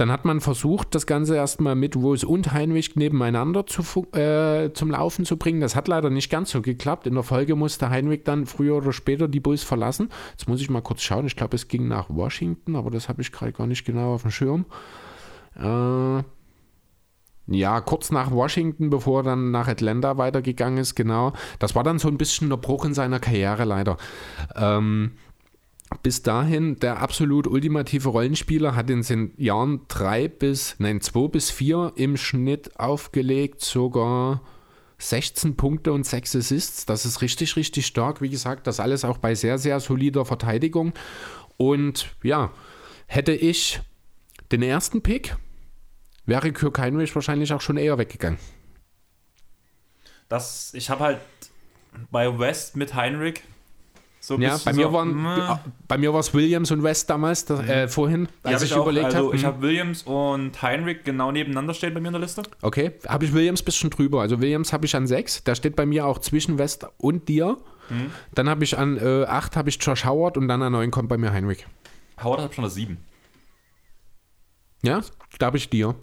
[0.00, 3.82] Dann hat man versucht, das Ganze erstmal mit Rose und Heinrich nebeneinander zu,
[4.16, 5.60] äh, zum Laufen zu bringen.
[5.60, 7.06] Das hat leider nicht ganz so geklappt.
[7.06, 10.08] In der Folge musste Heinrich dann früher oder später die Bulls verlassen.
[10.30, 11.26] Jetzt muss ich mal kurz schauen.
[11.26, 14.22] Ich glaube, es ging nach Washington, aber das habe ich gerade gar nicht genau auf
[14.22, 14.64] dem Schirm.
[15.54, 16.22] Äh,
[17.54, 21.34] ja, kurz nach Washington, bevor er dann nach Atlanta weitergegangen ist, genau.
[21.58, 23.98] Das war dann so ein bisschen der Bruch in seiner Karriere leider.
[24.56, 25.10] Ähm,
[26.02, 31.50] bis dahin der absolut ultimative Rollenspieler, hat in den Jahren drei bis, nein, zwei bis
[31.50, 34.42] vier im Schnitt aufgelegt, sogar
[34.98, 36.86] 16 Punkte und 6 Assists.
[36.86, 38.20] Das ist richtig, richtig stark.
[38.20, 40.92] Wie gesagt, das alles auch bei sehr, sehr solider Verteidigung.
[41.56, 42.52] Und ja,
[43.06, 43.80] hätte ich
[44.52, 45.36] den ersten Pick,
[46.26, 48.38] wäre Kirk Heinrich wahrscheinlich auch schon eher weggegangen.
[50.28, 51.20] Das, ich habe halt
[52.10, 53.42] bei West mit Heinrich
[54.30, 57.66] so ja, bei mir, so, waren, bei mir war es Williams und West damals, das,
[57.66, 59.36] äh, vorhin, als ich, ich auch, überlegt also habe.
[59.36, 62.44] Ich habe Williams und Heinrich genau nebeneinander stehen bei mir in der Liste.
[62.62, 64.20] Okay, habe ich Williams ein bisschen drüber.
[64.20, 67.58] Also Williams habe ich an 6, der steht bei mir auch zwischen West und dir.
[67.88, 68.12] Mhm.
[68.32, 71.08] Dann habe ich an 8 äh, habe ich Josh Howard und dann an 9 kommt
[71.08, 71.66] bei mir Heinrich.
[72.22, 72.98] Howard hat schon eine 7.
[74.82, 75.00] Ja,
[75.40, 75.96] da habe ich dir.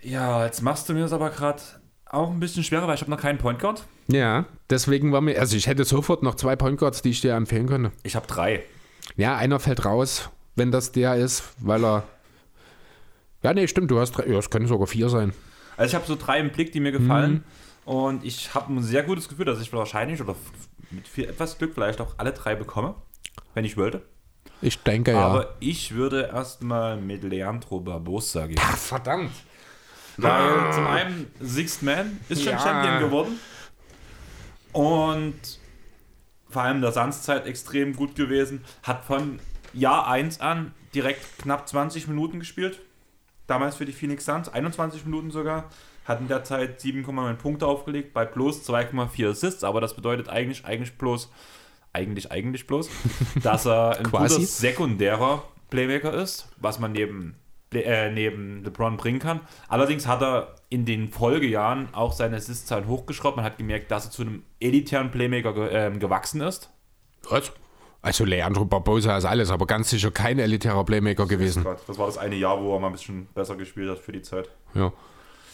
[0.00, 1.60] Ja, jetzt machst du mir das aber gerade
[2.10, 3.84] auch ein bisschen schwerer, weil ich habe noch keinen Point Guard.
[4.08, 7.34] Ja, deswegen war mir, also ich hätte sofort noch zwei Point Guards, die ich dir
[7.34, 7.92] empfehlen könnte.
[8.02, 8.62] Ich habe drei.
[9.16, 12.04] Ja, einer fällt raus, wenn das der ist, weil er.
[13.42, 15.32] Ja, nee, stimmt, du hast drei, ja, es können sogar vier sein.
[15.76, 17.32] Also ich habe so drei im Blick, die mir gefallen.
[17.32, 17.92] Mhm.
[17.92, 20.34] Und ich habe ein sehr gutes Gefühl, dass ich wahrscheinlich oder
[20.90, 22.96] mit viel etwas Glück vielleicht auch alle drei bekomme,
[23.54, 24.02] wenn ich wollte.
[24.60, 25.20] Ich denke ja.
[25.20, 28.58] Aber ich würde erstmal mit Leandro Barbosa gehen.
[28.60, 29.30] Ach, verdammt.
[30.18, 30.72] Weil ah.
[30.72, 32.58] zum einen Sixth Man ist schon ja.
[32.58, 33.40] Champion geworden.
[34.72, 35.58] Und
[36.50, 38.64] vor allem der Sandszeit extrem gut gewesen.
[38.82, 39.38] Hat von
[39.72, 42.80] Jahr 1 an direkt knapp 20 Minuten gespielt.
[43.46, 45.70] Damals für die Phoenix Suns, 21 Minuten sogar.
[46.04, 49.64] Hat in der Zeit 7,9 Punkte aufgelegt, bei bloß 2,4 Assists.
[49.64, 51.30] Aber das bedeutet eigentlich, eigentlich bloß,
[51.92, 52.90] eigentlich, eigentlich bloß,
[53.42, 57.36] dass er ein guter sekundärer Playmaker ist, was man neben
[57.72, 59.40] äh, neben LeBron bringen kann.
[59.68, 63.36] Allerdings hat er in den Folgejahren auch seine Assist-Zahlen hochgeschraubt.
[63.36, 66.70] Man hat gemerkt, dass er zu einem elitären Playmaker ge äh, gewachsen ist.
[67.28, 67.52] Was?
[68.00, 71.64] Also Leandro Barbosa ist alles, aber ganz sicher kein elitärer Playmaker gewesen.
[71.86, 74.22] Das war das eine Jahr, wo er mal ein bisschen besser gespielt hat für die
[74.22, 74.48] Zeit.
[74.74, 74.92] Ja.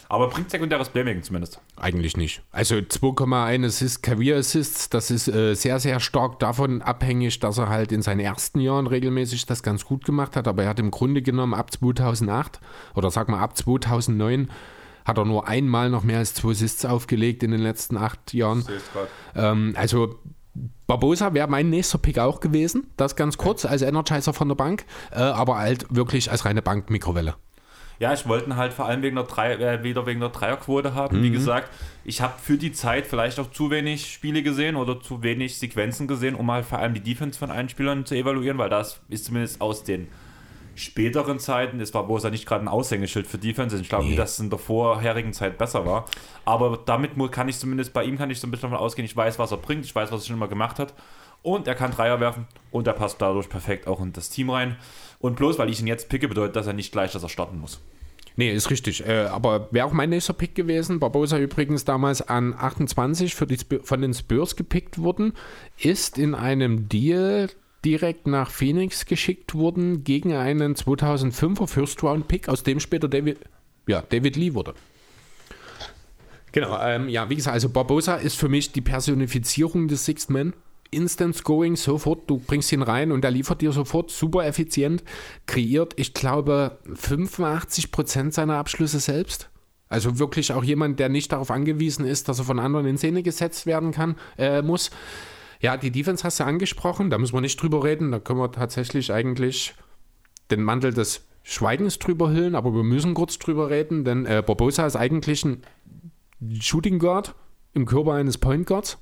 [0.09, 1.59] Aber bringt sekundäres Playmaking zumindest.
[1.77, 2.41] Eigentlich nicht.
[2.51, 7.69] Also 2,1 Assist, Career Assists, das ist äh, sehr, sehr stark davon abhängig, dass er
[7.69, 10.47] halt in seinen ersten Jahren regelmäßig das ganz gut gemacht hat.
[10.47, 12.59] Aber er hat im Grunde genommen ab 2008
[12.93, 14.49] oder sag mal ab 2009
[15.05, 18.65] hat er nur einmal noch mehr als zwei Assists aufgelegt in den letzten acht Jahren.
[19.35, 20.15] Ähm, also
[20.87, 24.85] Barbosa wäre mein nächster Pick auch gewesen, das ganz kurz als Energizer von der Bank,
[25.11, 27.35] äh, aber halt wirklich als reine Bank-Mikrowelle.
[27.99, 31.19] Ja, ich wollte halt vor allem wegen der Drei, äh, wieder wegen der Dreierquote haben.
[31.19, 31.23] Mhm.
[31.23, 31.69] Wie gesagt,
[32.03, 36.07] ich habe für die Zeit vielleicht auch zu wenig Spiele gesehen oder zu wenig Sequenzen
[36.07, 39.25] gesehen, um halt vor allem die Defense von allen Spielern zu evaluieren, weil das ist
[39.25, 40.07] zumindest aus den
[40.75, 43.77] späteren Zeiten, es war Bosa nicht gerade ein Aushängeschild für Defense.
[43.79, 44.15] Ich glaube, nee.
[44.15, 46.05] dass es in der vorherigen Zeit besser war.
[46.43, 49.15] Aber damit kann ich zumindest, bei ihm kann ich so ein bisschen davon ausgehen, ich
[49.15, 50.93] weiß, was er bringt, ich weiß, was er schon immer gemacht hat.
[51.41, 54.77] Und er kann Dreier werfen und er passt dadurch perfekt auch in das Team rein.
[55.19, 57.59] Und bloß weil ich ihn jetzt picke, bedeutet das ja nicht gleich, dass er starten
[57.59, 57.79] muss.
[58.37, 59.05] Nee, ist richtig.
[59.07, 60.99] Äh, aber wäre auch mein nächster Pick gewesen.
[60.99, 65.33] Barbosa übrigens damals an 28 für die, von den Spurs gepickt worden,
[65.77, 67.49] ist in einem Deal
[67.85, 73.39] direkt nach Phoenix geschickt worden gegen einen 2005er First Round Pick, aus dem später David,
[73.87, 74.73] ja, David Lee wurde.
[76.51, 80.53] Genau, ähm, ja, wie gesagt, also Barbosa ist für mich die Personifizierung des Sixth Man.
[80.95, 85.03] Instant Scoring, sofort, du bringst ihn rein und er liefert dir sofort super effizient,
[85.45, 89.49] kreiert, ich glaube, 85% seiner Abschlüsse selbst.
[89.87, 93.21] Also wirklich auch jemand, der nicht darauf angewiesen ist, dass er von anderen in Szene
[93.21, 94.89] gesetzt werden kann, äh, muss.
[95.61, 98.51] Ja, die Defense hast du angesprochen, da müssen wir nicht drüber reden, da können wir
[98.51, 99.73] tatsächlich eigentlich
[100.51, 104.85] den Mantel des Schweigens drüber hüllen, aber wir müssen kurz drüber reden, denn äh, Barbosa
[104.87, 105.61] ist eigentlich ein
[106.59, 107.35] Shooting Guard
[107.73, 108.97] im Körper eines Point Guards.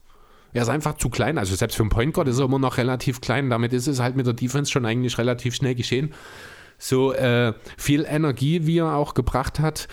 [0.54, 1.38] Er ist einfach zu klein.
[1.38, 3.50] Also selbst für einen Point Guard ist er immer noch relativ klein.
[3.50, 6.14] Damit ist es halt mit der Defense schon eigentlich relativ schnell geschehen.
[6.78, 9.88] So äh, viel Energie, wie er auch gebracht hat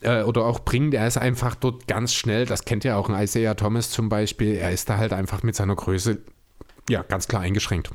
[0.00, 2.46] äh, oder auch bringt, er ist einfach dort ganz schnell.
[2.46, 4.54] Das kennt ja auch ein Isaiah Thomas zum Beispiel.
[4.54, 6.18] Er ist da halt einfach mit seiner Größe
[6.88, 7.90] ja ganz klar eingeschränkt.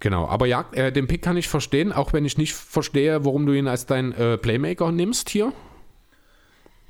[0.00, 3.46] Genau, aber ja, äh, den Pick kann ich verstehen, auch wenn ich nicht verstehe, warum
[3.46, 5.52] du ihn als dein äh, Playmaker nimmst hier.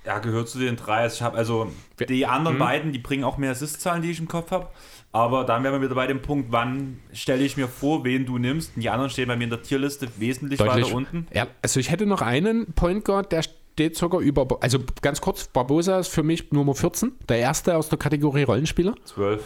[0.05, 0.99] Ja, gehört zu den drei.
[0.99, 1.73] Also ich habe also
[2.09, 2.61] die anderen mhm.
[2.61, 4.69] beiden, die bringen auch mehr Assist-Zahlen, die ich im Kopf habe.
[5.13, 8.37] Aber dann wären wir wieder bei dem Punkt, wann stelle ich mir vor, wen du
[8.37, 8.77] nimmst.
[8.77, 10.87] Und die anderen stehen bei mir in der Tierliste wesentlich Deutlich.
[10.87, 11.27] weiter unten.
[11.33, 15.47] Ja, also ich hätte noch einen Point Guard, der steht sogar über, also ganz kurz,
[15.47, 18.95] Barbosa ist für mich Nummer 14, der erste aus der Kategorie Rollenspieler.
[19.05, 19.43] 12.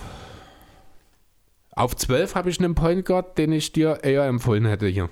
[1.73, 5.11] Auf 12 habe ich einen Point Guard, den ich dir eher empfohlen hätte hier.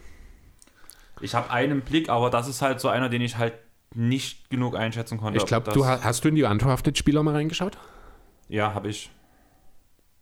[1.21, 3.53] Ich habe einen Blick, aber das ist halt so einer, den ich halt
[3.97, 5.39] nicht genug einschätzen konnte.
[5.39, 7.79] Ich glaube, du hast, du in die Undrafted-Spieler mal reingeschaut?
[8.49, 9.11] Ja, habe ich.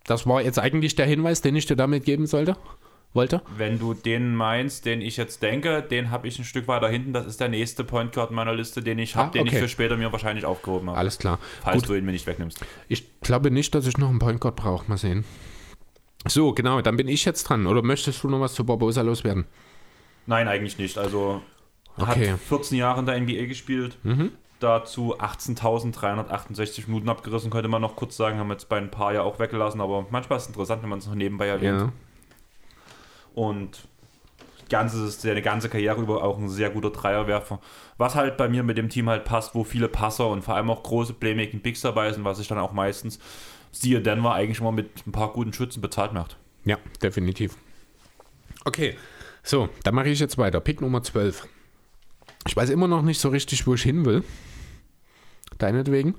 [0.05, 2.57] Das war jetzt eigentlich der Hinweis, den ich dir damit geben sollte,
[3.15, 3.43] wollte.
[3.57, 7.13] Wenn du den meinst, den ich jetzt denke, den habe ich ein Stück weiter hinten.
[7.13, 9.39] Das ist der nächste Point Guard meiner Liste, den ich habe, ah, okay.
[9.39, 10.99] den ich für später mir wahrscheinlich aufgehoben habe.
[10.99, 11.39] Alles klar.
[11.63, 11.91] Falls Gut.
[11.91, 12.61] du ihn mir nicht wegnimmst.
[12.89, 14.89] Ich glaube nicht, dass ich noch einen Point Guard brauche.
[14.89, 15.25] Mal sehen.
[16.27, 17.67] So, genau, dann bin ich jetzt dran.
[17.67, 19.47] Oder möchtest du noch was zu Barbosa loswerden?
[20.27, 20.97] Nein, eigentlich nicht.
[20.99, 21.43] Also
[21.97, 22.33] Okay.
[22.33, 23.99] Hat 14 Jahre in der NBA gespielt.
[24.03, 24.33] Mhm.
[24.61, 28.39] Dazu 18.368 Minuten abgerissen, könnte man noch kurz sagen.
[28.39, 30.91] Haben wir jetzt bei ein paar ja auch weggelassen, aber manchmal ist es interessant, wenn
[30.91, 31.81] man es noch nebenbei erwähnt.
[31.81, 31.93] Ja.
[33.35, 33.87] Und
[34.69, 37.61] ganze, seine ganze Karriere über auch ein sehr guter Dreierwerfer.
[37.99, 40.71] Was halt bei mir mit dem Team halt passt, wo viele Passer und vor allem
[40.71, 43.19] auch große Playmaking Bigs dabei sind, was ich dann auch meistens,
[43.71, 46.37] siehe Denver, eigentlich immer mit ein paar guten Schützen bezahlt macht.
[46.65, 47.57] Ja, definitiv.
[48.65, 48.97] Okay,
[49.43, 50.61] so, dann mache ich jetzt weiter.
[50.61, 51.47] Pick Nummer 12.
[52.47, 54.23] Ich weiß immer noch nicht so richtig, wo ich hin will.
[55.59, 56.15] Deinetwegen.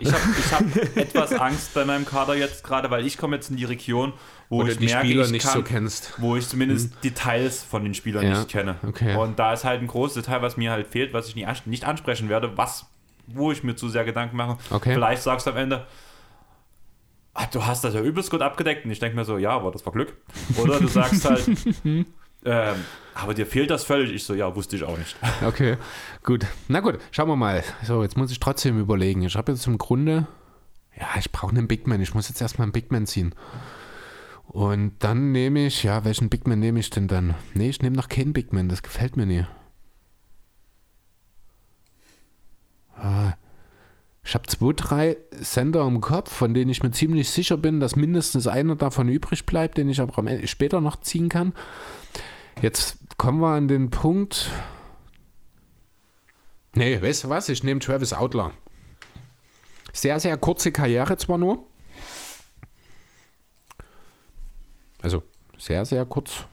[0.00, 0.22] Ich habe
[0.52, 4.12] hab etwas Angst bei meinem Kader jetzt gerade, weil ich komme jetzt in die Region,
[4.48, 6.14] wo Oder ich die merke, Spieler ich nicht kann, so kennst.
[6.18, 7.00] Wo ich zumindest hm.
[7.02, 8.76] Details von den Spielern ja, nicht kenne.
[8.86, 9.14] Okay.
[9.16, 12.28] Und da ist halt ein großes Detail, was mir halt fehlt, was ich nicht ansprechen
[12.28, 12.86] werde, was,
[13.26, 14.56] wo ich mir zu sehr Gedanken mache.
[14.70, 14.94] Okay.
[14.94, 15.86] Vielleicht sagst du am Ende,
[17.34, 18.84] ah, du hast das ja übelst gut abgedeckt.
[18.84, 20.14] Und ich denke mir so, ja, aber das war Glück.
[20.56, 21.46] Oder du sagst halt,
[22.44, 22.76] ähm,
[23.14, 24.12] aber dir fehlt das völlig.
[24.12, 25.16] Ich so, ja, wusste ich auch nicht.
[25.44, 25.76] Okay,
[26.22, 26.46] gut.
[26.68, 27.64] Na gut, schauen wir mal.
[27.82, 29.22] So, jetzt muss ich trotzdem überlegen.
[29.22, 30.26] Ich habe jetzt im Grunde,
[30.96, 32.00] ja, ich brauche einen Big Man.
[32.00, 33.34] Ich muss jetzt erstmal einen Big Man ziehen.
[34.46, 37.34] Und dann nehme ich, ja, welchen Big Man nehme ich denn dann?
[37.54, 38.68] Nee, ich nehme noch keinen Big Man.
[38.68, 39.44] Das gefällt mir nie.
[42.96, 43.34] Ah,
[44.28, 47.96] ich habe zwei, drei Sender im Kopf, von denen ich mir ziemlich sicher bin, dass
[47.96, 51.54] mindestens einer davon übrig bleibt, den ich aber später noch ziehen kann.
[52.60, 54.50] Jetzt kommen wir an den Punkt.
[56.74, 57.48] Nee, weißt du was?
[57.48, 58.50] Ich nehme Travis Outlaw.
[59.94, 61.64] Sehr, sehr kurze Karriere zwar nur.
[65.00, 65.22] Also
[65.56, 66.44] sehr, sehr kurz.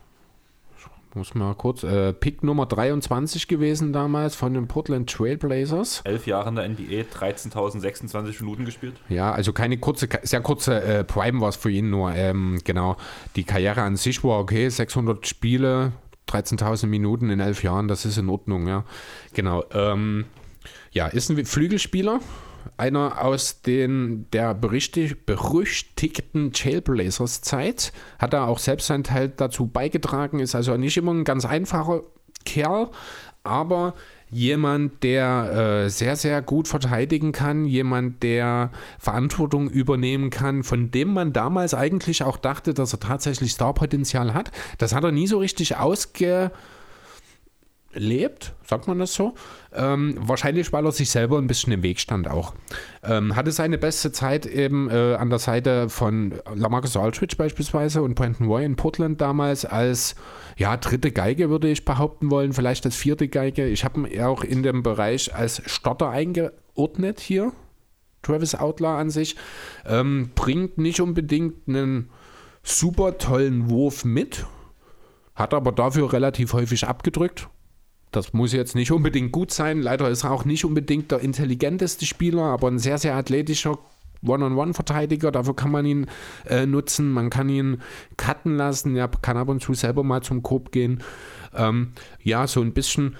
[1.15, 1.83] Muss mal kurz.
[1.83, 6.01] Äh, Pick Nummer 23 gewesen damals von den Portland Trailblazers.
[6.03, 8.95] Elf Jahre in der NBA, 13.026 Minuten gespielt.
[9.07, 12.13] Ja, also keine kurze, sehr kurze äh, Prime war es für ihn nur.
[12.13, 12.97] Ähm, genau.
[13.37, 15.93] Die Karriere an sich war okay, 600 Spiele,
[16.27, 18.83] 13.000 Minuten in elf Jahren, das ist in Ordnung, ja.
[19.33, 19.63] Genau.
[19.71, 20.25] Ähm,
[20.91, 22.19] ja, ist ein Flügelspieler
[22.77, 30.39] einer aus den der berüchtigten Jailblazers Zeit, hat er auch selbst seinen Teil dazu beigetragen,
[30.39, 32.03] ist also nicht immer ein ganz einfacher
[32.45, 32.89] Kerl,
[33.43, 33.93] aber
[34.29, 41.13] jemand, der äh, sehr, sehr gut verteidigen kann, jemand, der Verantwortung übernehmen kann, von dem
[41.13, 44.51] man damals eigentlich auch dachte, dass er tatsächlich Starpotenzial hat.
[44.77, 46.51] Das hat er nie so richtig ausge
[47.95, 49.33] lebt, sagt man das so.
[49.73, 52.53] Ähm, wahrscheinlich, weil er sich selber ein bisschen im Weg stand auch.
[53.03, 58.15] Ähm, hatte seine beste Zeit eben äh, an der Seite von Lamarcus Aldridge beispielsweise und
[58.15, 60.15] Brandon Roy in Portland damals als
[60.57, 63.67] ja, dritte Geige, würde ich behaupten wollen, vielleicht als vierte Geige.
[63.67, 67.51] Ich habe ihn auch in dem Bereich als Stotter eingeordnet hier.
[68.21, 69.35] Travis Outlaw an sich
[69.85, 72.09] ähm, bringt nicht unbedingt einen
[72.63, 74.45] super tollen Wurf mit,
[75.35, 77.47] hat aber dafür relativ häufig abgedrückt.
[78.15, 79.81] Das muss jetzt nicht unbedingt gut sein.
[79.81, 83.77] Leider ist er auch nicht unbedingt der intelligenteste Spieler, aber ein sehr, sehr athletischer
[84.25, 85.31] One-on-One-Verteidiger.
[85.31, 86.07] Dafür kann man ihn
[86.47, 87.11] äh, nutzen.
[87.11, 87.81] Man kann ihn
[88.15, 88.95] cutten lassen.
[88.95, 91.03] Er kann ab und zu selber mal zum Korb gehen.
[91.53, 91.91] Ähm,
[92.23, 93.17] ja, so ein bisschen.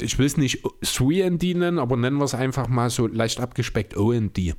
[0.00, 3.96] Ich will es nicht 3D nennen, aber nennen wir es einfach mal so leicht abgespeckt
[3.96, 4.54] OND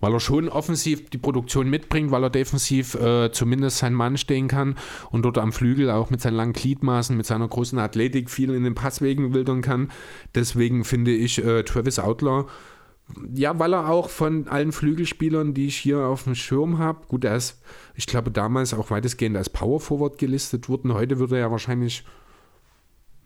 [0.00, 4.48] weil er schon offensiv die Produktion mitbringt, weil er defensiv äh, zumindest sein Mann stehen
[4.48, 4.76] kann
[5.10, 8.64] und dort am Flügel auch mit seinen langen Gliedmaßen, mit seiner großen Athletik viel in
[8.64, 9.90] den Passwegen wildern kann.
[10.34, 12.46] Deswegen finde ich äh, Travis Outlaw,
[13.34, 17.24] ja, weil er auch von allen Flügelspielern, die ich hier auf dem Schirm habe, gut,
[17.24, 17.62] er ist,
[17.94, 20.92] ich glaube, damals auch weitestgehend als Power Forward gelistet worden.
[20.92, 22.04] Heute würde er ja wahrscheinlich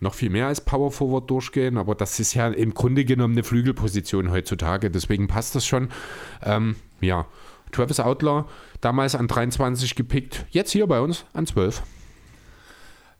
[0.03, 3.45] noch viel mehr als Power Forward durchgehen, aber das ist ja im Grunde genommen eine
[3.45, 5.89] Flügelposition heutzutage, deswegen passt das schon.
[6.43, 7.27] Ähm, ja,
[7.71, 8.45] Travis Outlaw,
[8.81, 11.83] damals an 23 gepickt, jetzt hier bei uns an 12.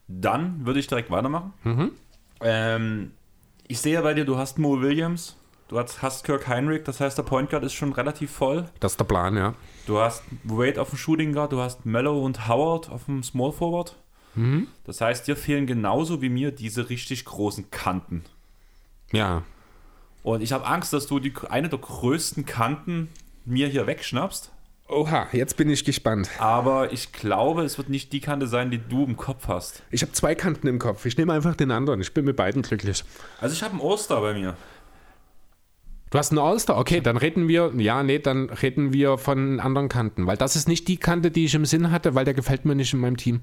[0.07, 1.53] Dann würde ich direkt weitermachen.
[1.63, 1.91] Mhm.
[2.41, 3.11] Ähm,
[3.67, 5.37] ich sehe bei dir, du hast Mo Williams,
[5.69, 8.65] du hast Kirk Heinrich, das heißt, der Point Guard ist schon relativ voll.
[8.81, 9.55] Das ist der Plan, ja.
[9.87, 13.53] Du hast Wade auf dem Shooting Guard, du hast Mellow und Howard auf dem Small
[13.53, 13.95] Forward.
[14.35, 14.67] Mhm.
[14.85, 18.23] Das heißt, dir fehlen genauso wie mir diese richtig großen Kanten.
[19.11, 19.43] Ja.
[20.23, 23.09] Und ich habe Angst, dass du die, eine der größten Kanten
[23.45, 24.51] mir hier wegschnappst.
[24.89, 26.29] Oha, jetzt bin ich gespannt.
[26.39, 29.81] Aber ich glaube, es wird nicht die Kante sein, die du im Kopf hast.
[29.91, 31.05] Ich habe zwei Kanten im Kopf.
[31.05, 32.01] Ich nehme einfach den anderen.
[32.01, 33.03] Ich bin mit beiden glücklich.
[33.39, 34.55] Also ich habe einen Oster bei mir.
[36.13, 36.77] Du hast einen All-Star?
[36.77, 40.67] Okay, dann reden wir, ja, nee, dann reden wir von anderen Kanten, weil das ist
[40.67, 43.17] nicht die Kante, die ich im Sinn hatte, weil der gefällt mir nicht in meinem
[43.17, 43.41] Team.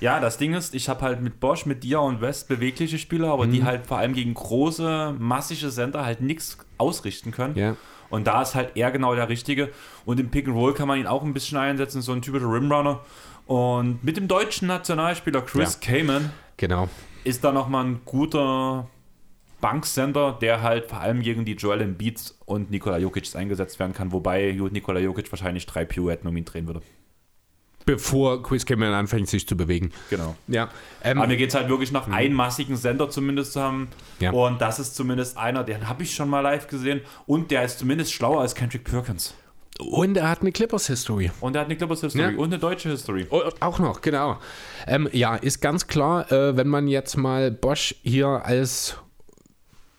[0.00, 3.32] Ja, das Ding ist, ich habe halt mit Bosch, mit dir und West bewegliche Spieler,
[3.32, 3.52] aber mhm.
[3.52, 7.56] die halt vor allem gegen große, massige Center halt nichts ausrichten können.
[7.56, 7.76] Ja.
[8.08, 9.70] Und da ist halt er genau der Richtige.
[10.04, 12.50] Und im Pick and Roll kann man ihn auch ein bisschen einsetzen, so ein typischer
[12.50, 13.00] Rimrunner.
[13.46, 15.98] Und mit dem deutschen Nationalspieler Chris ja.
[15.98, 16.88] Kamen genau.
[17.24, 18.88] ist da nochmal ein guter
[19.60, 24.12] Bankcenter, der halt vor allem gegen die Joel Embiid und Nikola Jokic eingesetzt werden kann,
[24.12, 26.80] wobei Nikola Jokic wahrscheinlich drei Pirouetten um ihn drehen würde
[27.86, 29.90] bevor Quiz Cameron anfängt, sich zu bewegen.
[30.10, 30.36] Genau.
[30.48, 30.68] Ja.
[31.02, 32.14] Ähm, Aber mir geht es halt wirklich nach, mhm.
[32.14, 33.88] einen massigen Sender zumindest zu haben.
[34.20, 34.32] Ja.
[34.32, 37.00] Und das ist zumindest einer, den habe ich schon mal live gesehen.
[37.26, 39.34] Und der ist zumindest schlauer als Kendrick Perkins.
[39.80, 41.30] Und er hat eine Clippers-History.
[41.40, 42.38] Und er hat eine Clippers-History ja.
[42.38, 43.26] und eine deutsche History.
[43.30, 44.38] Oh, auch noch, genau.
[44.86, 48.96] Ähm, ja, ist ganz klar, äh, wenn man jetzt mal Bosch hier als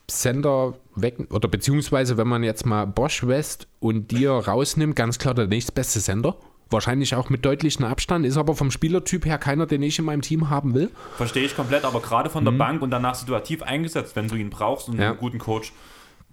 [0.09, 5.33] Sender weg, oder beziehungsweise wenn man jetzt mal Bosch West und dir rausnimmt, ganz klar
[5.33, 6.35] der nächstbeste Sender.
[6.71, 10.21] Wahrscheinlich auch mit deutlichem Abstand, ist aber vom Spielertyp her keiner, den ich in meinem
[10.21, 10.89] Team haben will.
[11.17, 12.57] Verstehe ich komplett, aber gerade von der mhm.
[12.57, 15.09] Bank und danach situativ eingesetzt, wenn du ihn brauchst und ja.
[15.09, 15.73] einen guten Coach,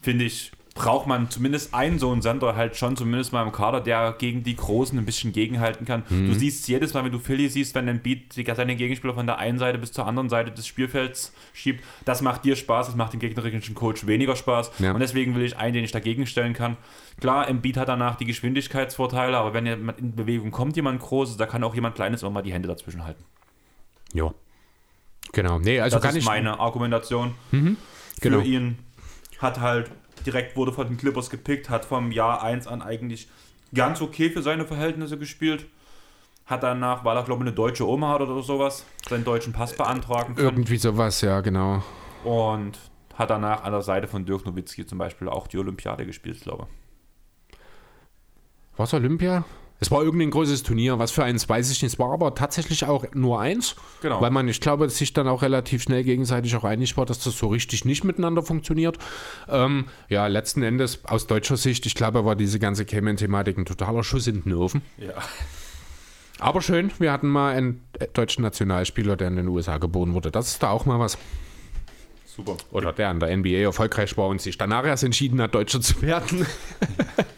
[0.00, 3.80] finde ich, braucht man zumindest einen so einen Sender halt schon, zumindest mal im Kader,
[3.80, 6.04] der gegen die Großen ein bisschen gegenhalten kann.
[6.08, 6.28] Mhm.
[6.28, 9.38] Du siehst jedes Mal, wenn du Philly siehst, wenn ein Beat seine Gegenspieler von der
[9.38, 13.12] einen Seite bis zur anderen Seite des Spielfelds schiebt, das macht dir Spaß, das macht
[13.12, 14.70] dem gegnerischen Coach weniger Spaß.
[14.78, 14.92] Ja.
[14.92, 16.76] Und deswegen will ich einen, den ich dagegen stellen kann.
[17.20, 21.46] Klar, Embiid hat danach die Geschwindigkeitsvorteile, aber wenn jemand in Bewegung kommt, jemand Großes, da
[21.46, 23.24] kann auch jemand Kleines auch mal die Hände dazwischen halten.
[24.12, 24.32] Ja.
[25.32, 25.58] Genau.
[25.58, 27.76] Nee, also das ist meine Argumentation mhm.
[28.20, 28.40] genau.
[28.40, 28.78] für ihn.
[29.40, 29.90] Hat halt
[30.26, 33.28] direkt wurde von den Clippers gepickt, hat vom Jahr 1 an eigentlich
[33.74, 35.66] ganz okay für seine Verhältnisse gespielt.
[36.46, 39.76] Hat danach, weil er glaube ich eine deutsche Oma hat oder sowas, seinen deutschen Pass
[39.76, 40.48] beantragen können.
[40.48, 41.82] Irgendwie sowas, ja, genau.
[42.24, 42.78] Und
[43.14, 46.66] hat danach an der Seite von Dirk Nowitzki zum Beispiel auch die Olympiade gespielt, glaube
[46.68, 47.58] ich.
[48.76, 49.44] Was Olympia?
[49.80, 51.92] Es war irgendein großes Turnier, was für eins weiß ich nicht.
[51.92, 53.76] Es war aber tatsächlich auch nur eins.
[54.02, 54.20] Genau.
[54.20, 57.38] Weil man, ich glaube, sich dann auch relativ schnell gegenseitig auch einig war, dass das
[57.38, 58.98] so richtig nicht miteinander funktioniert.
[59.48, 64.02] Ähm, ja, letzten Endes aus deutscher Sicht, ich glaube, war diese ganze Cayman-Thematik ein totaler
[64.02, 64.82] Schuss in den Ofen.
[64.96, 65.14] Ja.
[66.40, 67.82] Aber schön, wir hatten mal einen
[68.12, 70.30] deutschen Nationalspieler, der in den USA geboren wurde.
[70.30, 71.18] Das ist da auch mal was.
[72.24, 72.56] Super.
[72.70, 76.00] Oder der an der NBA erfolgreich war und sich danach erst entschieden hat, Deutscher zu
[76.02, 76.46] werden.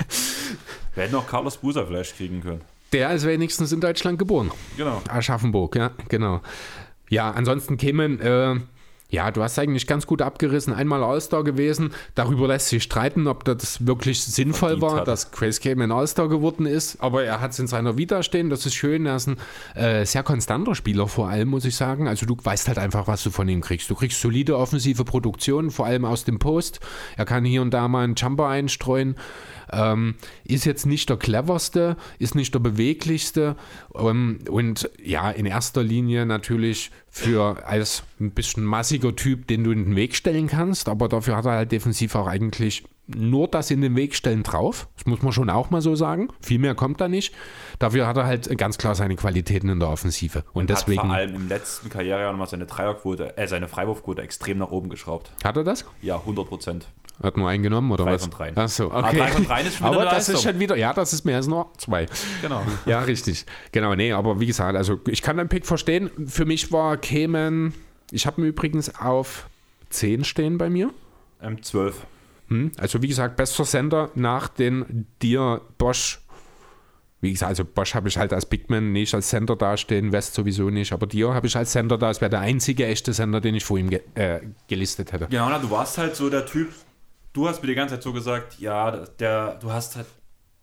[0.94, 2.60] Wir hätten auch Carlos Buser vielleicht kriegen können.
[2.92, 4.50] Der ist wenigstens in Deutschland geboren.
[4.76, 5.00] Genau.
[5.08, 6.40] Aschaffenburg, ja, genau.
[7.08, 8.56] Ja, ansonsten kämen, äh,
[9.12, 10.72] Ja, du hast eigentlich ganz gut abgerissen.
[10.72, 11.92] Einmal All-Star gewesen.
[12.14, 15.08] Darüber lässt sich streiten, ob das wirklich sinnvoll war, hat.
[15.08, 17.00] dass Chris Kamen All-Star geworden ist.
[17.02, 18.50] Aber er hat es in seiner Vita stehen.
[18.50, 19.06] Das ist schön.
[19.06, 19.36] Er ist ein
[19.74, 22.06] äh, sehr konstanter Spieler vor allem, muss ich sagen.
[22.06, 23.90] Also du weißt halt einfach, was du von ihm kriegst.
[23.90, 26.78] Du kriegst solide offensive Produktion, vor allem aus dem Post.
[27.16, 29.16] Er kann hier und da mal einen Jumper einstreuen.
[29.72, 30.14] Ähm,
[30.44, 33.56] ist jetzt nicht der cleverste, ist nicht der beweglichste
[33.94, 39.72] ähm, und ja, in erster Linie natürlich für als ein bisschen massiger Typ, den du
[39.72, 42.84] in den Weg stellen kannst, aber dafür hat er halt defensiv auch eigentlich
[43.14, 44.88] nur das in den Weg stellen drauf.
[44.96, 46.28] Das muss man schon auch mal so sagen.
[46.40, 47.34] Viel mehr kommt da nicht.
[47.78, 50.44] Dafür hat er halt ganz klar seine Qualitäten in der Offensive.
[50.52, 51.00] Und Hat deswegen.
[51.00, 55.32] vor allem im letzten Karrierejahr nochmal seine Dreierquote, äh, seine Freiwurfquote extrem nach oben geschraubt.
[55.44, 55.84] Hat er das?
[56.02, 56.88] Ja, 100 Prozent.
[57.22, 58.22] Hat nur einen genommen oder Drei was?
[58.22, 58.54] von dreien.
[58.56, 59.18] Ach so, Ah, okay.
[59.18, 61.36] drei von dreien ist schon wieder aber das ist schon wieder, ja, das ist mehr
[61.36, 62.06] als nur zwei.
[62.40, 62.62] Genau.
[62.86, 63.44] Ja, richtig.
[63.72, 66.10] Genau, nee, aber wie gesagt, also ich kann den Pick verstehen.
[66.26, 67.74] Für mich war Cayman,
[68.10, 69.48] ich habe ihn übrigens auf
[69.90, 70.90] 10 stehen bei mir.
[71.42, 72.06] Ähm, 12.
[72.48, 72.72] Hm?
[72.78, 76.20] Also wie gesagt, bester Sender nach den dir Bosch.
[77.20, 80.70] Wie gesagt, also Bosch habe ich halt als Bigman nicht als Center dastehen, West sowieso
[80.70, 82.08] nicht, aber dir habe ich als Center da.
[82.08, 85.26] Das wäre der einzige echte Sender, den ich vor ihm ge äh, gelistet hätte.
[85.28, 86.70] Genau, na, du warst halt so der Typ,
[87.32, 90.06] du hast mir die ganze Zeit so gesagt, ja, der, du hast halt,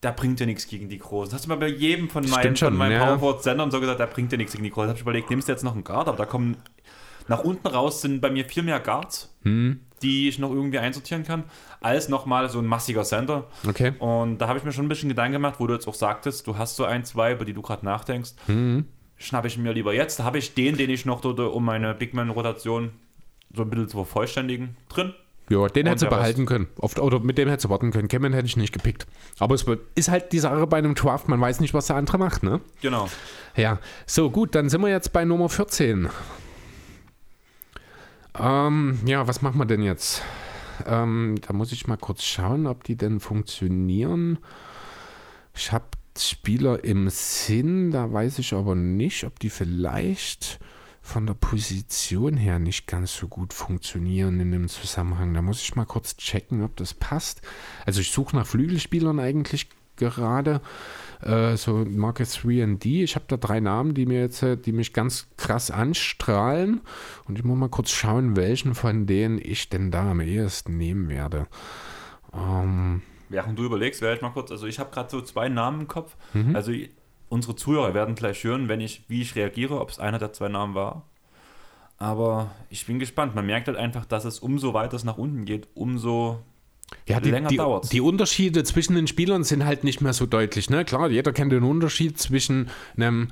[0.04, 1.32] der bringt dir nichts gegen die Großen.
[1.32, 3.06] Das hast du mal bei jedem von meinen, schon, von meinen ja.
[3.06, 4.88] Powerforward-Sendern so gesagt, der bringt dir nichts gegen die Großen.
[4.88, 6.58] Da habe ich überlegt, nimmst du jetzt noch einen Guard, aber da kommen,
[7.28, 9.82] nach unten raus sind bei mir viel mehr Guards, Hm.
[10.02, 11.44] die ich noch irgendwie einsortieren kann,
[11.82, 13.48] als nochmal so ein massiger Center.
[13.68, 13.94] Okay.
[14.00, 16.46] Und da habe ich mir schon ein bisschen Gedanken gemacht, wo du jetzt auch sagtest,
[16.48, 18.34] du hast so ein, zwei, über die du gerade nachdenkst.
[18.48, 18.86] Mhm.
[19.18, 20.20] Schnappe ich mir lieber jetzt.
[20.20, 22.92] Da habe ich den, den ich noch dort, um meine Big Man-Rotation
[23.54, 25.14] so ein bisschen zu vervollständigen, drin.
[25.50, 26.68] Ja, den du der behalten können.
[26.80, 28.10] Oft, oder mit dem hättest du warten können.
[28.10, 29.08] Cayman hätte ich nicht gepickt.
[29.40, 29.66] Aber es
[29.96, 32.60] ist halt die Sache bei einem Draft, man weiß nicht, was der andere macht, ne?
[32.82, 33.08] Genau.
[33.56, 36.10] Ja, so gut, dann sind wir jetzt bei Nummer 14.
[38.40, 40.22] Ähm, ja, was machen wir denn jetzt?
[40.86, 44.38] Ähm, da muss ich mal kurz schauen, ob die denn funktionieren.
[45.56, 45.86] Ich habe
[46.18, 50.60] Spieler im Sinn, da weiß ich aber nicht, ob die vielleicht
[51.08, 55.34] von der Position her nicht ganz so gut funktionieren in dem Zusammenhang.
[55.34, 57.42] Da muss ich mal kurz checken, ob das passt.
[57.86, 60.62] Also ich suche nach Flügelspielern eigentlich gerade
[61.22, 63.04] äh, so Market 3D.
[63.04, 66.82] Ich habe da drei Namen, die mir jetzt, äh, die mich ganz krass anstrahlen.
[67.26, 71.08] Und ich muss mal kurz schauen, welchen von denen ich denn da am ehesten nehmen
[71.08, 71.48] werde.
[72.34, 75.82] Ähm, Während du überlegst, werde ich mal kurz, also ich habe gerade so zwei Namen
[75.82, 76.18] im Kopf.
[76.34, 76.54] Mhm.
[76.54, 76.74] Also
[77.30, 80.48] unsere Zuhörer werden gleich hören, wenn ich, wie ich reagiere, ob es einer der zwei
[80.48, 81.04] Namen war.
[81.98, 83.36] Aber ich bin gespannt.
[83.36, 86.40] Man merkt halt einfach, dass es umso weiter es nach unten geht, umso
[87.08, 87.90] ja, die, Länger die, dauert's.
[87.90, 90.70] die Unterschiede zwischen den Spielern sind halt nicht mehr so deutlich.
[90.70, 90.86] Ne?
[90.86, 93.30] Klar, jeder kennt den Unterschied zwischen einem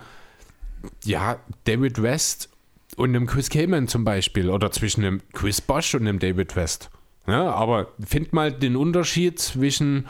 [1.04, 2.50] ja, David West
[2.96, 6.90] und einem Chris Kamen zum Beispiel oder zwischen einem Chris Bosch und einem David West.
[7.28, 10.08] Ja, aber find mal den Unterschied zwischen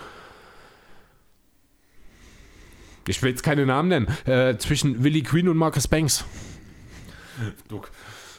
[3.08, 6.26] ich will jetzt keine Namen nennen, äh, zwischen Willie Queen und Marcus Banks.
[7.68, 7.82] Du,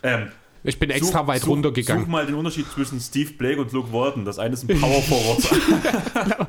[0.02, 0.28] ähm,
[0.64, 2.05] Ich bin extra such- weit such, runtergegangen.
[2.05, 4.24] Such mal den Unterschied zwischen Steve Blake und Luke Walton.
[4.24, 6.48] Das eine ist ein Power Forward.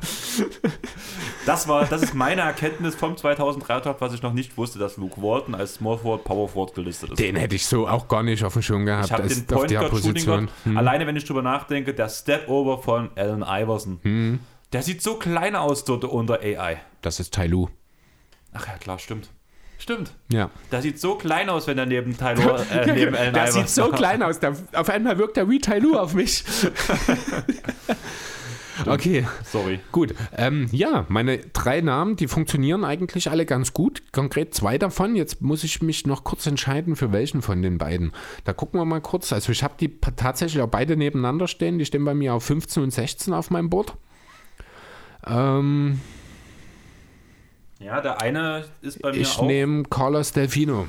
[1.46, 4.96] das, war, das ist meine Erkenntnis vom 2003 Draft, was ich noch nicht wusste, dass
[4.96, 7.18] Luke Walton als Small Forward, Power Forward gelistet ist.
[7.20, 9.70] Den hätte ich so auch gar nicht auf dem Schirm gehabt ich habe den Point
[9.70, 10.48] Guard Position.
[10.64, 10.76] Hm.
[10.76, 14.00] Alleine wenn ich drüber nachdenke, der Step Over von Allen Iverson.
[14.02, 14.40] Hm.
[14.72, 16.80] Der sieht so klein aus dort unter AI.
[17.02, 17.68] Das ist Tai Lu.
[18.52, 19.30] Ach ja, klar, stimmt.
[19.78, 20.12] Stimmt.
[20.32, 20.50] Ja.
[20.72, 23.70] Der sieht so klein aus, wenn er neben Tyler, äh, neben Allen der Iverson sieht
[23.70, 24.40] so klein aus.
[24.40, 26.42] Der, auf einmal wirkt er wie Lu auf mich.
[28.86, 29.78] okay, Sorry.
[29.92, 30.14] gut.
[30.36, 34.02] Ähm, ja, meine drei Namen, die funktionieren eigentlich alle ganz gut.
[34.10, 35.14] Konkret zwei davon.
[35.14, 38.12] Jetzt muss ich mich noch kurz entscheiden, für welchen von den beiden.
[38.42, 39.32] Da gucken wir mal kurz.
[39.32, 41.78] Also ich habe die tatsächlich auch beide nebeneinander stehen.
[41.78, 43.94] Die stehen bei mir auf 15 und 16 auf meinem Board.
[45.24, 46.00] Ähm,
[47.80, 50.88] Ja, der eine ist bei mir ich nehme Carlos Delfino.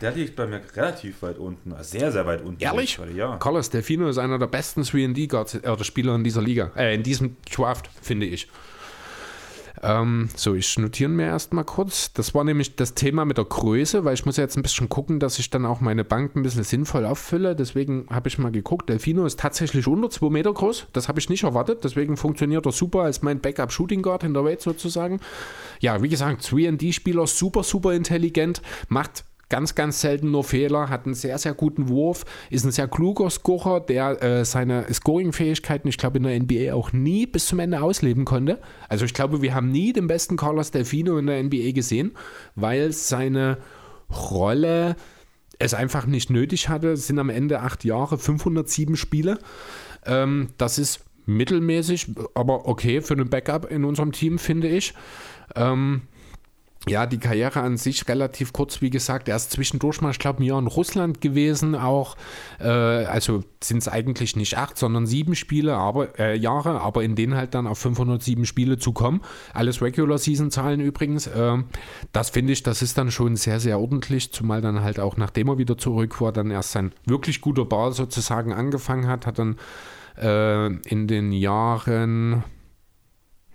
[0.00, 1.74] Der liegt bei mir relativ weit unten.
[1.74, 2.62] Also Sehr, sehr weit unten.
[2.62, 2.98] Ehrlich?
[2.98, 3.36] Weil, Ja.
[3.36, 7.02] Carlos Delfino ist einer der besten 3D-Guards äh, oder Spieler in dieser Liga, äh, in
[7.02, 8.48] diesem Draft, finde ich.
[9.84, 12.12] Ähm, so, ich notiere mir erstmal kurz.
[12.12, 15.18] Das war nämlich das Thema mit der Größe, weil ich muss jetzt ein bisschen gucken,
[15.18, 17.56] dass ich dann auch meine Bank ein bisschen sinnvoll auffülle.
[17.56, 18.88] Deswegen habe ich mal geguckt.
[18.88, 20.86] Delfino ist tatsächlich unter 2 Meter groß.
[20.92, 21.82] Das habe ich nicht erwartet.
[21.82, 25.20] Deswegen funktioniert er super als mein Backup-Shooting Guard in der Welt sozusagen.
[25.80, 31.14] Ja, wie gesagt, 3D-Spieler, super, super intelligent, macht ganz, ganz selten nur Fehler, hat einen
[31.14, 36.16] sehr, sehr guten Wurf, ist ein sehr kluger Scorer, der äh, seine Scoring-Fähigkeiten, ich glaube,
[36.16, 38.60] in der NBA auch nie bis zum Ende ausleben konnte.
[38.88, 42.12] Also ich glaube, wir haben nie den besten Carlos Delfino in der NBA gesehen,
[42.54, 43.58] weil seine
[44.10, 44.96] Rolle
[45.58, 46.92] es einfach nicht nötig hatte.
[46.92, 49.38] Es sind am Ende acht Jahre, 507 Spiele.
[50.06, 54.94] Ähm, das ist mittelmäßig, aber okay für einen Backup in unserem Team, finde ich.
[55.54, 56.02] Ähm,
[56.88, 60.46] ja, die Karriere an sich relativ kurz, wie gesagt, erst zwischendurch mal, ich glaube, ein
[60.46, 62.16] Jahr in Russland gewesen auch.
[62.58, 67.14] Äh, also sind es eigentlich nicht acht, sondern sieben Spiele, aber äh, Jahre, aber in
[67.14, 69.20] denen halt dann auf 507 Spiele zu kommen.
[69.54, 71.28] Alles Regular Season Zahlen übrigens.
[71.28, 71.58] Äh,
[72.12, 75.48] das finde ich, das ist dann schon sehr, sehr ordentlich, zumal dann halt auch, nachdem
[75.48, 79.56] er wieder zurück war, dann erst sein wirklich guter Ball sozusagen angefangen hat, hat dann
[80.20, 82.42] äh, in den Jahren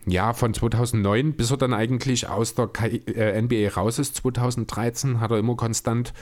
[0.08, 5.32] ja, von 2009 bis er dann eigentlich aus der äh, NBA raus ist, 2013, hat
[5.32, 6.14] er immer konstant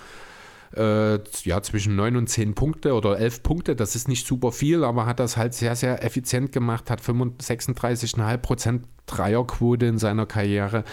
[0.76, 3.76] äh, ja, zwischen 9 und 10 Punkte oder 11 Punkte.
[3.76, 8.82] Das ist nicht super viel, aber hat das halt sehr, sehr effizient gemacht, hat 36,5%
[9.06, 10.84] Dreierquote in seiner Karriere.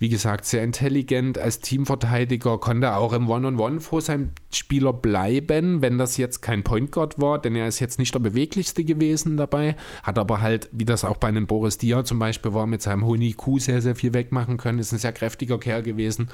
[0.00, 5.98] Wie gesagt, sehr intelligent als Teamverteidiger, konnte auch im One-on-One vor seinem Spieler bleiben, wenn
[5.98, 9.76] das jetzt kein Point Guard war, denn er ist jetzt nicht der beweglichste gewesen dabei,
[10.02, 13.04] hat aber halt, wie das auch bei einem Boris Dia zum Beispiel war, mit seinem
[13.04, 16.30] hohen IQ sehr, sehr viel wegmachen können, ist ein sehr kräftiger Kerl gewesen.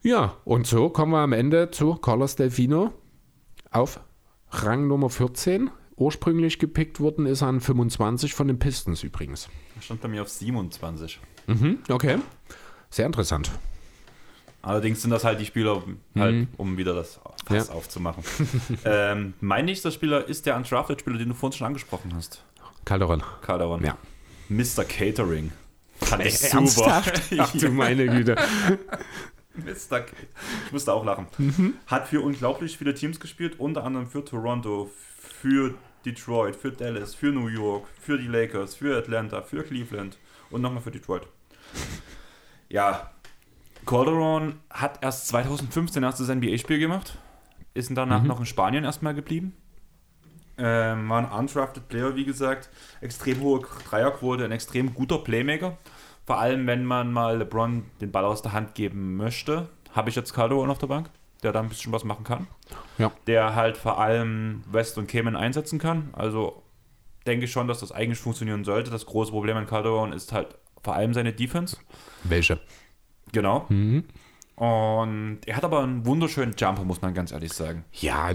[0.00, 2.92] Ja, und so kommen wir am Ende zu Carlos Delfino
[3.72, 3.98] auf
[4.50, 5.70] Rang Nummer 14.
[5.98, 9.48] Ursprünglich gepickt worden ist an 25 von den Pistons übrigens.
[9.80, 11.18] Stand bei mir auf 27.
[11.48, 12.18] Mhm, okay.
[12.88, 13.50] Sehr interessant.
[14.62, 15.82] Allerdings sind das halt die Spieler,
[16.16, 16.48] halt, mhm.
[16.56, 17.74] um wieder das Fass ja.
[17.74, 18.22] aufzumachen.
[18.84, 22.44] ähm, mein nächster Spieler ist der Undrafted-Spieler, den du vorhin schon angesprochen hast.
[22.84, 23.22] Calderon.
[23.42, 23.84] Calderon.
[23.84, 23.96] Ja.
[24.48, 24.84] Mr.
[24.84, 25.52] Catering.
[26.00, 26.58] Fand ich super.
[26.58, 27.22] Ernsthaft?
[27.38, 28.36] Ach du meine Güte.
[29.54, 30.04] Mr.
[30.66, 31.26] Ich musste auch lachen.
[31.38, 31.74] Mhm.
[31.86, 37.32] Hat für unglaublich viele Teams gespielt, unter anderem für Toronto, für Detroit, für Dallas, für
[37.32, 40.18] New York, für die Lakers, für Atlanta, für Cleveland
[40.50, 41.26] und nochmal für Detroit.
[42.68, 43.10] Ja,
[43.86, 47.18] Calderon hat erst 2015 erstes NBA-Spiel gemacht,
[47.74, 48.28] ist danach mhm.
[48.28, 49.54] noch in Spanien erstmal geblieben.
[50.58, 52.68] Ähm, war ein undrafted Player, wie gesagt,
[53.00, 55.78] extrem hohe Dreierquote, ein extrem guter Playmaker.
[56.26, 60.16] Vor allem, wenn man mal LeBron den Ball aus der Hand geben möchte, habe ich
[60.16, 61.10] jetzt Calderon auf der Bank,
[61.42, 62.46] der da ein bisschen was machen kann.
[62.98, 63.12] Ja.
[63.26, 66.10] Der halt vor allem West und Cayman einsetzen kann.
[66.12, 66.62] Also
[67.26, 68.90] denke ich schon, dass das eigentlich funktionieren sollte.
[68.90, 71.76] Das große Problem an Calderon ist halt vor allem seine Defense.
[72.24, 72.60] Welche?
[73.32, 73.66] Genau.
[73.68, 74.04] Mhm.
[74.56, 77.84] Und er hat aber einen wunderschönen Jumper, muss man ganz ehrlich sagen.
[77.92, 78.32] Ja,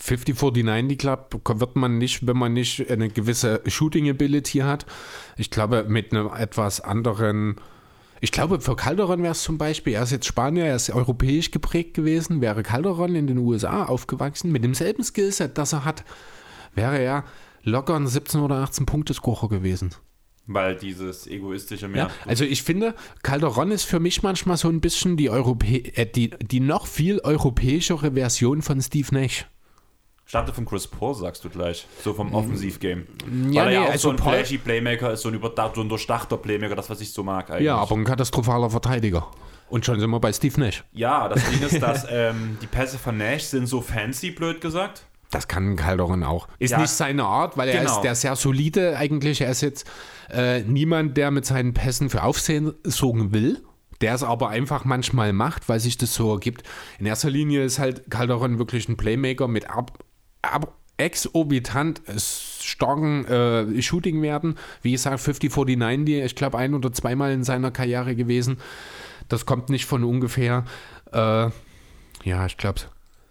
[0.00, 4.86] 50-49 die Club wird man nicht, wenn man nicht eine gewisse Shooting Ability hat.
[5.36, 7.56] Ich glaube, mit einem etwas anderen.
[8.24, 11.50] Ich glaube, für Calderon wäre es zum Beispiel, er ist jetzt Spanier, er ist europäisch
[11.50, 16.04] geprägt gewesen, wäre Calderon in den USA aufgewachsen mit demselben Skillset, das er hat,
[16.72, 17.24] wäre er
[17.64, 19.90] locker ein 17 oder 18 Punkte Scorer gewesen.
[20.46, 22.04] Weil dieses egoistische mehr.
[22.04, 22.94] Ja, also ich finde,
[23.24, 27.18] Calderon ist für mich manchmal so ein bisschen die, Europä äh, die, die noch viel
[27.18, 29.46] europäischere Version von Steve Nash.
[30.24, 31.86] Starte von Chris Paul, sagst du gleich.
[32.02, 33.04] So vom Offensivgame.
[33.50, 35.40] Ja, Weil er nee, auch also so ein flashy Playmaker ist, so ein,
[35.74, 37.66] so ein durchdachter Playmaker, das, was ich so mag eigentlich.
[37.66, 39.26] Ja, aber ein katastrophaler Verteidiger.
[39.68, 40.84] Und schon sind wir bei Steve Nash.
[40.92, 45.04] Ja, das Ding ist, dass ähm, die Pässe von Nash sind so fancy, blöd gesagt.
[45.30, 46.46] Das kann Calderon auch.
[46.58, 47.96] Ist ja, nicht seine Art, weil er genau.
[47.96, 49.40] ist der sehr solide eigentlich.
[49.40, 49.90] Er ist jetzt
[50.30, 53.62] äh, niemand, der mit seinen Pässen für Aufsehen sorgen will.
[54.02, 56.64] Der es aber einfach manchmal macht, weil sich das so ergibt.
[56.98, 60.04] In erster Linie ist halt Calderon wirklich ein Playmaker mit ab,
[60.96, 64.56] exorbitant starken äh, Shooting-Werten.
[64.82, 68.58] Wie gesagt, 50-49, die ich glaube ein oder zweimal in seiner Karriere gewesen.
[69.28, 70.64] Das kommt nicht von ungefähr.
[71.12, 71.50] Äh,
[72.24, 72.82] ja, ich glaube,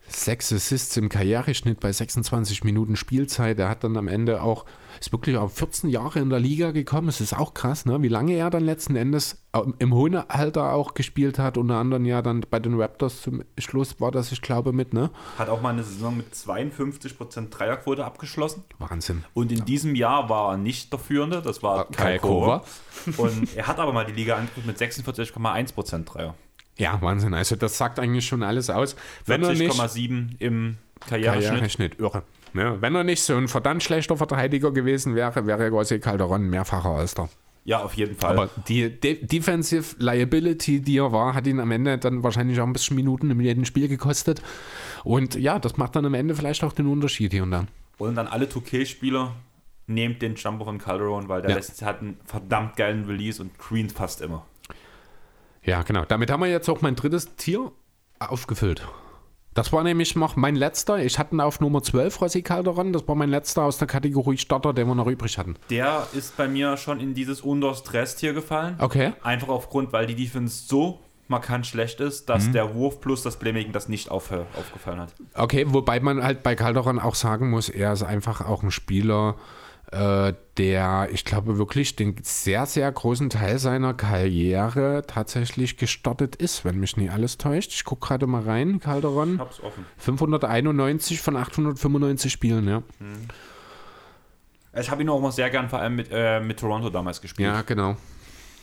[0.07, 3.59] sechs Assists im Karriereschnitt bei 26 Minuten Spielzeit.
[3.59, 4.65] Er hat dann am Ende auch,
[5.01, 7.09] ist wirklich auf 14 Jahre in der Liga gekommen.
[7.09, 8.01] Es ist auch krass, ne?
[8.03, 9.43] wie lange er dann letzten Endes
[9.79, 11.57] im hohen Alter auch gespielt hat.
[11.57, 14.93] Unter anderem ja dann bei den Raptors zum Schluss war das, ich glaube, mit.
[14.93, 15.09] Ne?
[15.39, 18.63] Hat auch mal eine Saison mit 52% Dreierquote abgeschlossen.
[18.77, 19.23] Wahnsinn.
[19.33, 19.65] Und in ja.
[19.65, 22.63] diesem Jahr war er nicht der Führende, das war Kai Kova.
[23.17, 26.35] Und er hat aber mal die Liga angeguckt mit 46,1% Dreier.
[26.77, 27.33] Ja, Wahnsinn.
[27.33, 28.95] Also das sagt eigentlich schon alles aus.
[29.27, 31.49] 40,7 im Karriereschnitt.
[31.49, 31.99] Karriereschnitt.
[31.99, 32.23] Irre.
[32.53, 36.89] Ja, wenn er nicht so ein verdammt schlechter Verteidiger gewesen wäre, wäre José Calderon mehrfacher
[36.89, 37.29] als der.
[37.63, 38.37] Ja, auf jeden Fall.
[38.37, 42.65] Aber die De Defensive Liability, die er war, hat ihn am Ende dann wahrscheinlich auch
[42.65, 44.41] ein bisschen Minuten in jedem Spiel gekostet.
[45.03, 47.65] Und ja, das macht dann am Ende vielleicht auch den Unterschied hier und da.
[47.99, 49.35] Und dann alle 2K-Spieler,
[49.85, 51.57] nehmt den Jumper von Calderon, weil der ja.
[51.57, 54.45] letzte hat einen verdammt geilen Release und Green fast immer.
[55.63, 56.05] Ja, genau.
[56.05, 57.71] Damit haben wir jetzt auch mein drittes Tier
[58.19, 58.87] aufgefüllt.
[59.53, 60.99] Das war nämlich noch mein letzter.
[60.99, 62.93] Ich hatte auf Nummer 12 Rossi Calderon.
[62.93, 65.55] Das war mein letzter aus der Kategorie Starter, den wir noch übrig hatten.
[65.69, 68.75] Der ist bei mir schon in dieses Understress-Tier gefallen.
[68.79, 69.13] Okay.
[69.23, 73.71] Einfach aufgrund, weil die Defense so markant schlecht ist, dass der Wurf plus das Playmaking
[73.71, 75.13] das nicht auf, aufgefallen hat.
[75.33, 79.35] Okay, wobei man halt bei Calderon auch sagen muss, er ist einfach auch ein Spieler,
[79.91, 86.63] äh, der, ich glaube, wirklich den sehr, sehr großen Teil seiner Karriere tatsächlich gestartet ist,
[86.63, 87.71] wenn mich nicht alles täuscht.
[87.73, 89.39] Ich gucke gerade mal rein, Calderon.
[89.39, 89.85] hab's offen.
[89.97, 92.83] 591 von 895 Spielen, ja.
[94.73, 97.49] Ich habe ihn auch immer sehr gern vor allem mit, äh, mit Toronto damals gespielt.
[97.49, 97.97] Ja, genau.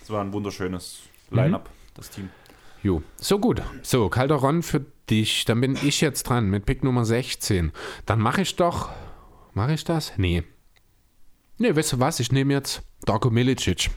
[0.03, 1.01] Es war ein wunderschönes
[1.31, 2.31] Line-Up, das Team.
[2.83, 3.03] Jo.
[3.17, 3.61] So gut.
[3.83, 5.45] So, Calderon für dich.
[5.45, 7.73] Dann bin ich jetzt dran mit Pick Nummer 16.
[8.07, 8.89] Dann mache ich doch.
[9.53, 10.13] Mache ich das?
[10.17, 10.45] Nee.
[11.59, 12.21] Nee, weißt du was?
[12.21, 13.91] Ich nehme jetzt Darko Milicic.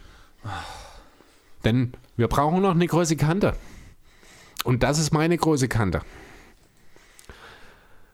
[1.64, 3.56] Denn wir brauchen noch eine große Kante.
[4.64, 6.02] Und das ist meine große Kante.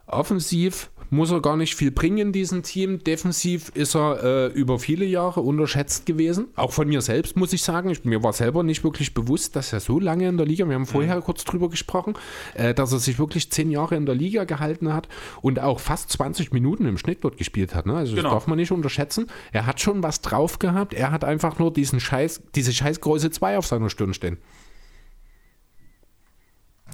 [0.06, 3.04] Offensiv muss er gar nicht viel bringen in diesem Team.
[3.04, 6.48] Defensiv ist er äh, über viele Jahre unterschätzt gewesen.
[6.56, 7.90] Auch von mir selbst muss ich sagen.
[7.90, 10.76] Ich, mir war selber nicht wirklich bewusst, dass er so lange in der Liga, wir
[10.76, 12.14] haben vorher kurz drüber gesprochen,
[12.56, 15.08] äh, dass er sich wirklich zehn Jahre in der Liga gehalten hat
[15.42, 17.86] und auch fast 20 Minuten im Schnitt dort gespielt hat.
[17.86, 17.96] Ne?
[17.96, 18.34] Also das Genau.
[18.34, 19.28] darf man nicht unterschätzen.
[19.52, 20.94] Er hat schon was drauf gehabt.
[20.94, 24.38] Er hat einfach nur diesen Scheiß, diese scheiß Größe 2 auf seiner Stirn stehen.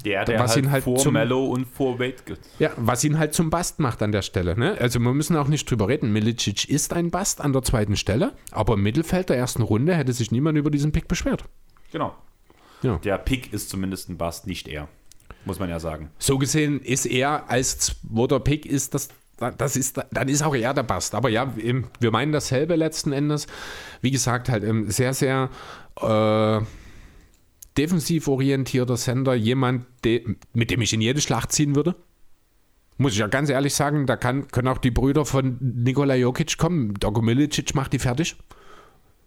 [0.06, 2.40] Der, der Was halt, ihn halt vor zum- Mellow und vor Wade gibt.
[2.60, 4.58] Ja, was ihn halt zum Bast macht an der Stelle.
[4.58, 4.78] Ne?
[4.80, 6.12] Also wir müssen auch nicht drüber reden.
[6.12, 10.12] Milicic ist ein Bast an der zweiten Stelle, aber im Mittelfeld der ersten Runde hätte
[10.14, 11.46] sich niemand über diesen Pick beschwert.
[11.92, 12.14] Genau.
[12.82, 12.98] Ja.
[12.98, 14.88] Der Pick ist zumindest ein Bust, nicht er.
[15.46, 16.10] Muss man ja sagen.
[16.20, 17.78] So gesehen ist er als
[18.12, 19.10] zweiter Pick ist das
[19.58, 21.16] das ist, dann ist auch er der Bast.
[21.16, 23.48] Aber ja, wir meinen dasselbe letzten Endes.
[24.00, 25.50] Wie gesagt, halt ähm, sehr, sehr
[26.00, 26.62] äh,
[27.78, 29.34] defensiv orientierter Sender.
[29.34, 31.96] Jemand, de, mit dem ich in jede Schlacht ziehen würde.
[32.98, 36.58] Muss ich ja ganz ehrlich sagen, da kann, können auch die Brüder von Nikola Jokic
[36.58, 36.94] kommen.
[36.96, 38.36] Dogo Milicic macht die fertig.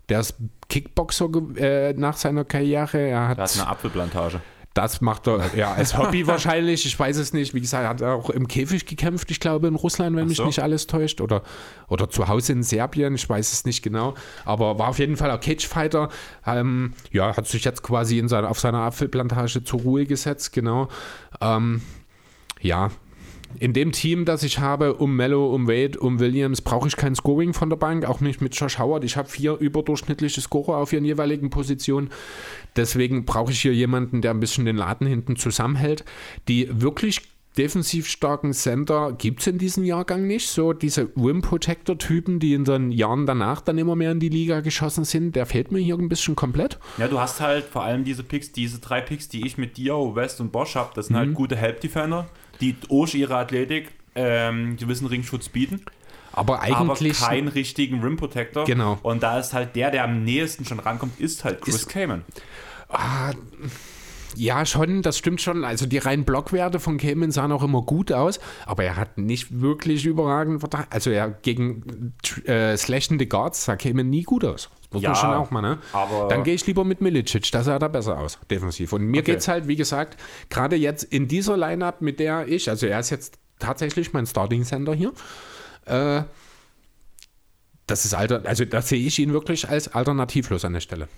[0.09, 0.37] Der ist
[0.69, 2.99] Kickboxer äh, nach seiner Karriere.
[2.99, 4.41] Er hat Da hat eine Apfelplantage.
[4.77, 6.85] Das macht er ja als Hobby wahrscheinlich.
[6.85, 7.55] Ich weiß es nicht.
[7.55, 10.37] Wie gesagt, er hat auch im Käfig gekämpft, ich glaube in Russland, wenn Ach mich
[10.37, 10.45] so.
[10.45, 11.21] nicht alles täuscht.
[11.21, 11.43] Oder,
[11.89, 14.15] oder zu Hause in Serbien, ich weiß es nicht genau.
[14.45, 16.11] Aber war auf jeden Fall ein Cagefighter.
[16.47, 20.89] Ähm, ja, hat sich jetzt quasi in seiner, auf seiner Apfelplantage zur Ruhe gesetzt, genau.
[21.41, 21.81] Ähm,
[22.61, 22.91] ja.
[23.59, 27.15] In dem Team, das ich habe, um Mello, um Wade, um Williams, brauche ich kein
[27.15, 29.05] Scoring von der Bank, auch nicht mit Josh Howard.
[29.05, 32.11] Ich habe vier überdurchschnittliche Scorer auf ihren jeweiligen Positionen.
[32.77, 36.05] Deswegen brauche ich hier jemanden, der ein bisschen den Laden hinten zusammenhält.
[36.49, 37.23] Die wirklich
[37.57, 40.47] defensiv starken Center gibt es in diesem Jahrgang nicht.
[40.51, 44.61] So diese Rim Protector-Typen, die in den Jahren danach dann immer mehr in die Liga
[44.61, 46.79] geschossen sind, der fehlt mir hier ein bisschen komplett.
[46.99, 50.15] Ja, du hast halt vor allem diese Picks, diese drei Picks, die ich mit Dio,
[50.15, 51.21] West und Bosch habe, das sind Mhm.
[51.21, 52.27] halt gute Help-Defender,
[52.61, 55.83] die durch ihre Athletik ähm, gewissen Ringschutz bieten,
[56.33, 57.21] Aber eigentlich.
[57.21, 58.65] aber keinen richtigen Rim Protector.
[58.65, 58.99] Genau.
[59.03, 62.25] Und da ist halt der, der am nächsten schon rankommt, ist halt Chris Ist- Kaman.
[64.37, 65.65] Ja, schon, das stimmt schon.
[65.65, 69.61] Also die reinen Blockwerte von Cayman sahen auch immer gut aus, aber er hat nicht
[69.61, 70.93] wirklich überragend verteidigt.
[70.93, 72.13] Also er gegen
[72.45, 74.69] äh, slashende Guards sah Cayman nie gut aus.
[74.91, 75.79] Das muss Ja, man schon auch mal, ne?
[75.93, 78.93] aber- Dann gehe ich lieber mit Milicic, da sah er besser aus, defensiv.
[78.93, 79.33] Und mir Okay.
[79.33, 83.11] geht's halt, wie gesagt, gerade jetzt in dieser Lineup, mit der ich, also er ist
[83.11, 85.13] jetzt tatsächlich mein Starting Center hier,
[85.87, 86.23] äh,
[87.87, 91.09] das ist alter, also da sehe ich ihn wirklich als alternativlos an der Stelle.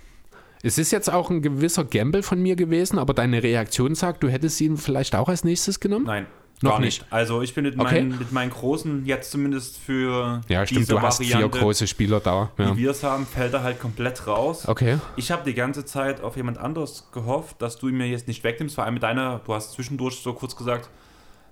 [0.63, 4.29] Es ist jetzt auch ein gewisser Gamble von mir gewesen, aber deine Reaktion sagt, du
[4.29, 6.07] hättest ihn vielleicht auch als nächstes genommen?
[6.07, 6.27] Nein,
[6.63, 7.03] Noch gar nicht.
[7.03, 7.13] nicht.
[7.13, 8.03] Also ich bin mit, Okay.
[8.03, 11.87] meinen, mit meinen Großen jetzt zumindest für Ja, stimmt, diese du hast vier Variante, große
[11.87, 12.51] Spieler da.
[12.59, 12.71] Ja.
[12.73, 14.67] die wir es haben, fällt er halt komplett raus.
[14.67, 14.99] Okay.
[15.17, 18.43] Ich habe die ganze Zeit auf jemand anderes gehofft, dass du ihn mir jetzt nicht
[18.43, 20.91] wegnimmst, vor allem mit deiner, du hast zwischendurch so kurz gesagt,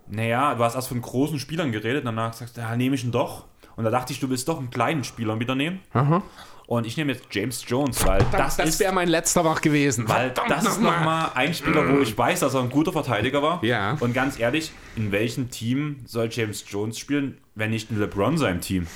[0.09, 3.12] naja, du hast erst von großen Spielern geredet, danach sagst du, ja, nehme ich ihn
[3.12, 3.45] doch.
[3.77, 5.81] Und da dachte ich, du willst doch einen kleinen Spieler wieder nehmen.
[5.93, 6.23] Aha.
[6.67, 10.09] Und ich nehme jetzt James Jones, weil das, Das, ist, wäre mein letzter Wach gewesen.
[10.09, 11.31] weil Verdammt das ist nochmal.
[11.35, 13.63] ein Spieler, wo ich weiß, dass er ein guter Verteidiger war.
[13.65, 13.97] Ja.
[14.01, 18.61] Und ganz ehrlich, in welchem Team soll James Jones spielen, wenn nicht ein LeBron sein
[18.61, 18.87] Team?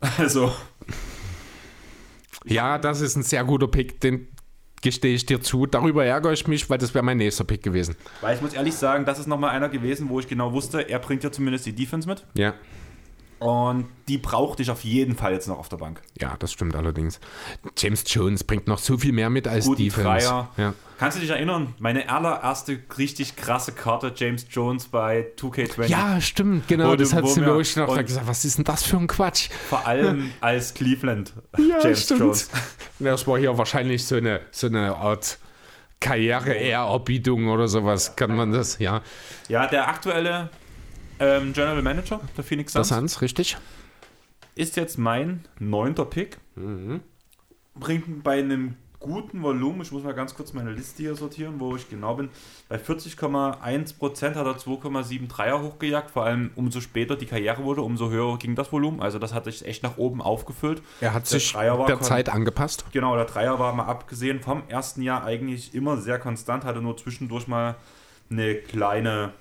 [0.18, 0.52] Also,
[2.44, 4.26] Ja, das ist ein sehr guter Pick, den
[4.80, 5.66] gestehe ich dir zu.
[5.66, 7.94] Darüber ärgere ich mich, weil das wäre mein nächster Pick gewesen.
[8.20, 10.98] weil ich muss ehrlich sagen, das ist nochmal einer gewesen, wo ich genau wusste, er
[10.98, 12.24] bringt ja zumindest die Defense mit.
[12.34, 12.54] Ja.
[13.42, 16.00] Und die brauchte ich auf jeden Fall jetzt noch auf der Bank.
[16.20, 17.18] Ja, das stimmt allerdings.
[17.76, 20.02] James Jones bringt noch so viel mehr mit als Guten Defense.
[20.26, 20.48] Dreier.
[20.56, 20.74] Ja.
[20.98, 21.74] Kannst du dich erinnern?
[21.80, 25.86] Meine allererste richtig krasse Karte, James Jones bei 2K20.
[25.86, 26.92] ja, stimmt, genau.
[26.92, 28.26] Und das hat sie mir auch noch und- gesagt.
[28.28, 29.48] Was ist denn das für ein Quatsch?
[29.68, 32.20] Vor allem als Cleveland Ja, James stimmt.
[32.20, 32.50] Jones.
[33.00, 35.38] Das war hier wahrscheinlich so eine, so eine Art
[36.00, 38.14] Karriere-Ehrerbietung oder sowas.
[38.16, 39.02] Kann man das, ja.
[39.48, 40.50] Ja, der aktuelle
[41.22, 43.56] ähm, General Manager der Phoenix Das Suns Hans, richtig?
[44.54, 46.38] ist jetzt mein neunter Pick.
[46.56, 47.00] Mhm.
[47.74, 51.74] Bringt bei einem guten Volumen, ich muss mal ganz kurz meine Liste hier sortieren, wo
[51.74, 52.28] ich genau bin,
[52.68, 58.38] bei 40,1% hat er 2,73er hochgejagt, vor allem umso später die Karriere wurde, umso höher
[58.38, 60.82] ging das Volumen, also das hat sich echt nach oben aufgefüllt.
[61.00, 62.84] Er hat der sich der Zeit angepasst.
[62.92, 66.96] Genau, der Dreier war mal abgesehen vom ersten Jahr eigentlich immer sehr konstant, hatte nur
[66.96, 67.74] zwischendurch mal
[68.30, 69.32] eine kleine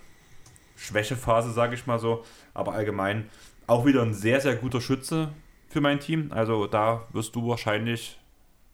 [0.81, 3.29] Schwächephase, sage ich mal so, aber allgemein
[3.67, 5.29] auch wieder ein sehr, sehr guter Schütze
[5.69, 8.19] für mein Team, also da wirst du wahrscheinlich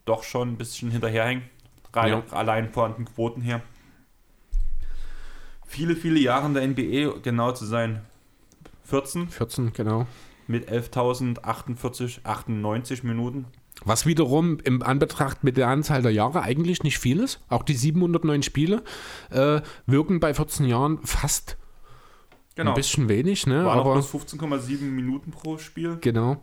[0.05, 1.43] doch schon ein bisschen hinterherhängen.
[1.95, 2.23] Ja.
[2.31, 3.61] Allein von den Quoten her.
[5.65, 8.01] Viele, viele Jahre in der NBA, genau zu sein.
[8.85, 9.29] 14.
[9.29, 10.05] 14, genau.
[10.47, 13.45] Mit 11.048, 98 Minuten.
[13.84, 17.41] Was wiederum im Anbetracht mit der Anzahl der Jahre eigentlich nicht viel ist.
[17.49, 18.84] Auch die 709 Spiele
[19.29, 21.57] äh, wirken bei 14 Jahren fast
[22.57, 22.71] genau.
[22.71, 23.47] ein bisschen wenig.
[23.47, 23.63] Ne?
[23.63, 25.97] War aber 15,7 Minuten pro Spiel.
[26.01, 26.41] Genau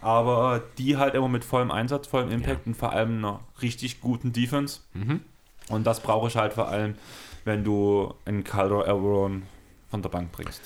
[0.00, 2.66] aber die halt immer mit vollem Einsatz, vollem Impact ja.
[2.66, 4.80] und vor allem einer richtig guten Defense.
[4.94, 5.20] Mhm.
[5.68, 6.94] Und das brauche ich halt vor allem,
[7.44, 9.42] wenn du einen Calder Elron
[9.90, 10.62] von der Bank bringst.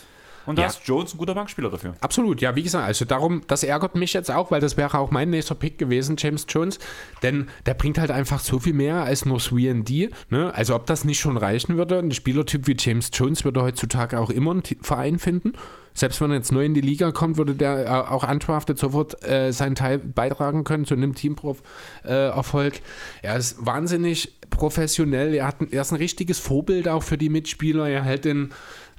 [0.47, 0.69] Und da ja.
[0.69, 1.95] ist Jones ein guter Bankspieler dafür.
[2.01, 5.11] Absolut, ja, wie gesagt, also darum, das ärgert mich jetzt auch, weil das wäre auch
[5.11, 6.79] mein nächster Pick gewesen, James Jones,
[7.23, 10.11] denn der bringt halt einfach so viel mehr als nur 3D.
[10.31, 10.55] Ne?
[10.55, 14.31] Also ob das nicht schon reichen würde, ein Spielertyp wie James Jones würde heutzutage auch
[14.31, 15.53] immer einen Verein finden.
[15.95, 19.23] Selbst wenn er jetzt neu in die Liga kommt, würde der äh, auch undrafted sofort
[19.29, 22.77] äh, seinen Teil beitragen können zu einem Teamprof-Erfolg.
[22.77, 22.81] Äh,
[23.23, 25.35] er ist wahnsinnig professionell.
[25.35, 27.89] Er, hat, er ist ein richtiges Vorbild auch für die Mitspieler.
[27.89, 28.53] Er hält den,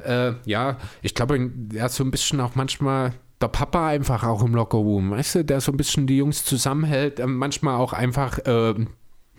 [0.06, 4.44] äh, ja, ich glaube, er ist so ein bisschen auch manchmal der Papa einfach auch
[4.44, 8.40] im Lockerroom, weißt du, der so ein bisschen die Jungs zusammenhält, äh, manchmal auch einfach,
[8.40, 8.74] äh,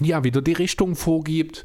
[0.01, 1.65] ja, wieder die Richtung vorgibt.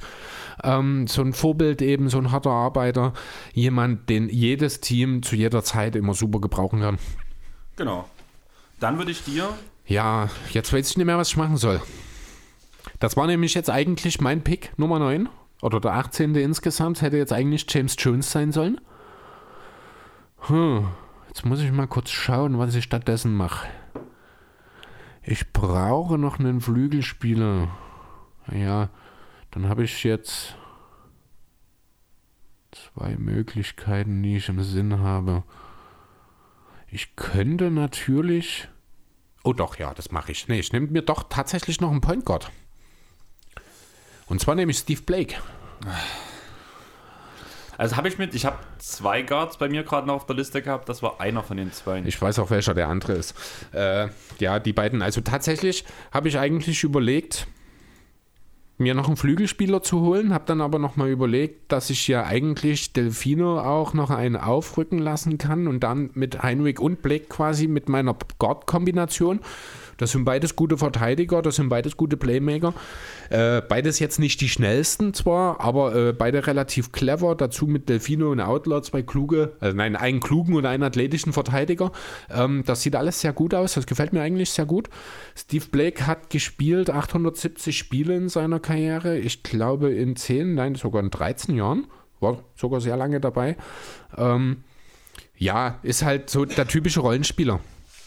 [0.63, 3.13] Ähm, so ein Vorbild eben, so ein harter Arbeiter,
[3.53, 6.97] jemand, den jedes Team zu jeder Zeit immer super gebrauchen kann.
[7.77, 8.09] Genau.
[8.79, 9.49] Dann würde ich dir.
[9.85, 11.81] Ja, jetzt weiß ich nicht mehr, was ich machen soll.
[12.99, 15.29] Das war nämlich jetzt eigentlich mein Pick Nummer 9
[15.61, 16.35] oder der 18.
[16.35, 17.01] insgesamt.
[17.01, 18.79] Hätte jetzt eigentlich James Jones sein sollen.
[20.41, 20.89] Hm,
[21.27, 23.67] jetzt muss ich mal kurz schauen, was ich stattdessen mache.
[25.23, 27.67] Ich brauche noch einen Flügelspieler.
[28.51, 28.89] Ja,
[29.51, 30.55] dann habe ich jetzt
[32.71, 35.43] zwei Möglichkeiten, die ich im Sinn habe.
[36.87, 38.67] Ich könnte natürlich.
[39.43, 40.47] Oh doch, ja, das mache ich.
[40.47, 42.51] Nee, ich nehme mir doch tatsächlich noch einen Point Guard.
[44.27, 45.35] Und zwar nehme ich Steve Blake.
[47.79, 50.61] Also habe ich mit, ich habe zwei Guards bei mir gerade noch auf der Liste
[50.61, 52.01] gehabt, das war einer von den zwei.
[52.05, 53.33] Ich weiß auch, welcher der andere ist.
[53.71, 57.47] Äh, ja, die beiden, also tatsächlich habe ich eigentlich überlegt,
[58.79, 62.91] mir noch einen Flügelspieler zu holen, habe dann aber nochmal überlegt, dass ich ja eigentlich
[62.91, 67.87] Delfino auch noch einen aufrücken lassen kann und dann mit Heinrich und Blake quasi mit
[67.87, 69.39] meiner Guard-Kombination
[69.99, 72.73] das sind beides gute Verteidiger, das sind beides gute Playmaker.
[73.29, 77.35] Äh, beides jetzt nicht die schnellsten zwar, aber äh, beide relativ clever.
[77.35, 81.91] Dazu mit Delfino und Outlaw zwei kluge, also nein, einen klugen und einen athletischen Verteidiger.
[82.29, 83.73] Ähm, das sieht alles sehr gut aus.
[83.73, 84.89] Das gefällt mir eigentlich sehr gut.
[85.35, 89.17] Steve Blake hat gespielt 870 Spiele in seiner Karriere.
[89.17, 91.87] Ich glaube in 10, nein, sogar in 13 Jahren.
[92.21, 93.57] War sogar sehr lange dabei.
[94.17, 94.63] Ähm,
[95.37, 97.59] ja, ist halt so der typische Rollenspieler.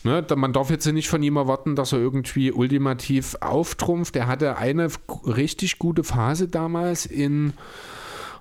[0.05, 4.17] Ne, man darf jetzt nicht von ihm erwarten, dass er irgendwie ultimativ auftrumpft.
[4.17, 4.89] Er hatte eine
[5.25, 7.53] richtig gute Phase damals in,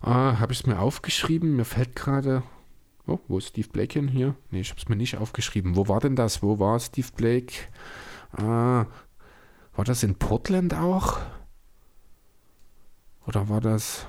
[0.03, 2.41] äh, habe ich es mir aufgeschrieben, mir fällt gerade,
[3.05, 4.33] oh, wo ist Steve Blake hin hier?
[4.49, 5.75] Ne, ich habe es mir nicht aufgeschrieben.
[5.75, 6.41] Wo war denn das?
[6.41, 7.53] Wo war Steve Blake?
[8.38, 11.19] Äh, war das in Portland auch?
[13.27, 14.07] Oder war das...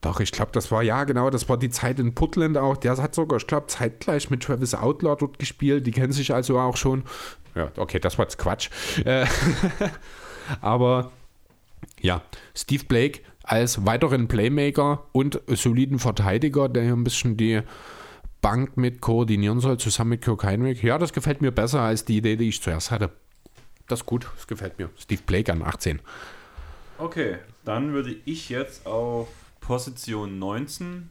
[0.00, 2.76] Doch, ich glaube, das war, ja, genau, das war die Zeit in Portland auch.
[2.76, 5.86] Der hat sogar, ich glaube, zeitgleich mit Travis Outlaw dort gespielt.
[5.86, 7.02] Die kennen sich also auch schon.
[7.56, 8.70] Ja, okay, das war jetzt Quatsch.
[9.04, 9.26] Äh,
[10.60, 11.10] aber
[12.00, 12.22] ja,
[12.54, 17.62] Steve Blake als weiteren Playmaker und soliden Verteidiger, der hier ein bisschen die
[18.40, 20.82] Bank mit koordinieren soll, zusammen mit Kirk Heinrich.
[20.82, 23.10] Ja, das gefällt mir besser als die Idee, die ich zuerst hatte.
[23.88, 24.90] Das ist gut, das gefällt mir.
[24.96, 26.00] Steve Blake an 18.
[26.98, 29.28] Okay, dann würde ich jetzt auf
[29.68, 31.10] Position 19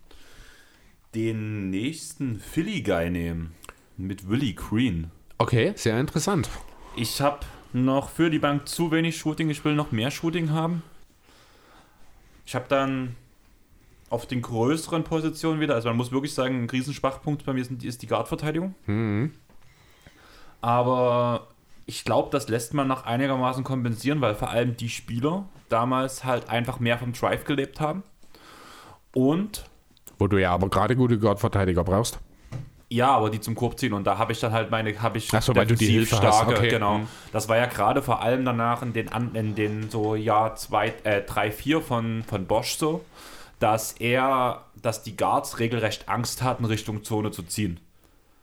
[1.13, 3.53] den nächsten Philly-Guy nehmen.
[3.97, 5.11] Mit Willie Green.
[5.37, 6.49] Okay, sehr interessant.
[6.95, 9.51] Ich habe noch für die Bank zu wenig Shooting.
[9.51, 10.81] Ich will noch mehr Shooting haben.
[12.47, 13.15] Ich habe dann
[14.09, 18.01] auf den größeren Positionen wieder, also man muss wirklich sagen, ein Riesenschwachpunkt bei mir ist
[18.01, 18.73] die Guard-Verteidigung.
[18.87, 19.33] Mhm.
[20.61, 21.49] Aber
[21.85, 26.49] ich glaube, das lässt man noch einigermaßen kompensieren, weil vor allem die Spieler damals halt
[26.49, 28.01] einfach mehr vom Drive gelebt haben.
[29.17, 29.65] Und.
[30.19, 32.19] Wo du ja aber gerade gute Guard-Verteidiger brauchst.
[32.89, 35.29] Ja, aber die zum Korb ziehen und da habe ich dann halt meine, habe ich
[35.33, 36.69] Ach so, weil du die Hilfe hast, okay.
[36.69, 36.99] genau.
[36.99, 37.07] Mhm.
[37.33, 41.21] Das war ja gerade vor allem danach in den, in den so Jahr 2, äh,
[41.23, 43.03] 3, 4 von, von Bosch so,
[43.59, 47.79] dass er, dass die Guards regelrecht Angst hatten, Richtung Zone zu ziehen.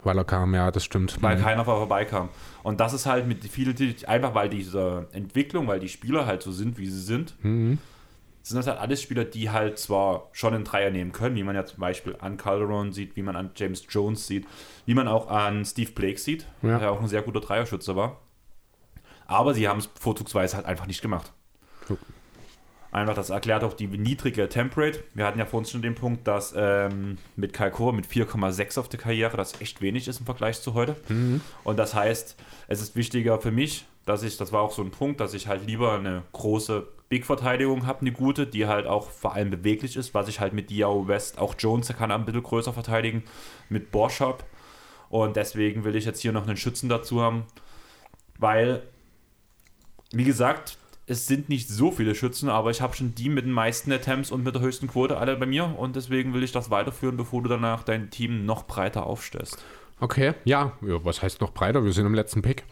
[0.02, 1.22] Weil er kam, ja, das stimmt.
[1.22, 1.42] weil Mhm.
[1.42, 2.28] keiner vorbeikam.
[2.62, 3.74] Und das ist halt mit vielen,
[4.06, 7.78] einfach weil diese Entwicklung, weil die Spieler halt so sind, wie sie sind, Mhm.
[8.46, 11.54] Sind das halt alles Spieler, die halt zwar schon einen Dreier nehmen können, wie man
[11.56, 14.46] ja zum Beispiel an Calderon sieht, wie man an James Jones sieht,
[14.86, 16.78] wie man auch an Steve Blake sieht, Ja.
[16.78, 18.20] der auch ein sehr guter Dreierschütze war.
[19.26, 21.32] Aber sie haben es vorzugsweise halt einfach nicht gemacht.
[22.92, 25.02] Einfach, das erklärt auch die niedrige Temperate.
[25.14, 29.00] Wir hatten ja vorhin schon den Punkt, dass ähm, mit Kalkor mit 4,6 auf der
[29.00, 30.94] Karriere das echt wenig ist im Vergleich zu heute.
[31.64, 32.36] Und das heißt,
[32.68, 35.48] es ist wichtiger für mich, dass ich, das war auch so ein Punkt, dass ich
[35.48, 40.14] halt lieber eine große Big-Verteidigung habe, eine gute, die halt auch vor allem beweglich ist,
[40.14, 43.22] was ich halt mit Diao West, auch Jones, der kann ein bisschen größer verteidigen,
[43.68, 44.38] mit habe.
[45.10, 47.44] Und deswegen will ich jetzt hier noch einen Schützen dazu haben,
[48.38, 48.82] weil,
[50.12, 53.52] wie gesagt, es sind nicht so viele Schützen, aber ich habe schon die mit den
[53.52, 56.70] meisten Attempts und mit der höchsten Quote alle bei mir und deswegen will ich das
[56.70, 59.62] weiterführen, bevor du danach dein Team noch breiter aufstellst.
[60.00, 60.72] Okay, ja.
[60.80, 61.04] ja.
[61.04, 61.84] Was heißt noch breiter?
[61.84, 62.64] Wir sind im letzten Pick.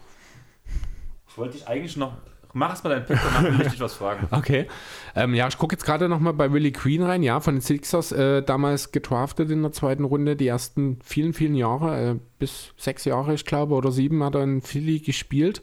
[1.29, 2.17] Ich wollte dich eigentlich noch.
[2.55, 4.27] Mach erst mal deinen Pick, danach will ich was fragen.
[4.31, 4.67] Okay.
[5.15, 7.23] Ähm, ja, ich gucke jetzt gerade nochmal bei Willie Queen rein.
[7.23, 10.35] Ja, von den Sixers äh, damals gedraftet in der zweiten Runde.
[10.35, 14.43] Die ersten vielen, vielen Jahre, äh, bis sechs Jahre, ich glaube, oder sieben hat er
[14.43, 15.61] in Philly gespielt.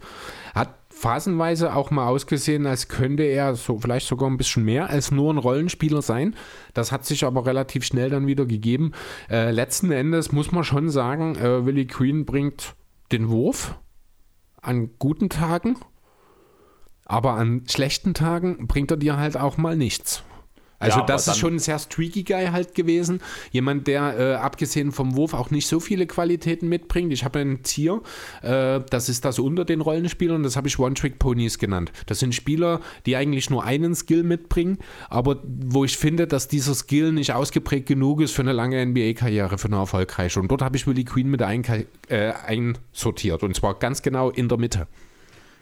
[0.54, 5.10] Hat phasenweise auch mal ausgesehen, als könnte er so vielleicht sogar ein bisschen mehr als
[5.10, 6.34] nur ein Rollenspieler sein.
[6.74, 8.92] Das hat sich aber relativ schnell dann wieder gegeben.
[9.30, 12.74] Äh, letzten Endes muss man schon sagen, äh, Willie Queen bringt
[13.12, 13.78] den Wurf
[14.60, 15.76] an guten Tagen.
[17.10, 20.22] Aber an schlechten Tagen bringt er dir halt auch mal nichts.
[20.78, 23.20] Also Ja, das ist schon ein sehr streaky Guy halt gewesen.
[23.50, 27.12] Jemand, der äh, abgesehen vom Wurf auch nicht so viele Qualitäten mitbringt.
[27.12, 28.00] Ich habe ein Tier,
[28.42, 31.90] äh, das ist das unter den Rollenspielern, das habe ich One-Trick-Ponies genannt.
[32.06, 34.78] Das sind Spieler, die eigentlich nur einen Skill mitbringen,
[35.08, 39.58] aber wo ich finde, dass dieser Skill nicht ausgeprägt genug ist für eine lange NBA-Karriere,
[39.58, 40.38] für eine erfolgreiche.
[40.38, 43.42] Und dort habe ich Willie Queen mit äh, einsortiert.
[43.42, 44.86] Und zwar ganz genau in der Mitte.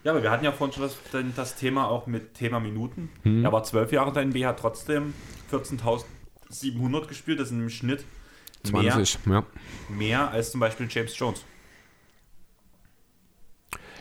[0.09, 0.97] Ja, aber wir hatten ja vorhin schon das,
[1.37, 3.11] das Thema auch mit Thema Minuten.
[3.45, 5.13] Er war zwölf Jahre in der NBA, hat trotzdem
[5.53, 8.07] 14.700 gespielt, das ist im Schnitt
[8.73, 9.45] mehr, 20, ja.
[9.91, 11.45] mehr als zum Beispiel James Jones.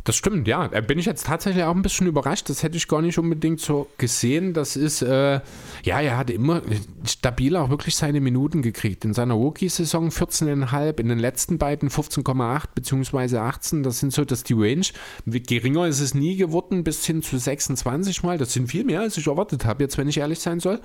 [0.08, 0.70] Das stimmt, ja.
[0.70, 2.48] Da bin ich jetzt tatsächlich auch ein bisschen überrascht.
[2.48, 4.54] Das hätte ich gar nicht unbedingt so gesehen.
[4.54, 5.42] Das ist, äh,
[5.84, 6.62] ja, er hat immer
[7.06, 9.04] stabil auch wirklich seine Minuten gekriegt.
[9.04, 13.38] In seiner Rookie-Saison 14,5, in den letzten beiden 15,8 bzw.
[13.40, 13.84] 18.
[13.84, 14.86] Das sind so, dass die Range,
[15.26, 18.38] geringer ist es nie geworden, bis hin zu 26 Mal.
[18.38, 20.80] Das sind viel mehr, als ich erwartet habe, jetzt, wenn ich ehrlich sein soll.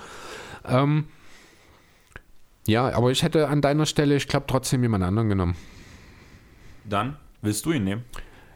[0.64, 1.04] Ähm,
[2.66, 5.54] ja, aber ich hätte an deiner Stelle, ich glaube, trotzdem jemand anderen genommen.
[6.84, 8.02] Dann willst du ihn nehmen.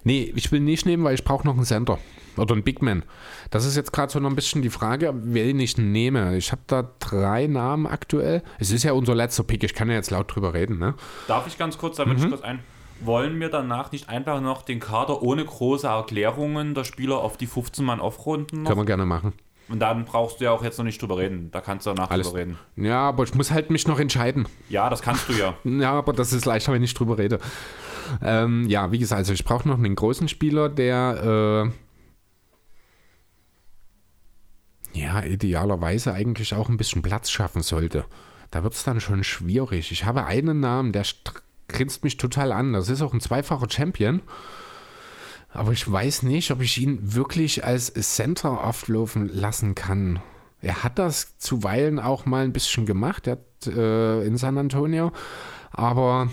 [0.06, 1.98] Nee, ich will nicht nehmen, weil ich brauche noch einen Center
[2.36, 3.02] oder einen Big Man.
[3.50, 6.36] Das ist jetzt gerade so noch ein bisschen die Frage, wen ich nehme.
[6.36, 8.44] Ich habe da drei Namen aktuell.
[8.60, 10.78] Es ist ja unser letzter Pick, ich kann ja jetzt laut drüber reden.
[10.78, 10.94] Ne?
[11.26, 12.60] Darf ich ganz kurz, damit ich kurz ein.
[13.00, 17.48] Wollen wir danach nicht einfach noch den Kader ohne große Erklärungen der Spieler auf die
[17.48, 18.62] 15 Mann aufrunden?
[18.62, 19.32] Können wir gerne machen.
[19.68, 21.50] Und dann brauchst du ja auch jetzt noch nicht drüber reden.
[21.50, 22.28] Da kannst du danach Alles.
[22.28, 22.58] drüber reden.
[22.76, 24.46] Ja, aber ich muss halt mich noch entscheiden.
[24.68, 25.54] Ja, das kannst du ja.
[25.64, 27.40] Ja, aber das ist leichter, wenn ich drüber rede.
[28.22, 31.72] Ähm, ja, wie gesagt, also ich brauche noch einen großen Spieler, der
[34.94, 38.04] äh, ja idealerweise eigentlich auch ein bisschen Platz schaffen sollte.
[38.50, 39.92] Da wird es dann schon schwierig.
[39.92, 41.04] Ich habe einen Namen, der
[41.68, 42.72] grinst mich total an.
[42.72, 44.22] Das ist auch ein zweifacher Champion.
[45.50, 50.20] Aber ich weiß nicht, ob ich ihn wirklich als Center auflaufen lassen kann.
[50.60, 53.26] Er hat das zuweilen auch mal ein bisschen gemacht.
[53.26, 55.12] Er hat äh, in San Antonio.
[55.70, 56.28] Aber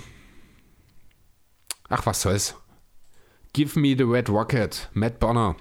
[1.93, 2.55] ach, was soll's.
[3.53, 5.55] Give me the Red Rocket, Matt Bonner.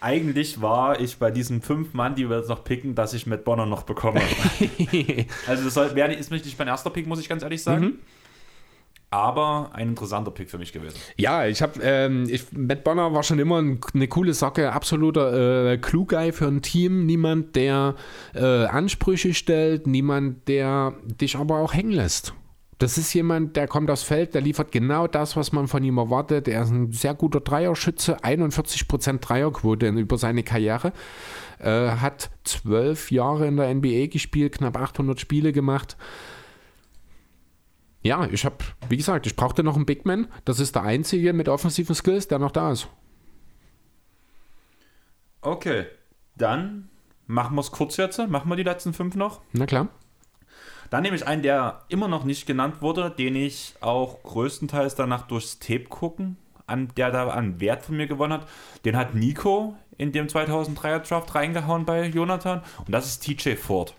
[0.00, 3.44] Eigentlich war ich bei diesen fünf Mann, die wir jetzt noch picken, dass ich Matt
[3.44, 4.20] Bonner noch bekomme.
[5.46, 8.00] also das soll, wäre, ist nicht mein erster Pick, muss ich ganz ehrlich sagen.
[9.10, 10.96] Aber ein interessanter Pick für mich gewesen.
[11.16, 15.72] Ja, ich habe, ähm, ich, Matt Bonner war schon immer ein, eine coole Socke, absoluter
[15.72, 17.06] äh, Clue-Guy für ein Team.
[17.06, 17.94] Niemand, der
[18.34, 22.34] äh, Ansprüche stellt, niemand, der dich aber auch hängen lässt.
[22.82, 25.98] Das ist jemand, der kommt aufs Feld, der liefert genau das, was man von ihm
[25.98, 26.48] erwartet.
[26.48, 30.92] Er ist ein sehr guter Dreierschütze, 41% Dreierquote über seine Karriere.
[31.60, 35.96] Äh, hat zwölf Jahre in der NBA gespielt, knapp 800 Spiele gemacht.
[38.02, 38.56] Ja, ich habe,
[38.88, 40.26] wie gesagt, ich brauchte noch einen Big Man.
[40.44, 42.88] Das ist der einzige mit offensiven Skills, der noch da ist.
[45.40, 45.86] Okay,
[46.34, 46.88] dann
[47.28, 48.18] machen wir es kurz jetzt.
[48.18, 49.40] Machen wir die letzten fünf noch.
[49.52, 49.86] Na klar.
[50.92, 55.26] Dann nehme ich einen, der immer noch nicht genannt wurde, den ich auch größtenteils danach
[55.26, 56.36] durchs Tape gucken,
[56.66, 58.46] an, der da an Wert von mir gewonnen hat.
[58.84, 63.94] Den hat Nico in dem 2003er Draft reingehauen bei Jonathan und das ist TJ Ford.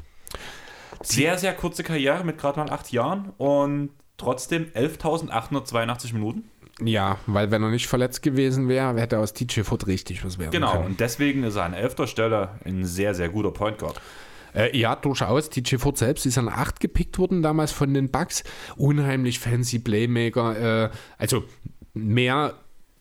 [1.01, 6.47] Sehr, sehr kurze Karriere mit gerade mal acht Jahren und trotzdem 11.882 Minuten.
[6.79, 10.37] Ja, weil wenn er nicht verletzt gewesen wäre, hätte er aus TJ Ford richtig was
[10.37, 10.85] werden Genau, können.
[10.85, 13.99] und deswegen ist er an elfter Stelle ein sehr, sehr guter Point Guard.
[14.53, 15.49] Äh, ja, durchaus.
[15.49, 18.43] TJ Ford selbst ist an 8 gepickt worden damals von den Bucks.
[18.75, 20.85] Unheimlich fancy Playmaker.
[20.85, 21.43] Äh, also
[21.93, 22.55] mehr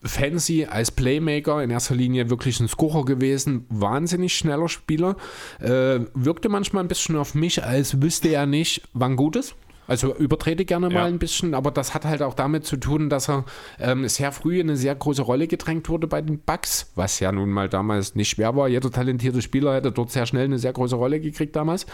[0.04, 1.62] fancy als Playmaker.
[1.62, 3.66] In erster Linie wirklich ein Scorer gewesen.
[3.68, 5.16] Wahnsinnig schneller Spieler.
[5.60, 9.54] Äh, wirkte manchmal ein bisschen auf mich, als wüsste er nicht, wann gut ist.
[9.88, 11.04] Also übertrete gerne mal Ja.
[11.04, 13.44] ein bisschen, aber das hat halt auch damit zu tun, dass er
[13.80, 17.32] ähm, sehr früh in eine sehr große Rolle gedrängt wurde bei den Bucks, was ja
[17.32, 18.68] nun mal damals nicht schwer war.
[18.68, 21.86] Jeder talentierte Spieler hätte dort sehr schnell eine sehr große Rolle gekriegt damals.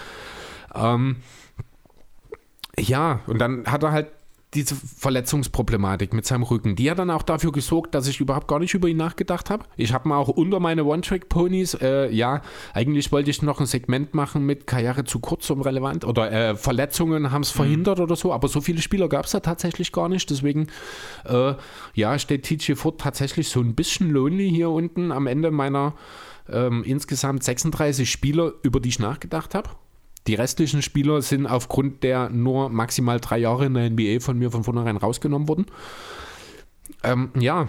[0.74, 1.16] Ähm,
[2.78, 4.08] ja, und dann hat er halt
[4.54, 6.74] diese Verletzungsproblematik mit seinem Rücken.
[6.74, 9.66] Die hat dann auch dafür gesorgt, dass ich überhaupt gar nicht über ihn nachgedacht habe.
[9.76, 12.40] Ich habe mal auch unter meine One-Track-Ponys, äh, ja,
[12.72, 16.56] eigentlich wollte ich noch ein Segment machen mit Karriere zu kurz, um relevant, oder äh,
[16.56, 20.08] Verletzungen haben es verhindert oder so, aber so viele Spieler gab es da tatsächlich gar
[20.08, 20.30] nicht.
[20.30, 20.68] Deswegen,
[21.26, 21.54] äh,
[21.94, 25.94] ja, steht TJ Ford tatsächlich so ein bisschen lonely hier unten am Ende meiner
[26.48, 29.68] ähm, insgesamt 36 Spieler, über die ich nachgedacht habe.
[30.28, 34.50] Die restlichen Spieler sind aufgrund der nur maximal drei Jahre in der NBA von mir
[34.50, 35.66] von vornherein rausgenommen worden.
[37.02, 37.66] Ähm, ja,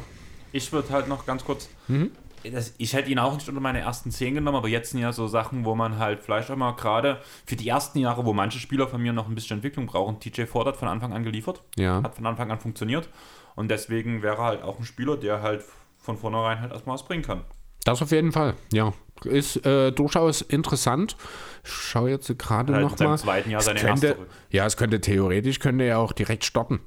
[0.51, 1.69] Ich würde halt noch ganz kurz.
[1.87, 2.11] Mhm.
[2.51, 5.13] Das, ich hätte ihn auch nicht unter meine ersten zehn genommen, aber jetzt sind ja
[5.13, 8.59] so Sachen, wo man halt vielleicht auch mal gerade für die ersten Jahre, wo manche
[8.59, 11.63] Spieler von mir noch ein bisschen Entwicklung brauchen, TJ Ford hat von Anfang an geliefert,
[11.77, 12.01] ja.
[12.03, 13.09] hat von Anfang an funktioniert
[13.55, 15.63] und deswegen wäre halt auch ein Spieler, der halt
[15.97, 17.41] von vornherein halt erstmal was bringen kann.
[17.83, 18.93] Das auf jeden Fall, ja.
[19.25, 21.17] Ist äh, durchaus interessant.
[21.63, 23.17] Schaue jetzt gerade Halt nochmal.
[23.17, 24.27] zweiten Jahr seine könnte, erste.
[24.49, 26.79] Ja, es könnte theoretisch, könnte er auch direkt starten.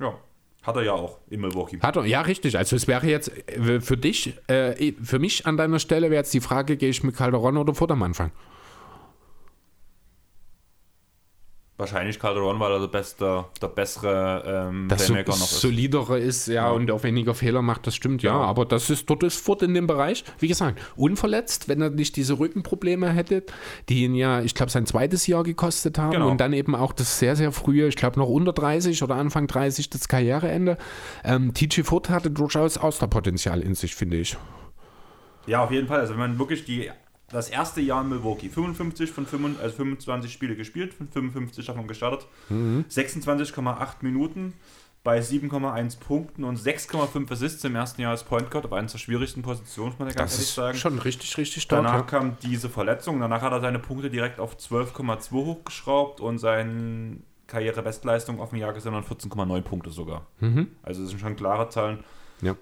[0.00, 0.14] Ja,
[0.62, 1.78] hat er ja auch in Milwaukee.
[1.80, 2.56] Hat er, ja, richtig.
[2.56, 6.34] Also es wäre jetzt äh, für dich, äh, für mich an deiner Stelle wäre jetzt
[6.34, 8.32] die Frage, gehe ich mit Calderon oder vor dem Anfang?
[11.76, 15.60] Wahrscheinlich Calderon, weil er der, beste, der bessere ähm, Das so, noch ist.
[15.60, 16.70] solidere ist, ja, Ja.
[16.70, 18.30] und auch weniger Fehler macht, das stimmt, ja.
[18.30, 18.40] Ja.
[18.42, 22.14] Aber das ist, dort ist Furt in dem Bereich, wie gesagt, unverletzt, wenn er nicht
[22.14, 23.42] diese Rückenprobleme hätte,
[23.88, 26.30] die ihn ja, ich glaube, sein zweites Jahr gekostet haben Genau.
[26.30, 29.48] und dann eben auch das sehr, sehr frühe, ich glaube, noch unter 30 oder Anfang
[29.48, 30.78] 30 das Karriereende.
[31.24, 34.36] Ähm, TG Furt hatte durchaus Austerpotenzial in sich, finde ich.
[35.48, 35.98] Ja, auf jeden Fall.
[36.00, 36.88] Also wenn man wirklich die,
[37.34, 41.86] das erste Jahr in Milwaukee, 55 von 25, also 25 Spiele gespielt, von 55 davon
[41.86, 44.54] gestartet, 26,8 Minuten
[45.02, 48.96] bei 7,1 Punkten und 6,5 Assists im ersten Jahr als Point Guard auf einer der
[48.96, 50.78] schwierigsten Positionen, muss man ja ganz Das ehrlich ist sagen.
[50.78, 51.84] schon richtig, richtig stark.
[51.84, 52.02] Danach Ja.
[52.02, 58.40] kam diese Verletzung, danach hat er seine Punkte direkt auf 12,2 hochgeschraubt und seine Karrierebestleistung
[58.40, 60.26] auf dem Jahr gesehen und 14,9 Punkte sogar.
[60.40, 60.68] Mhm.
[60.82, 62.02] Also das sind schon klare Zahlen.
[62.40, 62.56] Ja.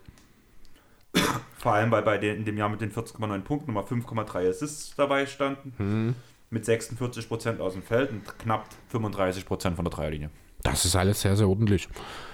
[1.58, 4.94] Vor allem, weil bei den, in dem Jahr mit den 14,9 Punkten nochmal 5,3 Assists
[4.96, 5.74] dabei standen.
[5.78, 6.14] Mhm.
[6.50, 10.30] Mit 46% aus dem Feld und knapp 35% von der Dreierlinie.
[10.62, 11.88] Das ist alles sehr, sehr ordentlich.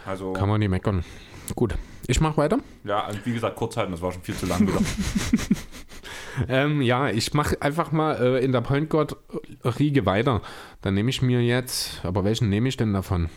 [0.07, 1.05] Also, Kann man nicht meckern.
[1.55, 1.75] Gut,
[2.07, 2.59] ich mache weiter.
[2.85, 4.81] ja, also wie gesagt, kurz halten, das war schon viel zu lang wieder.
[6.47, 9.17] Ähm, ja, ich mache einfach mal äh, in der Point Guard
[9.65, 10.43] Riege weiter.
[10.83, 13.29] Dann nehme ich mir jetzt, aber welchen nehme ich denn davon?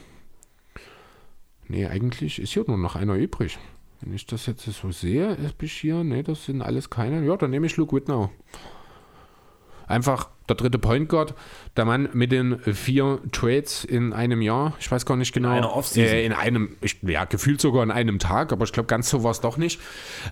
[1.68, 3.58] Nee, eigentlich ist hier nur noch einer übrig.
[4.02, 7.24] Wenn ich das jetzt so sehe, ist ich hier, nee, das sind alles keine.
[7.26, 8.30] Ja, dann nehme ich Luke Whitnow.
[9.88, 11.34] Einfach der dritte Point Guard,
[11.76, 14.74] der Mann mit den vier Trades in einem Jahr.
[14.80, 15.50] Ich weiß gar nicht genau.
[15.50, 16.16] einer Offseason.
[16.16, 19.24] Äh, in einem, ich, ja, gefühlt sogar in einem Tag, aber ich glaube, ganz so
[19.24, 19.82] war es doch nicht.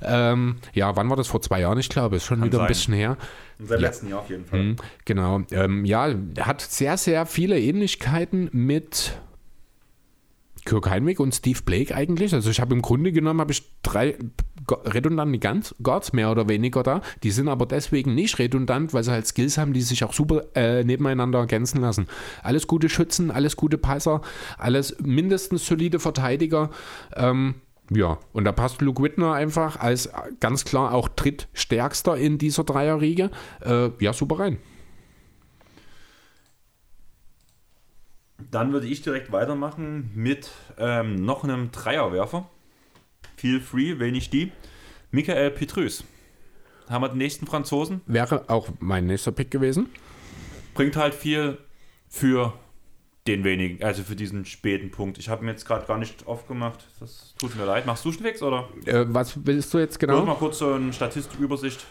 [0.02, 1.28] Ähm, ja, wann war das?
[1.28, 2.16] Vor zwei Jahren, ich glaube.
[2.16, 2.68] Ist schon wieder ein sein.
[2.68, 3.18] bisschen her.
[3.60, 3.88] In seinem Ja.
[3.88, 4.64] letzten Jahr auf jeden Fall.
[4.64, 4.76] Mhm,
[5.06, 5.41] Genau.
[5.52, 9.20] Ähm, ja, hat sehr, sehr viele Ähnlichkeiten mit
[10.65, 12.34] Kirk Heinrich und Steve Blake eigentlich.
[12.34, 14.18] Also ich habe im Grunde genommen habe ich drei
[14.69, 17.02] redundante Guns- Guards mehr oder weniger da.
[17.23, 20.44] Die sind aber deswegen nicht redundant, weil sie halt Skills haben, die sich auch super
[20.56, 22.07] äh, nebeneinander ergänzen lassen.
[22.44, 24.22] Alles gute Schützen, alles gute Passer,
[24.57, 26.69] alles mindestens solide Verteidiger.
[27.15, 27.56] Ähm,
[27.91, 30.10] ja, und da passt Luke Whitner einfach als
[30.40, 33.31] ganz klar auch drittstärkster in dieser Dreierriege.
[33.61, 34.60] Äh, ja, super rein.
[38.52, 42.49] Dann würde ich direkt weitermachen mit ähm, noch einem Dreierwerfer.
[43.38, 44.52] Feel free, wenig die.
[45.11, 46.03] Michael Petrus.
[46.90, 48.02] Haben wir den nächsten Franzosen.
[48.06, 49.90] Wäre auch mein nächster Pick gewesen.
[50.74, 51.57] Bringt halt viel
[52.07, 52.53] für
[53.28, 55.18] den wenigen, also für diesen späten Punkt.
[55.20, 56.88] Ich habe mir jetzt gerade gar nicht aufgemacht.
[56.99, 57.86] Das tut mir leid.
[57.86, 58.70] Machst du fix oder?
[58.86, 60.14] Äh, was willst du jetzt Genau.
[60.22, 60.26] genau?
[60.26, 61.86] mal kurz so eine Statistikübersicht.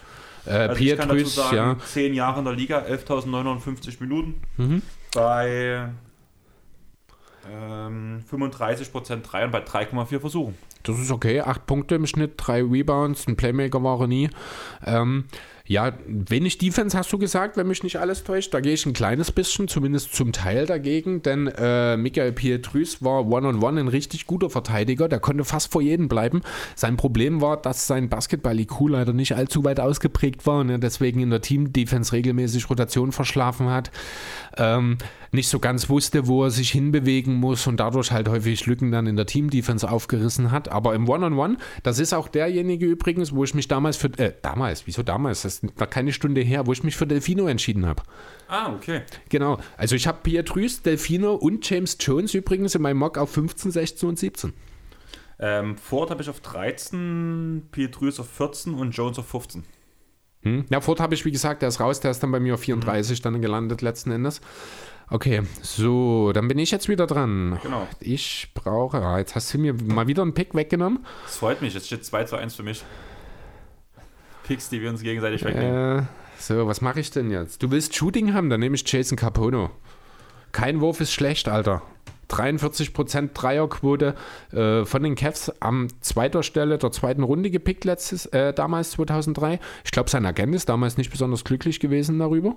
[0.45, 1.77] Äh, Also ich kann dazu sagen, ja.
[1.85, 4.41] 10 Jahre in der Liga, 11.950 Minuten.
[4.57, 4.81] Mhm.
[5.13, 5.89] bei
[7.49, 10.57] ähm, 35% Dreiern bei 3,4 Versuchen.
[10.83, 11.41] Das ist okay.
[11.41, 14.29] Acht Punkte im Schnitt, drei Rebounds, ein Playmaker war er nie.
[14.85, 15.25] Ähm,
[15.69, 18.51] ja, wenig Defense hast du gesagt, wenn mich nicht alles täuscht.
[18.55, 23.27] Da gehe ich ein kleines bisschen, zumindest zum Teil dagegen, denn äh, Michael Pietrus war
[23.27, 25.07] One-on-One -on -one ein richtig guter Verteidiger.
[25.07, 26.41] Der konnte fast vor jedem bleiben.
[26.73, 31.19] Sein Problem war, dass sein Basketball-IQ leider nicht allzu weit ausgeprägt war und er deswegen
[31.19, 33.91] in der Team-Defense regelmäßig Rotation verschlafen hat.
[34.57, 34.97] Ähm,
[35.31, 39.05] nicht so ganz wusste, wo er sich hinbewegen muss und dadurch halt häufig Lücken dann
[39.05, 40.69] in der Team-Defense aufgerissen hat.
[40.69, 44.07] Aber im One-on-One, -on -One, das ist auch derjenige übrigens, wo ich mich damals für,
[44.17, 45.43] äh, damals, wieso damals?
[45.43, 48.03] Das noch keine Stunde her, wo ich mich für Delfino entschieden habe.
[48.47, 49.01] Ah, okay.
[49.29, 49.59] Genau.
[49.77, 54.09] Also ich habe Pietrus, Delfino und James Jones übrigens in meinem Mock auf 15, 16
[54.09, 54.53] und 17.
[55.39, 59.63] Ähm, Ford habe ich auf 13, Pietrus auf 14 und Jones auf 15.
[60.41, 60.65] Hm?
[60.69, 62.61] Ja, Ford habe ich, wie gesagt, der ist raus, der ist dann bei mir auf
[62.61, 63.23] 34 mhm.
[63.23, 64.41] dann gelandet letzten Endes.
[65.11, 67.59] Okay, so, dann bin ich jetzt wieder dran.
[67.63, 67.87] Genau.
[67.99, 71.05] Ich brauche, ah, jetzt hast du mir mal wieder einen Pick weggenommen.
[71.23, 72.83] Das freut mich, jetzt steht 2 zu 1 für mich.
[74.49, 75.99] Picks, die wir uns gegenseitig wegnehmen.
[75.99, 76.03] Äh,
[76.39, 77.61] so, was mache ich denn jetzt?
[77.61, 79.69] Du willst Shooting haben, dann nehme ich Jason Capono.
[80.51, 81.83] Kein Wurf ist schlecht, Alter.
[82.31, 84.15] 43% Dreierquote
[84.51, 89.59] äh, von den Cavs am zweiter Stelle der zweiten Runde gepickt letztes, äh, damals 2003.
[89.85, 92.55] Ich glaube, sein Agent ist damals nicht besonders glücklich gewesen darüber.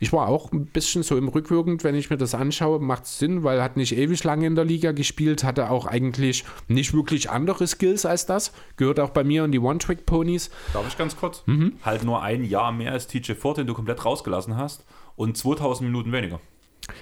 [0.00, 3.18] Ich war auch ein bisschen so im Rückwirkend, wenn ich mir das anschaue, macht es
[3.18, 6.94] Sinn, weil er hat nicht ewig lange in der Liga gespielt, hatte auch eigentlich nicht
[6.94, 8.52] wirklich andere Skills als das.
[8.76, 10.50] Gehört auch bei mir in die One-Trick-Ponys.
[10.72, 11.42] Darf ich ganz kurz?
[11.46, 11.74] Mhm.
[11.82, 14.84] Halt nur ein Jahr mehr als TJ Ford, den du komplett rausgelassen hast
[15.16, 16.40] und 2000 Minuten weniger.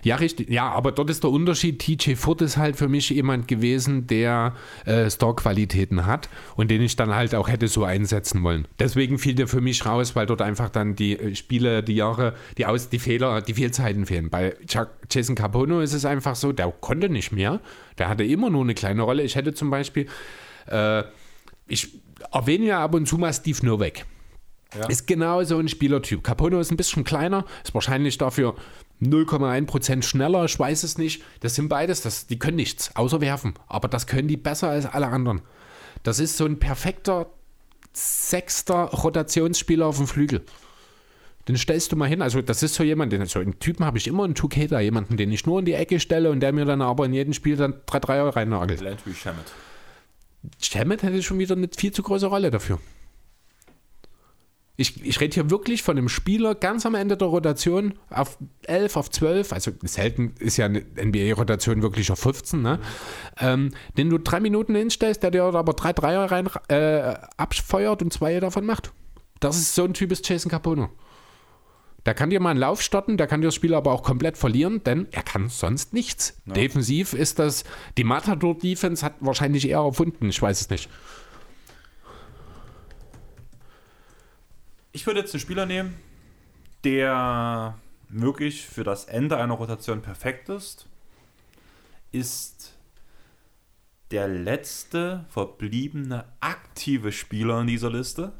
[0.04, 0.50] Ja, richtig.
[0.50, 1.78] Ja, aber dort ist der Unterschied.
[1.78, 4.54] TJ Ford ist halt für mich jemand gewesen, der
[4.84, 8.66] äh, Store-Qualitäten hat und den ich dann halt auch hätte so einsetzen wollen.
[8.78, 12.34] Deswegen fiel der für mich raus, weil dort einfach dann die äh, Spiele, die Jahre,
[12.58, 14.30] die Aus, die Fehler, die Fehlzeiten fehlen.
[14.30, 14.54] Bei
[15.10, 17.60] Jason Capono ist es einfach so, der konnte nicht mehr.
[17.98, 19.22] Der hatte immer nur eine kleine Rolle.
[19.22, 20.06] Ich hätte zum Beispiel,
[20.66, 21.04] äh,
[21.68, 21.88] ich
[22.32, 24.04] erwähne ja ab und zu mal Steve Novak.
[24.78, 24.86] Ja.
[24.86, 26.24] Ist genau so ein Spielertyp.
[26.24, 28.54] Capono ist ein bisschen kleiner, ist wahrscheinlich dafür
[29.02, 31.22] 0,1% schneller, ich weiß es nicht.
[31.40, 33.54] Das sind beides, das, die können nichts, außer werfen.
[33.66, 35.42] Aber das können die besser als alle anderen.
[36.02, 37.26] Das ist so ein perfekter
[37.92, 40.42] sechster Rotationsspieler auf dem Flügel.
[41.48, 42.22] Den stellst du mal hin.
[42.22, 44.80] Also, das ist so jemand, den, so einen Typen habe ich immer einen 2K da,
[44.80, 47.32] jemanden, den ich nur in die Ecke stelle und der mir dann aber in jedem
[47.32, 48.80] Spiel dann drei Dreier reinnagelt.
[48.80, 49.52] Landry Shamet.
[50.60, 52.78] Shamet hätte schon wieder eine viel zu große Rolle dafür.
[54.76, 58.96] Ich, ich rede hier wirklich von einem Spieler ganz am Ende der Rotation auf 11,
[58.96, 62.78] auf 12, also selten ist ja eine NBA-Rotation wirklich auf 15, ne?
[62.78, 62.82] Mhm.
[63.38, 68.12] Ähm, den du drei Minuten hinstellst, der dir aber drei Dreier rein äh, abfeuert und
[68.12, 68.92] zwei davon macht.
[69.40, 70.88] Das ist so ein Typ ist Jason Capono.
[72.06, 74.36] Der kann dir mal einen Lauf starten, der kann dir das Spiel aber auch komplett
[74.36, 76.40] verlieren, denn er kann sonst nichts.
[76.46, 76.54] Ja.
[76.54, 77.64] Defensiv ist das,
[77.96, 80.88] die Matador-Defense hat wahrscheinlich eher erfunden, ich weiß es nicht.
[84.92, 85.96] Ich würde jetzt einen Spieler nehmen,
[86.84, 87.78] der
[88.08, 90.86] wirklich für das Ende einer Rotation perfekt ist.
[92.10, 92.74] Ist
[94.10, 98.32] der letzte verbliebene aktive Spieler in dieser Liste.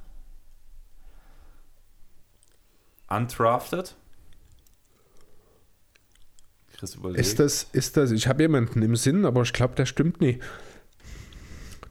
[3.09, 3.97] Undrafted.
[7.15, 10.43] Ist das, ist das, ich habe jemanden im Sinn, aber ich glaube, der stimmt nicht.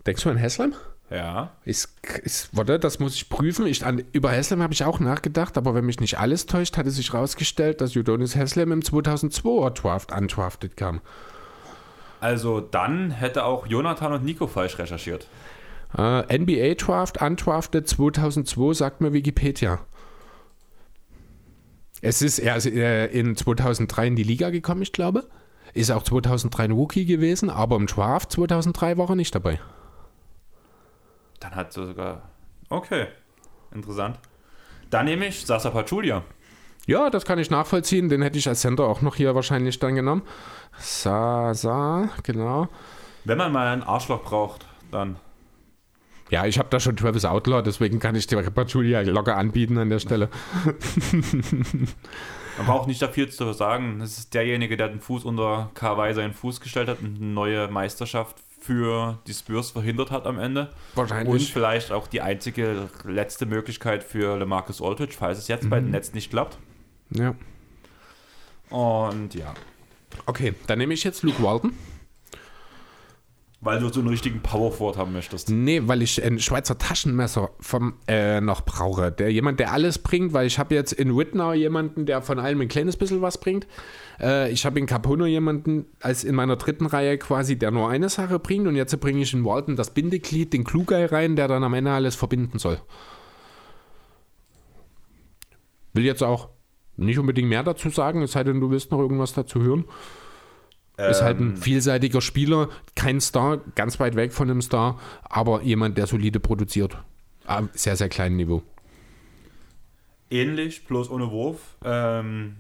[0.06, 0.76] Denkst du an Haslam?
[1.12, 1.52] Ja.
[1.66, 1.94] Ist,
[2.24, 3.68] ist, warte, das muss ich prüfen.
[3.68, 6.90] Ich, an, über Haslam habe ich auch nachgedacht, aber wenn mich nicht alles täuscht, hatte
[6.90, 11.02] sich herausgestellt, dass Udonis Haslam im 2002er Draft undrafted kam.
[12.22, 15.28] Also dann hätte auch Jonathan und Nico falsch recherchiert.
[15.98, 19.80] Uh, äh, NBA Draft, undrafted 2002, sagt mir Wikipedia.
[22.02, 25.28] Es ist er ist in 2003 in die Liga gekommen, ich glaube.
[25.74, 29.60] Ist auch 2003 ein Rookie gewesen, aber im Draft 2003 war er nicht dabei.
[31.42, 32.30] Dann hat sie sogar.
[32.70, 33.08] Okay,
[33.74, 34.18] interessant.
[34.90, 36.24] Dann nehme ich Sasa Pachulia.
[36.88, 38.08] Ja, das kann ich nachvollziehen.
[38.10, 40.22] Den hätte ich als Center auch noch hier wahrscheinlich dann genommen.
[40.78, 42.70] Sasa, genau.
[43.26, 45.18] Wenn man mal einen Arschloch braucht, dann.
[46.30, 49.90] Ja, ich habe da schon Travis Outlaw, deswegen kann ich dir Pachulia locker anbieten an
[49.90, 50.30] der Stelle.
[52.58, 54.00] Man braucht nicht da viel zu sagen.
[54.00, 57.68] Das ist derjenige, der den Fuß unter Kawhi seinen Fuß gestellt hat und eine neue
[57.68, 60.70] Meisterschaft für die Spurs verhindert hat am Ende.
[60.96, 61.34] Wahrscheinlich.
[61.34, 65.70] Und vielleicht auch die einzige letzte Möglichkeit für LeMarcus Aldridge, falls es jetzt mhm.
[65.70, 66.58] bei den Nets nicht klappt.
[67.10, 67.36] Ja.
[68.70, 69.54] Und ja.
[70.26, 71.74] Okay, dann nehme ich jetzt Luke Walton.
[73.64, 75.52] Weil du so einen richtigen Powerford haben möchtest.
[75.52, 79.12] Nee, weil ich ein Schweizer Taschenmesser vom, äh, noch brauche.
[79.12, 82.62] Der, jemand, der alles bringt, weil ich habe jetzt in Whitnau jemanden, der von allem
[82.62, 83.68] ein kleines bisschen was bringt.
[84.20, 88.10] Äh, ich habe in Capono jemanden als in meiner dritten Reihe quasi, der nur eine
[88.10, 88.68] Sache bringt.
[88.68, 91.92] Und jetzt bringe ich in Walton das Bindeglied, den Klugei rein, der dann am Ende
[91.92, 92.82] alles verbinden soll.
[95.94, 96.50] Will jetzt auch
[96.98, 99.86] nicht unbedingt mehr dazu sagen, es sei denn, du willst noch irgendwas dazu hören.
[100.98, 105.98] Ist halt ein vielseitiger Spieler, kein Star, ganz weit weg von einem Star, aber jemand,
[105.98, 106.98] der solide produziert.
[107.48, 108.62] Ah, Sehr, sehr kleinen Niveau.
[110.30, 112.56] Ähnlich, bloß ohne Wurf, ähm,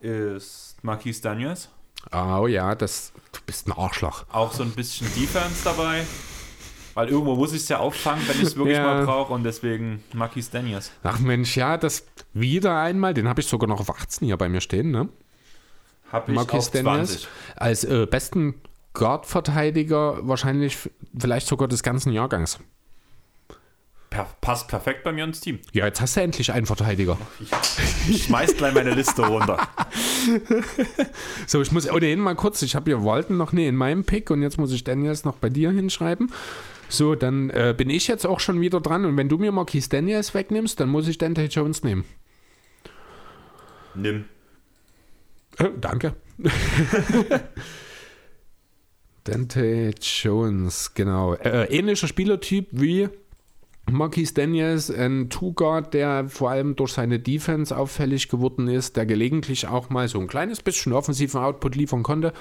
[0.00, 1.70] ist Marquis Daniels.
[2.12, 4.24] Oh ja, das, du bist ein Arschloch.
[4.30, 6.02] Auch so ein bisschen Defense dabei.
[6.92, 8.84] Weil irgendwo muss ich es ja auffangen, wenn ich es wirklich Ja.
[8.84, 9.32] mal brauche.
[9.32, 10.92] Und deswegen Marquis Daniels.
[11.02, 14.48] Ach Mensch, ja, das wieder einmal, den habe ich sogar noch auf 18 hier bei
[14.48, 15.08] mir stehen, ne?
[16.14, 17.28] Habe ich Daniels 20.
[17.56, 18.54] als äh, besten
[18.92, 20.78] Guard-Verteidiger wahrscheinlich
[21.18, 22.60] vielleicht sogar des ganzen Jahrgangs.
[24.10, 25.58] Per passt perfekt bei mir ins Team.
[25.72, 27.18] Ja, jetzt hast du endlich einen Verteidiger.
[28.08, 29.58] Ich schmeiß gleich meine Liste runter.
[31.46, 34.30] So, ich muss ohnehin mal kurz, ich habe hier Walton noch nie in meinem Pick
[34.30, 36.32] und jetzt muss ich Daniels noch bei dir hinschreiben.
[36.88, 39.90] So, dann äh, bin ich jetzt auch schon wieder dran und wenn du mir Marquis
[39.90, 42.04] Daniels wegnimmst, dann muss ich Dante Jones nehmen.
[43.94, 44.24] Nimm.
[45.58, 46.14] Äh, danke.
[49.24, 51.34] Dante Jones, genau.
[51.34, 53.08] Äh, ähnlicher Spielertyp wie
[53.90, 59.66] Marquis Daniels, ein Two-Guard, der vor allem durch seine Defense auffällig geworden ist, der gelegentlich
[59.66, 62.32] auch mal so ein kleines bisschen offensiven Output liefern konnte.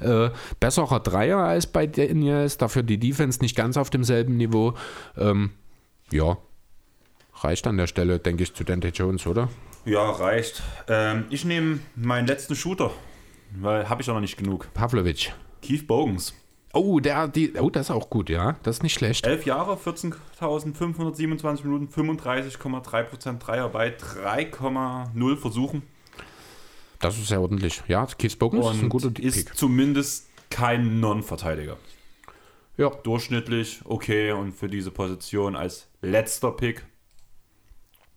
[0.00, 4.74] Äh, besserer Dreier als bei Daniels, dafür die Defense nicht ganz auf demselben Niveau.
[5.16, 5.50] Ähm,
[6.10, 6.36] ja,
[7.34, 9.48] reicht an der Stelle, denke ich, zu Dante Jones, oder?
[9.84, 10.62] Ja, reicht.
[10.88, 12.90] Ähm, ich nehme meinen letzten Shooter.
[13.52, 14.68] Weil habe ich auch noch nicht genug.
[14.74, 15.32] Pavlovic.
[15.62, 16.34] Keith Bogans.
[16.74, 18.56] Oh, der, die, oh, das ist auch gut, ja.
[18.62, 19.26] Das ist nicht schlecht.
[19.26, 25.82] 11 Jahre, 14.527 Minuten, 35,3% Dreier bei 3,0 Versuchen.
[27.00, 27.82] Das ist sehr ordentlich.
[27.88, 29.56] Ja, Keith Bogans ist ein Und guter ist Pick.
[29.56, 31.78] zumindest kein Non-Verteidiger.
[32.76, 36.84] Ja, Durchschnittlich, okay, und für diese Position als letzter Pick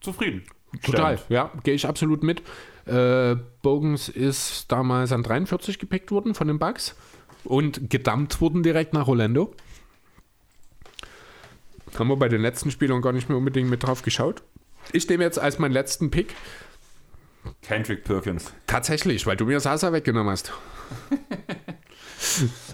[0.01, 0.43] zufrieden.
[0.83, 1.17] Total.
[1.17, 1.29] Stellend.
[1.29, 2.41] Ja, gehe ich absolut mit.
[2.85, 6.95] Äh, Bogans ist damals an 43 gepickt worden von den Bucks
[7.43, 9.53] und gedumpt wurden direkt nach Orlando.
[11.97, 14.43] Haben wir bei den letzten Spielern gar nicht mehr unbedingt mit drauf geschaut.
[14.93, 16.33] Ich nehme jetzt als meinen letzten Pick
[17.61, 18.53] Kendrick Perkins.
[18.67, 20.51] tatsächlich, weil du mir Sasa weggenommen hast.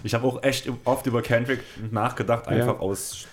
[0.04, 1.60] Ich habe auch echt oft über Kendrick
[1.90, 3.26] nachgedacht, einfach aus.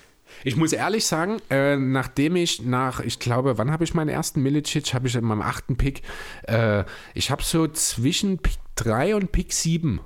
[0.45, 4.43] Ich muss ehrlich sagen, äh, nachdem ich nach, ich glaube, wann habe ich meinen ersten
[4.43, 6.03] Milicic, habe ich in meinem achten Pick,
[6.43, 6.83] äh,
[7.15, 9.99] ich habe so zwischen Pick 3 und Pick 7,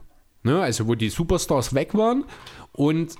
[0.43, 2.23] ne, also wo die Superstars weg waren
[2.71, 3.15] und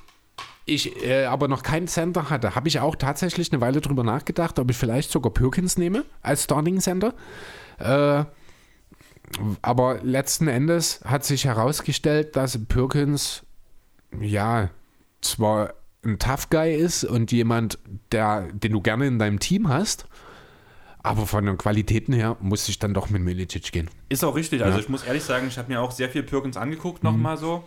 [0.63, 4.57] ich äh, aber noch keinen Center hatte, habe ich auch tatsächlich eine Weile drüber nachgedacht,
[4.57, 7.13] ob ich vielleicht sogar Perkins nehme als Starting Center.
[7.79, 8.23] Äh,
[9.61, 13.43] aber letzten Endes hat sich herausgestellt, dass Perkins
[14.21, 14.69] ja
[15.19, 15.73] zwar
[16.05, 17.77] ein Tough Guy ist und jemand,
[18.11, 20.07] der, den du gerne in deinem Team hast,
[21.03, 23.89] aber von den Qualitäten her muss ich dann doch mit Milicic gehen.
[24.09, 24.63] Ist auch richtig.
[24.63, 24.83] Also Ja.
[24.83, 27.63] ich muss ehrlich sagen, ich habe mir auch sehr viel Perkins angeguckt nochmal so.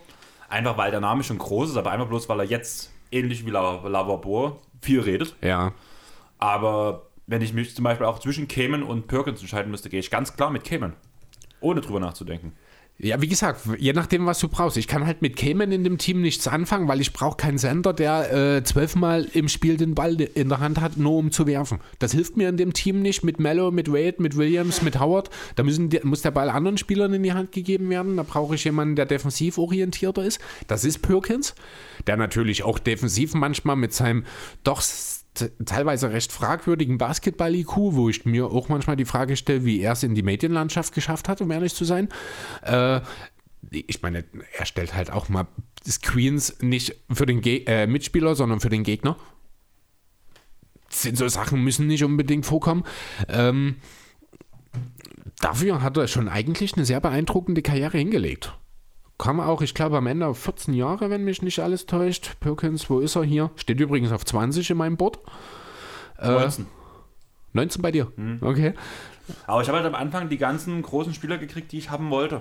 [0.48, 3.50] Einfach weil der Name schon groß ist, aber einfach bloß, weil er jetzt ähnlich wie
[3.50, 5.34] La- Lavabor viel redet.
[5.42, 5.72] Ja,
[6.38, 10.10] Aber wenn ich mich zum Beispiel auch zwischen Cayman und Perkins entscheiden müsste, gehe ich
[10.10, 10.94] ganz klar mit Cayman.
[11.60, 12.52] Ohne drüber nachzudenken.
[13.04, 14.76] Ja, wie gesagt, je nachdem, was du brauchst.
[14.76, 17.92] Ich kann halt mit Cayman in dem Team nichts anfangen, weil ich brauche keinen Sender,
[17.92, 21.80] der äh, zwölfmal im Spiel den Ball in der Hand hat, nur um zu werfen.
[21.98, 23.24] Das hilft mir in dem Team nicht.
[23.24, 25.30] Mit Mello, mit Wade, mit Williams, mit Howard.
[25.56, 28.16] Da müssen die, muss der Ball anderen Spielern in die Hand gegeben werden.
[28.16, 30.40] Da brauche ich jemanden, der defensiv orientierter ist.
[30.68, 31.56] Das ist Perkins,
[32.06, 34.24] der natürlich auch defensiv manchmal mit seinem
[34.62, 34.80] doch
[35.64, 40.02] teilweise recht fragwürdigen Basketball-IQ, wo ich mir auch manchmal die Frage stelle, wie er es
[40.02, 42.08] in die Medienlandschaft geschafft hat, um ehrlich zu sein.
[42.62, 43.00] Äh,
[43.70, 44.24] ich meine,
[44.58, 45.46] er stellt halt auch mal
[45.86, 49.16] Screens nicht für den Ge äh, Mitspieler, sondern für den Gegner.
[50.88, 52.84] Sind so Sachen müssen nicht unbedingt vorkommen.
[53.28, 53.76] Ähm,
[55.40, 58.54] dafür hat er schon eigentlich eine sehr beeindruckende Karriere hingelegt.
[59.18, 62.32] Kam auch, ich glaube, am Ende auf 14 Jahre, wenn mich nicht alles täuscht.
[62.40, 63.50] Perkins, wo ist er hier?
[63.56, 65.18] Steht übrigens auf 20 in meinem Board.
[66.18, 66.66] Äh, 19.
[67.52, 68.10] 19 bei dir.
[68.40, 68.74] Okay.
[69.46, 72.40] Aber ich habe halt am Anfang die ganzen großen Spieler gekriegt, die ich haben wollte.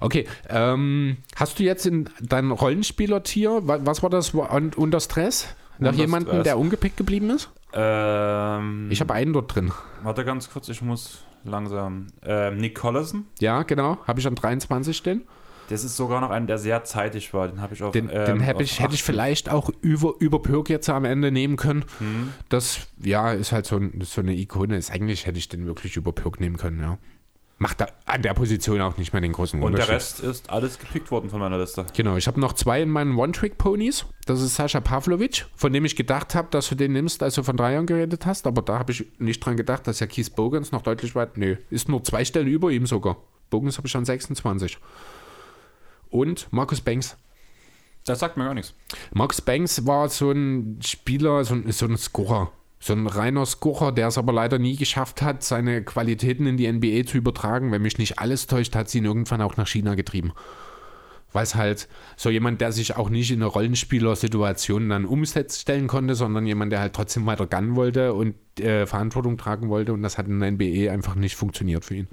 [0.00, 0.26] Okay.
[0.50, 4.30] Ähm, hast du jetzt in dein Rollenspieler-Tier, wa- was war das?
[4.34, 5.46] Unter Stress?
[5.78, 7.50] Nach jemandem, der ungepickt geblieben ist?
[7.72, 9.72] Ähm, Ich habe einen dort drin.
[10.02, 12.08] warte ganz kurz, ich muss langsam.
[12.24, 13.26] Ähm, Nick Collison.
[13.40, 13.98] Ja, genau.
[14.06, 15.22] Habe ich an 23 stehen.
[15.68, 17.48] Das ist sogar noch ein, der sehr zeitig war.
[17.48, 17.92] Den habe ich auf.
[17.92, 18.98] Den, ähm, den ich, hätte ich 18.
[18.98, 21.84] vielleicht auch über, über Pirk jetzt am Ende nehmen können.
[21.98, 22.32] Hm.
[22.48, 24.76] Das, ja, ist halt so, ein, so eine Ikone.
[24.76, 26.98] Ist, eigentlich hätte ich den wirklich über Pirk nehmen können, ja.
[27.62, 29.94] Macht da an der Position auch nicht mehr den großen Und der Unterschied.
[29.94, 31.86] Rest ist alles gepickt worden von meiner Liste.
[31.94, 34.04] Genau, ich habe noch zwei in meinen One-Trick-Ponys.
[34.26, 37.44] Das ist Sascha Pavlovic, von dem ich gedacht habe, dass du den nimmst, als du
[37.44, 38.48] von drei Jahren geredet hast.
[38.48, 41.36] Aber da habe ich nicht dran gedacht, dass ja Keith Bogans noch deutlich weit.
[41.36, 43.18] Nö, ist nur zwei Stellen über ihm sogar.
[43.48, 44.78] Bogans habe ich an 26.
[46.12, 47.16] Und Markus Banks.
[48.04, 48.74] Das sagt mir gar nichts.
[49.12, 52.52] Max Banks war so ein Spieler, so ein, so ein Scorer.
[52.80, 56.70] So ein reiner Scorer, der es aber leider nie geschafft hat, seine Qualitäten in die
[56.70, 57.70] NBA zu übertragen.
[57.70, 60.32] Wenn mich nicht alles täuscht, hat sie ihn irgendwann auch nach China getrieben.
[61.32, 66.16] Weil es halt so jemand, der sich auch nicht in eine Rollenspieler-Situation dann umstellen konnte,
[66.16, 69.92] sondern jemand, der halt trotzdem weiter Gun wollte und äh, Verantwortung tragen wollte.
[69.92, 72.08] Und das hat in der NBA einfach nicht funktioniert für ihn.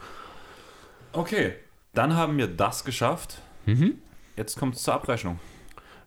[1.11, 1.53] Okay,
[1.95, 3.41] dann haben wir das geschafft.
[3.65, 3.95] Mhm.
[4.36, 5.40] Jetzt kommt es zur Abrechnung.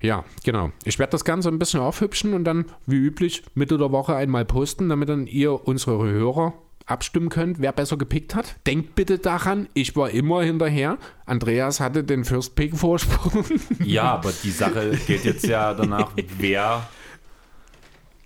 [0.01, 0.73] Ja, genau.
[0.85, 4.45] Ich werde das Ganze ein bisschen aufhübschen und dann, wie üblich, Mitte der Woche einmal
[4.45, 6.55] posten, damit dann ihr, unsere Hörer,
[6.87, 8.57] abstimmen könnt, wer besser gepickt hat.
[8.67, 10.99] Denkt bitte daran, ich war immer hinterher.
[11.25, 13.45] Andreas hatte den First Pick Vorsprung.
[13.85, 16.89] Ja, aber die Sache geht jetzt ja danach, wer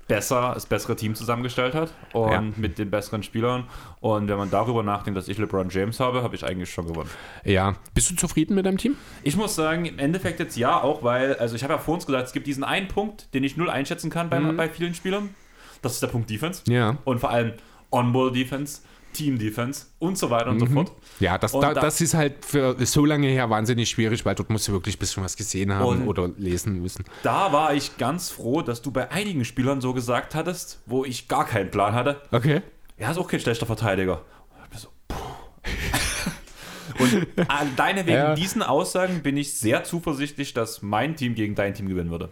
[0.09, 2.41] besser das bessere Team zusammengestellt hat und Ja.
[2.57, 3.65] mit den besseren Spielern.
[4.01, 7.11] Und wenn man darüber nachdenkt, dass ich LeBron James habe, habe ich eigentlich schon gewonnen.
[7.45, 8.97] ja, bist du zufrieden mit deinem Team?
[9.25, 12.07] Ich muss sagen, im Endeffekt jetzt ja, auch weil, also ich habe ja vor uns
[12.07, 15.31] gesagt, es gibt diesen einen Punkt, den ich null einschätzen kann bei, bei vielen Spielern.
[15.83, 16.63] Das ist der Punkt Defense.
[16.69, 16.97] Ja.
[17.05, 17.53] Und vor allem
[17.91, 18.83] On-Ball-Defense,
[19.17, 20.93] Team-Defense und so weiter und so fort.
[21.21, 24.51] Ja, das, da, da- das ist halt für so lange her wahnsinnig schwierig, weil dort
[24.51, 27.05] musst du wirklich ein bisschen was gesehen haben oder lesen müssen.
[27.23, 31.29] Da war ich ganz froh, dass du bei einigen Spielern so gesagt hattest, wo ich
[31.29, 32.21] gar keinen Plan hatte.
[32.33, 32.63] Okay.
[32.97, 34.23] Er ist auch kein schlechter Verteidiger.
[34.73, 34.89] Und so.
[36.99, 38.35] Und alleine wegen Ja.
[38.35, 42.31] diesen Aussagen bin ich sehr zuversichtlich, dass mein Team gegen dein Team gewinnen würde.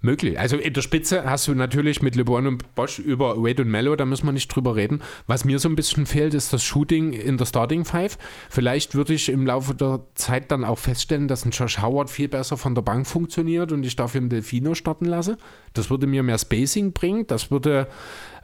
[0.00, 0.38] Möglich.
[0.38, 3.96] Also in der Spitze hast du natürlich mit LeBron und Bosch über Wade und Mello,
[3.96, 5.02] da müssen wir nicht drüber reden.
[5.26, 8.16] Was mir so ein bisschen fehlt, ist das Shooting in der Starting Five.
[8.48, 12.28] Vielleicht würde ich im Laufe der Zeit dann auch feststellen, dass ein Josh Howard viel
[12.28, 15.36] besser von der Bank funktioniert und ich dafür einen Delfino starten lasse.
[15.72, 17.26] Das würde mir mehr Spacing bringen.
[17.26, 17.88] Das würde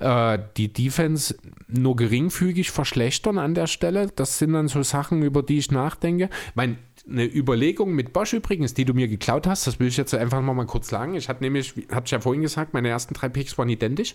[0.01, 1.37] äh, die Defense
[1.69, 4.09] nur geringfügig verschlechtern an der Stelle.
[4.17, 6.31] Das sind dann so Sachen, über die ich nachdenke.
[6.57, 10.15] Mein eine Überlegung mit Bosch übrigens, die du mir geklaut hast, das will ich jetzt
[10.15, 11.15] einfach mal, mal kurz sagen.
[11.15, 14.15] Ich hatte nämlich, hatte ich ja vorhin gesagt, meine ersten drei Picks waren identisch.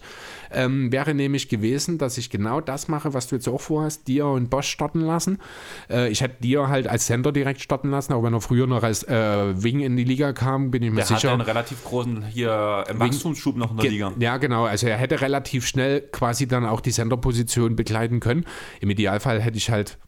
[0.52, 4.26] Ähm, wäre nämlich gewesen, dass ich genau das mache, was du jetzt auch vorhast, dir
[4.26, 5.38] und Bosch starten lassen.
[5.88, 8.82] Äh, ich hätte dir halt als Center direkt starten lassen, auch wenn er früher noch
[8.82, 11.32] als äh, Wing in die Liga kam, bin ich mir Der hat sicher.
[11.32, 14.14] einen relativ großen hier äh, Wachstumsschub noch in der Liga.
[14.18, 14.66] Ja, genau.
[14.66, 18.46] Also er hätte relativ schnell quasi dann auch die Center-Position begleiten können.
[18.80, 20.00] Im Idealfall hätte ich halt.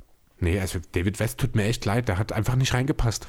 [0.41, 3.27] Nee, also David West tut mir echt leid, der hat einfach nicht reingepasst.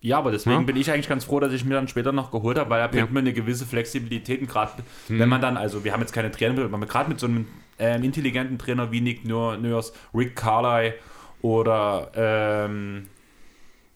[0.00, 0.62] Ja, aber deswegen Ja.
[0.62, 2.88] bin ich eigentlich ganz froh, dass ich mir dann später noch geholt habe, weil er
[2.88, 3.12] bringt Ja.
[3.12, 4.46] mir eine gewisse Flexibilität.
[4.48, 7.46] Gerade wenn man dann, also wir haben jetzt keine Trainer, aber gerade mit so einem
[7.78, 10.94] ähm, intelligenten Trainer wie Nick Nur- Nurse, Rick Carly
[11.42, 13.06] oder ähm,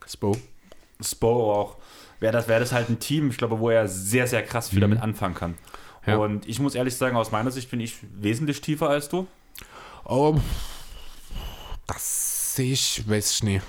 [0.07, 0.37] Spo.
[1.01, 1.77] Spo auch,
[2.21, 4.81] wäre das, wär das halt ein Team, ich glaube, wo er sehr, sehr krass viel
[4.81, 5.55] damit anfangen kann.
[6.07, 6.17] Ja.
[6.17, 9.27] Und ich muss ehrlich sagen, aus meiner Sicht bin ich wesentlich tiefer als du.
[10.05, 10.37] Oh,
[11.87, 13.65] das sehe ich, weiß ich nicht.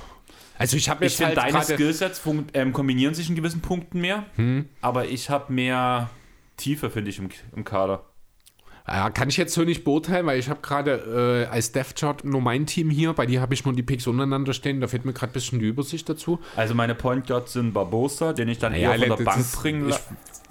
[0.58, 1.64] Also ich habe Ich jetzt finde, halt deine.
[1.66, 2.22] Skillsets
[2.54, 4.26] ähm, kombinieren sich in gewissen Punkten mehr,
[4.82, 6.10] aber ich habe mehr
[6.58, 8.04] Tiefe, finde ich, im, im Kader.
[8.88, 12.24] Ja, kann ich jetzt so nicht beurteilen, weil ich habe gerade äh, als Death Chart
[12.26, 13.14] nur mein Team hier.
[13.14, 14.82] Bei dir habe ich nur die Picks untereinander stehen.
[14.82, 16.40] Da fehlt mir gerade ein bisschen die Übersicht dazu.
[16.58, 19.56] Also meine Point Guards sind Barbosa, den ich dann Naja, eher von der Bank ist-
[19.56, 19.96] bringen ich,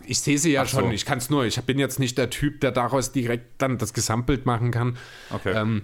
[0.06, 0.80] ich sehe sie ja Ach so.
[0.80, 0.92] schon.
[0.92, 1.44] Ich kann es nur.
[1.44, 4.96] Ich bin jetzt nicht der Typ, der daraus direkt dann das Gesamtbild machen kann.
[5.30, 5.52] Okay.
[5.54, 5.82] Ähm,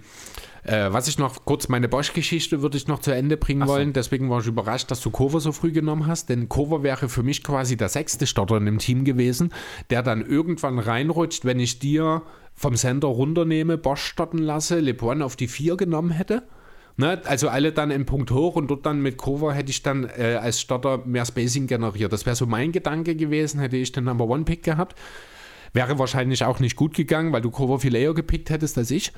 [0.65, 3.73] äh, was ich noch kurz, meine Bosch-Geschichte würde ich noch zu Ende bringen so.
[3.73, 3.93] wollen.
[3.93, 6.29] Deswegen war ich überrascht, dass du Cover so früh genommen hast.
[6.29, 9.53] Denn Cover wäre für mich quasi der sechste Starter in dem Team gewesen,
[9.91, 12.23] der dann irgendwann reinrutscht, wenn ich dir
[12.55, 16.43] vom Sender runternehme, Bosch starten lasse, LeBron auf die vier genommen hätte.
[17.01, 20.11] Ne, also alle dann einen Punkt hoch und dort dann mit Cover hätte ich dann
[20.17, 22.13] äh, als Starter mehr Spacing generiert.
[22.13, 24.99] Das wäre so mein Gedanke gewesen, hätte ich den Number One Pick gehabt.
[25.73, 29.13] Wäre wahrscheinlich auch nicht gut gegangen, weil du Cover viel eher gepickt hättest als ich.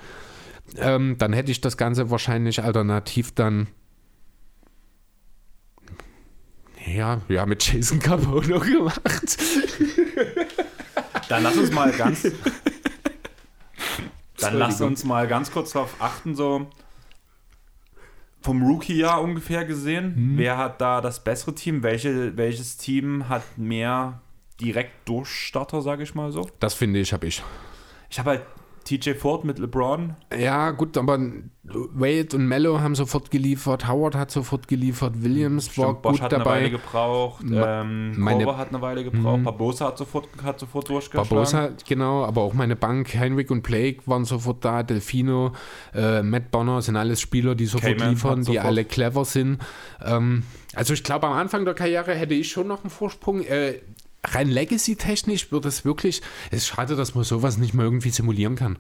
[0.77, 3.69] Ähm, dann hätte ich das Ganze wahrscheinlich alternativ dann
[6.87, 9.39] ja, ja, mit Jason Capono gemacht.
[11.29, 12.23] Dann lass uns mal ganz.
[14.39, 16.69] dann lass uns mal ganz kurz darauf achten, so
[18.41, 20.33] vom Rookie-Jahr ungefähr gesehen.
[20.33, 20.39] Mhm.
[20.39, 21.83] Wer hat da das bessere Team?
[21.83, 24.23] Welche, welches Team hat mehr
[24.61, 26.49] direkt Durchstarter, sage ich mal so?
[26.59, 27.43] Das finde ich, habe ich.
[28.09, 28.43] Ich habe halt
[28.85, 30.17] TJ Ford mit LeBron.
[30.37, 31.19] Ja, gut, aber
[31.63, 36.23] Wade und Mello haben sofort geliefert, Howard hat sofort geliefert, Williams Stimmt, war Bosch gut
[36.23, 36.51] hat dabei.
[36.53, 40.59] eine Weile gebraucht, Ma- ähm, meine- Korver hat eine Weile gebraucht, Barbosa hat sofort, hat
[40.59, 41.29] sofort durchgeschlagen.
[41.29, 45.53] Barbosa, genau, aber auch meine Bank, Heinrich und Blake waren sofort da, Delfino,
[45.95, 49.25] äh, Matt Bonner sind alles Spieler, die sofort Cayman liefern, hat die sofort- alle clever
[49.25, 49.59] sind.
[50.05, 50.43] Ähm,
[50.75, 53.43] also ich glaube, am Anfang der Karriere hätte ich schon noch einen Vorsprung.
[53.43, 53.81] Äh,
[54.25, 58.57] rein Legacy-technisch wird es wirklich, es ist schade, dass man sowas nicht mehr irgendwie simulieren
[58.57, 58.79] kann.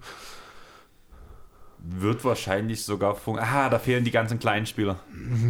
[1.78, 3.56] Wird wahrscheinlich sogar funktionieren.
[3.56, 5.00] Ah, da fehlen die ganzen kleinen Spieler.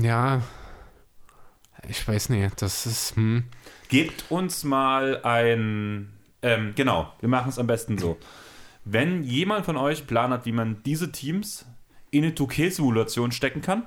[0.00, 0.42] Ja,
[1.88, 3.44] ich weiß nicht, das ist, hm.
[3.88, 6.12] Gebt uns mal ein.
[6.42, 8.16] Ähm, genau, wir machen es am besten so.
[8.84, 11.66] Wenn jemand von euch einen Plan hat, wie man diese Teams
[12.10, 13.86] in eine 2K-Simulation stecken kann,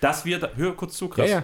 [0.00, 1.42] dass wir, da, hör kurz zu, Ja, Chris, ja.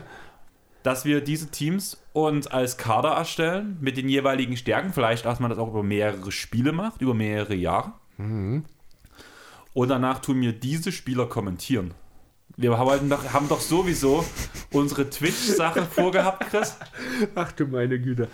[0.82, 5.50] Dass wir diese Teams uns als Kader erstellen mit den jeweiligen Stärken, vielleicht, dass man
[5.50, 7.92] das auch über mehrere Spiele macht, über mehrere Jahre.
[8.18, 11.94] Und danach tun wir diese Spieler kommentieren.
[12.56, 14.24] Wir haben doch, haben doch sowieso
[14.72, 16.76] unsere Twitch-Sache vorgehabt, Chris.
[17.34, 18.28] Ach du meine Güte.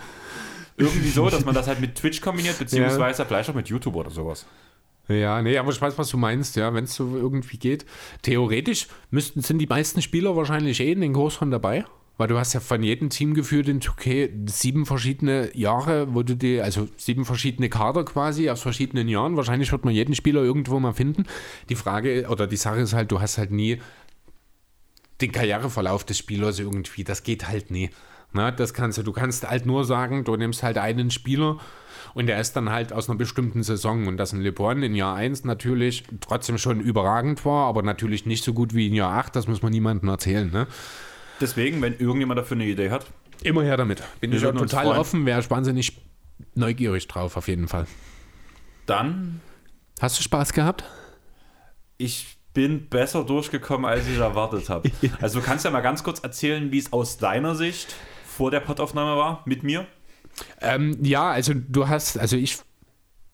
[0.77, 4.11] Irgendwie so, dass man das halt mit Twitch kombiniert, beziehungsweise vielleicht auch mit YouTube oder
[4.11, 4.47] sowas.
[5.09, 7.87] Ja, nee, aber ich weiß, was du meinst, ja, wenn es so irgendwie geht.
[8.23, 11.85] Theoretisch müssten, sind die meisten Spieler wahrscheinlich eh in den von dabei,
[12.19, 16.36] weil du hast ja von jedem Team geführt in 2K sieben verschiedene Jahre, wo du
[16.36, 19.36] die, also sieben verschiedene Kader quasi aus verschiedenen Jahren.
[19.36, 21.24] Wahrscheinlich wird man jeden Spieler irgendwo mal finden.
[21.69, 23.81] Die Frage oder die Sache ist halt, du hast halt nie
[25.20, 27.05] den Karriereverlauf des Spielers irgendwie.
[27.05, 27.90] Das geht halt nie.
[28.32, 29.03] Na, das kannst du.
[29.03, 31.59] Du kannst halt nur sagen, du nimmst halt einen Spieler
[32.15, 34.09] und der ist dann halt aus einer bestimmten Saison.
[34.09, 38.43] Und dass ein LeBron in Jahr 1 natürlich trotzdem schon überragend war, aber natürlich nicht
[38.43, 40.51] so gut wie in Jahr 8, das muss man niemandem erzählen.
[40.51, 40.66] Ne?
[41.40, 43.06] Deswegen, wenn irgendjemand dafür eine Idee hat,
[43.43, 44.02] Immer her damit.
[44.20, 44.98] Bin ich total freuen.
[44.98, 45.97] offen, wäre wahnsinnig
[46.55, 47.86] neugierig drauf, auf jeden Fall.
[48.86, 49.40] dann
[50.01, 50.85] Hast du Spaß gehabt?
[52.01, 54.90] ich bin besser durchgekommen, als ich erwartet habe.
[55.20, 57.94] Also du kannst ja mal ganz kurz erzählen, wie es aus deiner Sicht
[58.27, 59.86] vor der Pottaufnahme war mit mir.
[60.60, 62.59] Ähm, ja, also du hast, also ich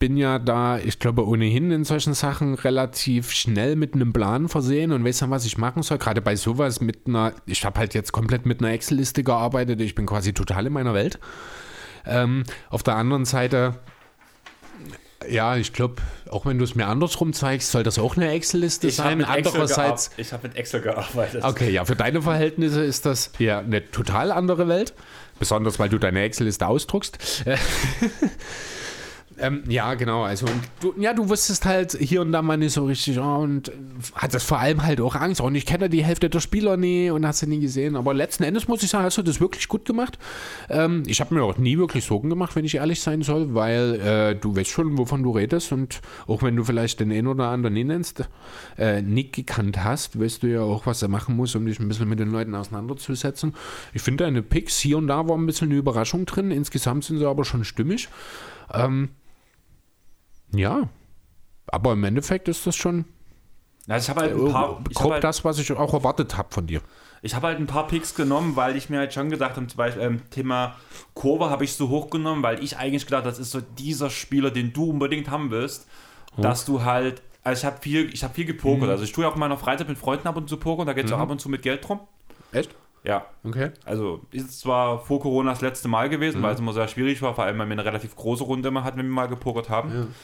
[0.04, 4.92] bin ja da, ich glaube, ohnehin in solchen Sachen relativ schnell mit einem Plan versehen
[4.92, 5.96] und weiß dann, was ich machen soll.
[5.96, 9.94] Gerade bei sowas mit einer, ich habe halt jetzt komplett mit einer Excel-Liste gearbeitet, ich
[9.94, 11.18] bin quasi total in meiner Welt.
[12.04, 13.76] Ähm, auf der anderen Seite,
[15.26, 18.88] ja, ich glaube, auch wenn du es mir andersrum zeigst, soll das auch eine Excel-Liste
[18.88, 19.24] habe sein.
[19.24, 21.42] Andererseits, ich hab mit Excel gearbeitet.
[21.44, 24.92] Okay, ja, für deine Verhältnisse ist das ja eine total andere Welt.
[25.38, 27.44] Besonders, weil du deine Excel-Liste ausdruckst.
[29.36, 30.22] Äh, ähm, ja, genau.
[30.22, 30.46] Also,
[30.80, 33.72] du, ja, du wusstest halt hier und da mal nicht so richtig oh, und äh,
[34.14, 35.40] hattest vor allem halt auch Angst.
[35.40, 37.96] Und ich kenne die Hälfte der Spieler nie und hast sie nie gesehen.
[37.96, 40.18] Aber letzten Endes muss ich sagen, hast du das wirklich gut gemacht.
[40.68, 44.00] Ähm, ich habe mir auch nie wirklich Sorgen gemacht, wenn ich ehrlich sein soll, weil
[44.00, 45.72] äh, du weißt schon, wovon du redest.
[45.72, 48.28] Und auch wenn du vielleicht den einen oder anderen nie nennst,
[48.78, 51.88] äh, Nick gekannt hast, weißt du ja auch, was er machen muss, um dich ein
[51.88, 53.54] bisschen mit den Leuten auseinanderzusetzen.
[53.92, 56.50] Ich finde deine Picks hier und da war ein bisschen eine Überraschung drin.
[56.50, 58.08] Insgesamt sind sie aber schon stimmig.
[58.72, 59.10] Ähm,
[60.56, 60.88] ja,
[61.66, 63.04] aber im Endeffekt ist das schon
[63.88, 66.36] Also ich habe halt ein paar, ich hab grob halt, das, was ich auch erwartet
[66.36, 66.80] habe von dir.
[67.22, 69.76] ich hab halt ein paar Picks genommen, weil ich mir halt schon gedacht habe, zum
[69.76, 70.76] Beispiel ähm, Thema
[71.14, 74.72] Kurve habe ich so hochgenommen, weil ich eigentlich gedacht, das ist so dieser Spieler, den
[74.72, 75.86] du unbedingt haben willst,
[76.36, 79.30] dass du halt, also ich habe viel, ich habe viel gepokert, also ich tue ja
[79.30, 81.30] auch in meiner Freizeit mit Freunden ab und zu pokern, da geht es auch ab
[81.30, 82.00] und zu mit Geld drum.
[82.52, 82.74] Echt?
[83.04, 83.70] Ja, Okay.
[83.84, 87.20] also ist es zwar vor Corona das letzte Mal gewesen, weil es immer sehr schwierig
[87.20, 89.68] war, vor allem weil wir eine relativ große Runde immer hatten, wenn wir mal gepokert
[89.68, 90.14] haben.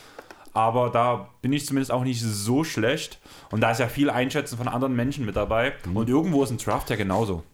[0.53, 3.21] Aber da bin ich zumindest auch nicht so schlecht.
[3.53, 5.75] Und da ist ja viel Einschätzen von anderen Menschen mit dabei.
[5.95, 7.45] Und irgendwo ist ein Draft ja genauso.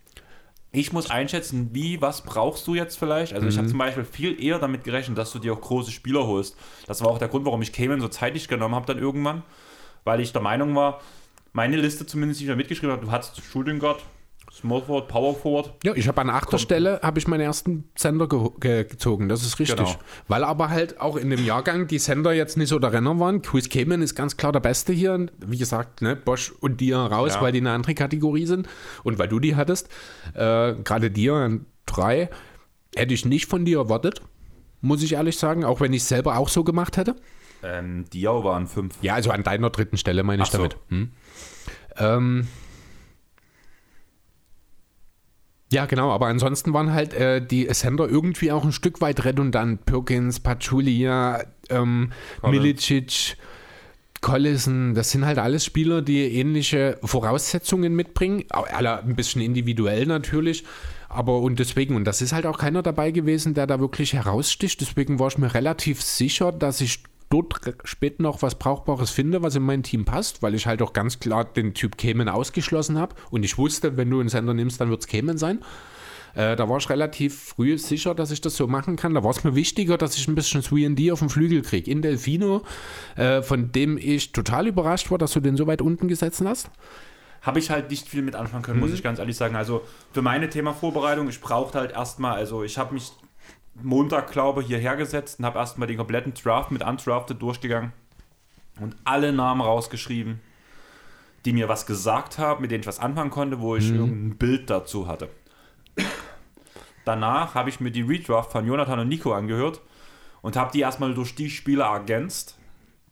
[0.73, 3.32] Ich muss einschätzen, wie, was brauchst du jetzt vielleicht?
[3.35, 6.27] Also ich habe zum Beispiel viel eher damit gerechnet, dass du dir auch große Spieler
[6.27, 6.57] holst.
[6.86, 9.43] Das war auch der Grund, warum ich Cayman so zeitig genommen habe dann irgendwann.
[10.05, 11.01] Weil ich der Meinung war,
[11.53, 14.03] meine Liste zumindest, die ich da mitgeschrieben habe, du hattest Shooting Guard,
[14.59, 15.74] Small Forward, Power Forward.
[15.85, 19.43] Ja, ich habe an achter Stelle habe ich meinen ersten Sender ge ge gezogen, das
[19.45, 19.77] ist richtig.
[19.77, 19.95] Genau.
[20.28, 23.43] Weil aber halt auch in dem Jahrgang die Sender jetzt nicht so der Renner waren.
[23.43, 25.27] Chris Kamen ist ganz klar der Beste hier.
[25.45, 27.43] Wie gesagt, ne, Bosch und dir raus, Ja.
[27.43, 28.66] weil die eine andere Kategorie sind
[29.05, 29.89] und weil du die hattest.
[30.33, 32.31] Äh, Gerade dir an drei
[32.97, 34.23] hätte ich nicht von dir erwartet,
[34.81, 37.15] muss ich ehrlich sagen, auch wenn ich es selber auch so gemacht hätte.
[37.62, 38.95] Ähm, Diao waren fünf.
[39.03, 40.59] Ja, also an deiner dritten Stelle meine ich Ach so.
[40.59, 40.77] damit.
[40.89, 41.11] Hm.
[41.99, 42.47] Ähm,
[45.73, 49.85] ja, genau, aber ansonsten waren halt äh, die Sender irgendwie auch ein Stück weit redundant.
[49.85, 52.63] Perkins, Pachulia, ähm, Collins.
[52.63, 53.37] Milicic,
[54.21, 58.45] Collison, das sind halt alles Spieler, die ähnliche Voraussetzungen mitbringen.
[58.51, 60.65] Alle ein bisschen individuell natürlich.
[61.09, 64.81] Aber und deswegen, und das ist halt auch keiner dabei gewesen, der da wirklich heraussticht.
[64.81, 69.55] Deswegen war ich mir relativ sicher, dass ich dort später noch was Brauchbares finde, was
[69.57, 73.15] in mein Team passt, weil ich halt auch ganz klar den Typ Cayman ausgeschlossen habe.
[73.31, 75.61] Und ich wusste, wenn du einen Sender nimmst, dann wird es Cayman sein.
[76.35, 79.15] Äh, da war ich relativ früh sicher, dass ich das so machen kann.
[79.15, 81.90] Da war es mir wichtiger, dass ich ein bisschen 3D auf dem Flügel kriege.
[81.90, 82.62] In Delfino,
[83.16, 86.70] äh, von dem ich total überrascht war, dass du den so weit unten gesetzt hast.
[87.40, 88.85] Habe ich halt nicht viel mit anfangen können, mhm.
[88.85, 89.57] muss ich ganz ehrlich sagen.
[89.57, 89.82] Also
[90.12, 93.12] für meine Themavorbereitung, ich brauchte halt erstmal, also ich habe mich
[93.82, 97.93] Montag, glaube ich, hierher gesetzt und habe erstmal den kompletten Draft mit Undrafted durchgegangen
[98.81, 100.40] und alle Namen rausgeschrieben,
[101.44, 103.98] die mir was gesagt haben, mit denen ich was anfangen konnte, wo ich mhm.
[103.98, 105.28] irgendein Bild dazu hatte.
[107.05, 109.81] Danach habe ich mir die Redraft von Jonathan und Nico angehört
[110.43, 112.59] und habe die erstmal durch die Spieler ergänzt,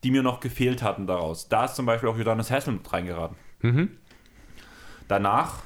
[0.03, 1.47] die mir noch gefehlt hatten daraus.
[1.47, 3.37] Da ist zum Beispiel auch Johannes Hessel mit reingeraten.
[3.61, 3.97] Mhm.
[5.07, 5.63] Danach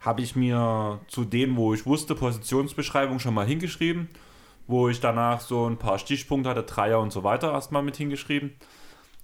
[0.00, 4.08] habe ich mir zu dem, wo ich wusste, Positionsbeschreibung schon mal hingeschrieben
[4.68, 8.52] wo ich danach so ein paar Stichpunkte hatte, Dreier und so weiter erstmal mit hingeschrieben.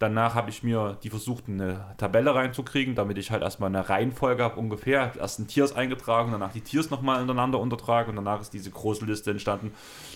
[0.00, 4.42] Danach habe ich mir die versucht, eine Tabelle reinzukriegen, damit ich halt erstmal eine Reihenfolge
[4.42, 5.12] habe ungefähr.
[5.16, 9.04] Erst ein Tiers eingetragen, danach die Tiers nochmal ineinander untertragen und danach ist diese große
[9.04, 9.72] Liste entstanden,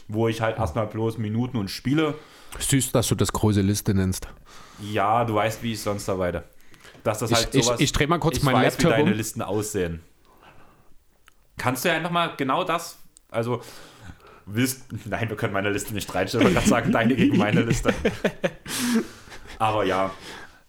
[0.08, 2.14] wo ich halt erstmal bloß Minuten und Spiele.
[2.58, 4.26] Süß, dass du das große Liste nennst.
[4.80, 6.44] Ja, du weißt, wie ich sonst arbeite.
[7.04, 8.96] Dass das halt ich, sowas, ich, ich drehe mal kurz ich meinen weiß, Laptop wie
[8.96, 9.16] deine um.
[9.16, 10.00] Listen aussehen.
[11.56, 12.98] Kannst du ja einfach mal genau das,
[13.30, 13.60] also
[14.54, 14.84] willst.
[15.06, 16.48] Nein, wir können meine Liste nicht reinstellen.
[16.48, 17.92] Ich kann sagen, deine gegen meine Liste.
[19.58, 20.10] Aber ja.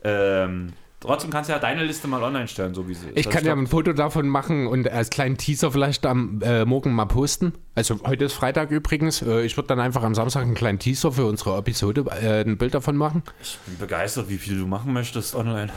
[0.04, 3.18] Ähm, trotzdem kannst du ja deine Liste mal online stellen, so wie sie ist.
[3.18, 6.94] Ich kann ja ein Foto davon machen und als kleinen Teaser vielleicht am äh, Morgen
[6.94, 7.54] mal posten.
[7.76, 9.22] Also heute ist Freitag übrigens.
[9.22, 12.58] Äh, ich würde dann einfach am Samstag einen kleinen Teaser für unsere Episode äh, ein
[12.58, 13.24] Bild davon machen.
[13.42, 15.72] Ich bin begeistert, wie viel du machen möchtest online.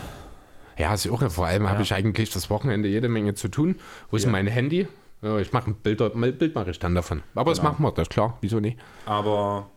[0.78, 1.30] Ja, ist auch.
[1.30, 1.70] Vor allem ja.
[1.70, 3.76] habe ich eigentlich das Wochenende jede Menge zu tun.
[4.10, 4.30] Wo ist ja.
[4.30, 4.88] mein Handy?
[5.22, 7.22] Ja, ich mache ein Bild, ein Bild mache ich dann davon.
[7.34, 7.50] Aber genau.
[7.50, 8.38] das machen wir, das ist klar.
[8.40, 8.78] Wieso nicht?
[9.06, 9.70] Aber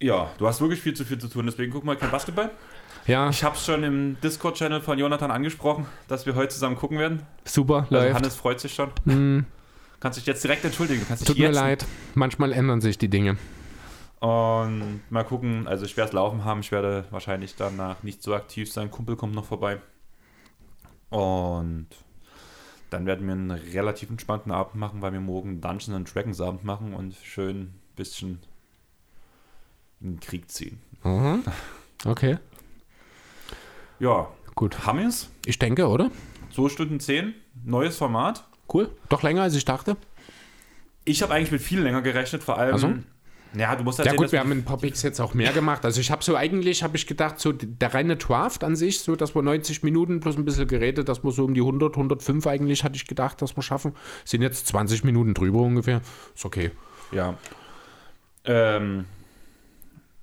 [0.00, 2.50] ja, du hast wirklich viel zu viel zu tun, deswegen guck mal kein Basketball.
[3.06, 3.30] Ja.
[3.30, 7.22] Ich habe es schon im Discord-Channel von Jonathan angesprochen, dass wir heute zusammen gucken werden.
[7.44, 8.14] Super, also läuft.
[8.14, 8.90] Hannes freut sich schon.
[9.04, 9.46] Mm.
[10.00, 11.04] Kannst dich jetzt direkt entschuldigen.
[11.24, 11.84] Tut mir leid,
[12.14, 13.36] manchmal ändern sich die Dinge.
[14.20, 18.34] Und mal gucken, also ich werde es laufen haben, ich werde wahrscheinlich danach nicht so
[18.34, 18.90] aktiv sein.
[18.90, 19.80] Kumpel kommt noch vorbei.
[21.10, 21.88] Und
[22.90, 26.64] dann werden wir einen relativ entspannten Abend machen, weil wir morgen Dungeons and Dragons Abend
[26.64, 28.40] machen und schön ein bisschen
[30.00, 30.80] in den Krieg ziehen.
[31.04, 31.44] Mhm.
[32.04, 32.38] Okay.
[34.00, 34.86] Ja, gut.
[34.86, 35.28] Haben wir es?
[35.44, 36.12] Ich denke, oder?
[36.54, 37.34] 2 Stunden 10,
[37.64, 38.44] neues Format.
[38.72, 38.90] Cool.
[39.08, 39.96] Doch länger als ich dachte.
[41.04, 42.74] Ich habe eigentlich mit viel länger gerechnet, vor allem.
[42.74, 42.94] Also?
[43.54, 45.84] Ja, du musst halt Ja sehen, gut, wir haben in Popix jetzt auch mehr gemacht.
[45.84, 49.16] Also ich habe so eigentlich, habe ich gedacht, so der reine Draft an sich, so
[49.16, 52.46] dass wir 90 Minuten plus ein bisschen geredet, dass wir so um die 100, 105
[52.46, 53.94] eigentlich, hatte ich gedacht, dass wir schaffen.
[54.24, 56.02] Sind jetzt 20 Minuten drüber ungefähr.
[56.34, 56.72] Ist okay.
[57.10, 57.38] Ja.
[58.44, 59.06] Ähm,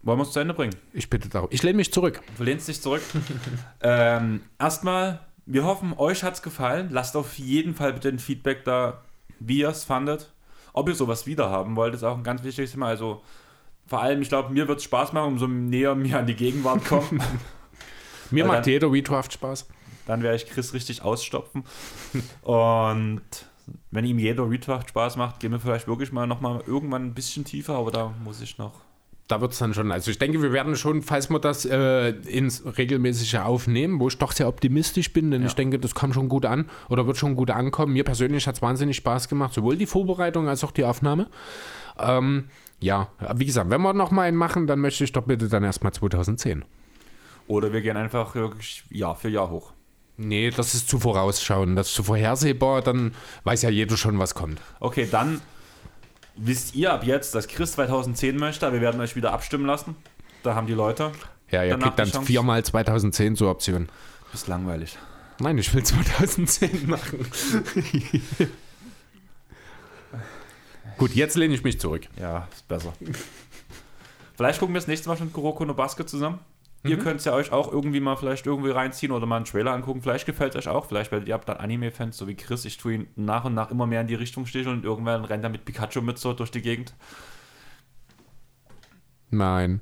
[0.04, 0.76] wollen wir es zu Ende bringen?
[0.94, 1.50] Ich bitte darum.
[1.52, 2.22] Ich lehne mich zurück.
[2.38, 3.02] Du lehnst dich zurück.
[3.82, 6.90] ähm, erstmal, wir hoffen, euch hat es gefallen.
[6.92, 9.02] Lasst auf jeden Fall bitte ein Feedback da,
[9.40, 10.35] wie ihr es fandet
[10.76, 12.88] ob ihr sowas wieder haben wollt, ist auch ein ganz wichtiges Thema.
[12.88, 13.22] Also
[13.88, 16.84] vor allem, ich glaube, mir wird es Spaß machen, umso näher mir an die Gegenwart
[16.86, 17.24] kommen.
[18.32, 19.68] mir macht dann, jeder Redraft Spaß.
[20.06, 21.64] Dann werde ich Chris richtig ausstopfen.
[22.42, 23.22] Und
[23.92, 27.46] wenn ihm jeder Redraft Spaß macht, gehen wir vielleicht wirklich mal nochmal irgendwann ein bisschen
[27.46, 28.82] tiefer, aber da muss ich noch
[29.28, 32.10] da wird es dann schon, also ich denke, wir werden schon, falls wir das äh,
[32.10, 35.48] ins regelmäßige aufnehmen, wo ich doch sehr optimistisch bin, denn ja.
[35.48, 37.94] ich denke, das kam schon gut an oder wird schon gut ankommen.
[37.94, 41.28] Mir persönlich hat es wahnsinnig Spaß gemacht, sowohl die Vorbereitung als auch die Aufnahme.
[41.98, 42.46] Ähm,
[42.80, 45.94] ja, wie gesagt, wenn wir nochmal einen machen, dann möchte ich doch bitte dann erstmal
[45.94, 46.64] 2010.
[47.48, 49.72] Oder wir gehen einfach wirklich Jahr für Jahr hoch.
[50.18, 54.34] Nee, das ist zu vorausschauen, das ist zu vorhersehbar, dann weiß ja jeder schon, was
[54.34, 54.62] kommt.
[54.80, 55.42] Okay, dann
[56.36, 59.96] wisst ihr ab jetzt, dass Chris 2010 möchte, wir werden euch wieder abstimmen lassen.
[60.44, 61.12] Da haben die Leute.
[61.52, 63.88] Ja, ihr kriegt dann viermal 2010 zur Option.
[64.32, 64.98] Das ist langweilig.
[65.40, 67.26] Nein, ich will 2010 machen.
[70.98, 72.08] Gut, jetzt lehne ich mich zurück.
[72.20, 72.94] Ja, ist besser.
[74.36, 76.40] Vielleicht gucken wir das nächste Mal schon Kuroko no Basket zusammen.
[76.86, 77.02] Ihr mhm.
[77.02, 80.02] könnt es ja euch auch irgendwie mal vielleicht irgendwie reinziehen oder mal einen Trailer angucken.
[80.02, 80.86] Vielleicht gefällt es euch auch.
[80.86, 82.64] Vielleicht werdet ihr dann Anime-Fans, so wie Chris.
[82.66, 85.44] Ich tue ihn nach und nach immer mehr in die Richtung sticheln und irgendwann rennt
[85.44, 86.94] er mit Pikachu mit so durch die Gegend.
[89.32, 89.82] Nein.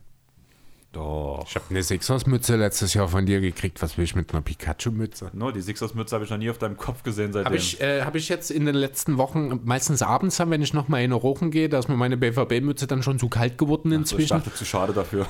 [0.94, 1.46] Doch.
[1.48, 3.82] Ich habe eine Sixers-Mütze letztes Jahr von dir gekriegt.
[3.82, 5.32] Was will ich mit einer Pikachu-Mütze?
[5.34, 7.46] No, die Sixers-Mütze habe ich noch nie auf deinem Kopf gesehen seitdem.
[7.46, 11.02] Habe ich, äh, hab ich jetzt in den letzten Wochen, meistens abends, wenn ich nochmal
[11.02, 14.00] in Rochen gehe, da ist mir meine BVB-Mütze dann schon zu kalt geworden so, ich
[14.02, 14.38] inzwischen.
[14.38, 15.26] dachte, zu schade dafür.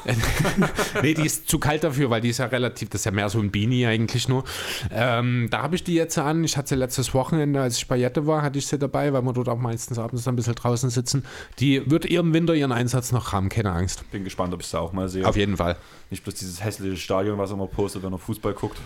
[1.02, 3.30] nee, die ist zu kalt dafür, weil die ist ja relativ, das ist ja mehr
[3.30, 4.44] so ein Beanie eigentlich nur.
[4.92, 6.44] Ähm, da habe ich die jetzt an.
[6.44, 9.22] Ich hatte sie letztes Wochenende, als ich bei Jette war, hatte ich sie dabei, weil
[9.22, 11.24] wir dort auch meistens abends ein bisschen draußen sitzen.
[11.60, 14.10] Die wird ihr im Winter ihren Einsatz noch haben, keine Angst.
[14.12, 15.26] Bin gespannt, ob ich sie auch mal sehe.
[15.26, 15.78] Auf jeden Fall.
[16.10, 18.78] Nicht bloß dieses hässliche Stadion, was er immer postet, wenn er Fußball guckt.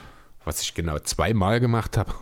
[0.45, 2.13] Was ich genau zweimal gemacht habe.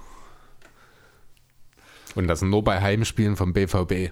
[2.16, 4.12] Und das nur bei Heimspielen vom BVB.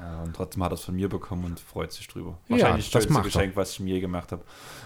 [0.00, 2.36] Ja, und trotzdem hat er es von mir bekommen und freut sich drüber.
[2.48, 3.28] Ja, Wahrscheinlich das das schönste macht er.
[3.30, 4.42] Geschenk, was ich mir je gemacht habe.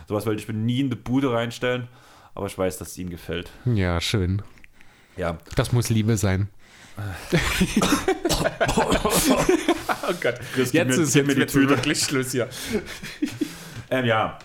[0.06, 1.88] Sowas wollte ich mir nie in die Bude reinstellen,
[2.34, 3.50] aber ich weiß, dass es ihm gefällt.
[3.64, 4.42] Ja, schön.
[5.16, 6.48] Ja, Das muss Liebe sein.
[8.76, 11.70] oh Gott, gib mir- jetzt ist gib mir jetzt die Tüte.
[11.70, 12.48] wirklich Schluss hier.
[13.90, 14.38] ähm, ja.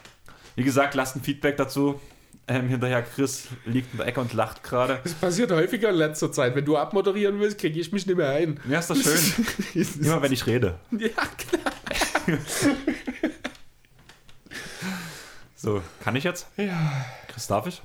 [0.56, 2.00] Wie gesagt, lasst ein Feedback dazu.
[2.46, 5.00] Ähm, hinterher Chris liegt in der Ecke und lacht gerade.
[5.04, 6.56] Das passiert häufiger in letzter Zeit.
[6.56, 8.60] Wenn du abmoderieren willst, kriege ich mich nicht mehr ein.
[8.68, 9.46] Ja, ist doch schön.
[10.02, 10.78] Immer wenn ich rede.
[10.92, 11.74] Ja, klar.
[15.56, 16.48] So, kann ich jetzt?
[16.58, 17.06] Ja.
[17.30, 17.82] Chris, darf ich?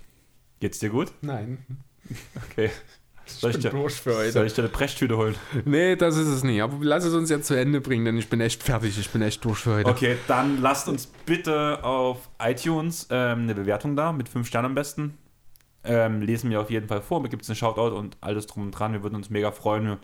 [0.59, 1.13] Geht's dir gut?
[1.21, 1.65] Nein.
[2.51, 2.73] Okay.
[3.31, 4.33] Soll ich, dir, durch für heute.
[4.33, 5.35] soll ich dir eine Brechtschtüte holen?
[5.65, 6.63] Nee, das ist es nicht.
[6.63, 8.99] Aber lass es uns jetzt zu Ende bringen, denn ich bin echt fertig.
[8.99, 9.91] Ich bin echt durch für heute.
[9.91, 14.75] Okay, dann lasst uns bitte auf iTunes ähm, eine Bewertung da, mit 5 Sternen am
[14.75, 15.19] besten.
[15.85, 17.23] Ähm, lesen wir auf jeden Fall vor.
[17.23, 18.93] Da gibt es einen Shoutout und alles drum und dran.
[18.93, 19.99] Wir würden uns mega freuen.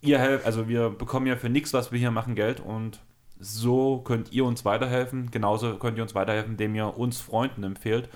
[0.00, 3.00] Ihr helft, also wir bekommen ja für nichts, was wir hier machen, Geld und
[3.38, 5.30] so könnt ihr uns weiterhelfen.
[5.30, 8.08] Genauso könnt ihr uns weiterhelfen, indem ihr uns Freunden empfehlt,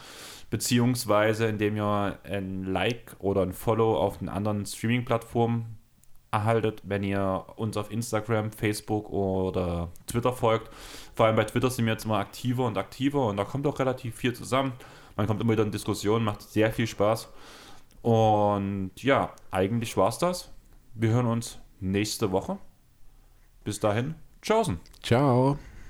[0.50, 5.78] beziehungsweise indem ihr ein Like oder ein Follow auf den anderen Streaming-Plattformen
[6.32, 10.70] erhaltet, wenn ihr uns auf Instagram, Facebook oder Twitter folgt.
[11.14, 13.78] Vor allem bei Twitter sind wir jetzt immer aktiver und aktiver und da kommt auch
[13.78, 14.72] relativ viel zusammen.
[15.16, 17.28] Man kommt immer wieder in Diskussionen, macht sehr viel Spaß.
[18.02, 20.50] Und ja, eigentlich war's das.
[20.94, 22.58] Wir hören uns nächste Woche.
[23.64, 24.80] Bis dahin, tschaußen.
[25.02, 25.58] Ciao.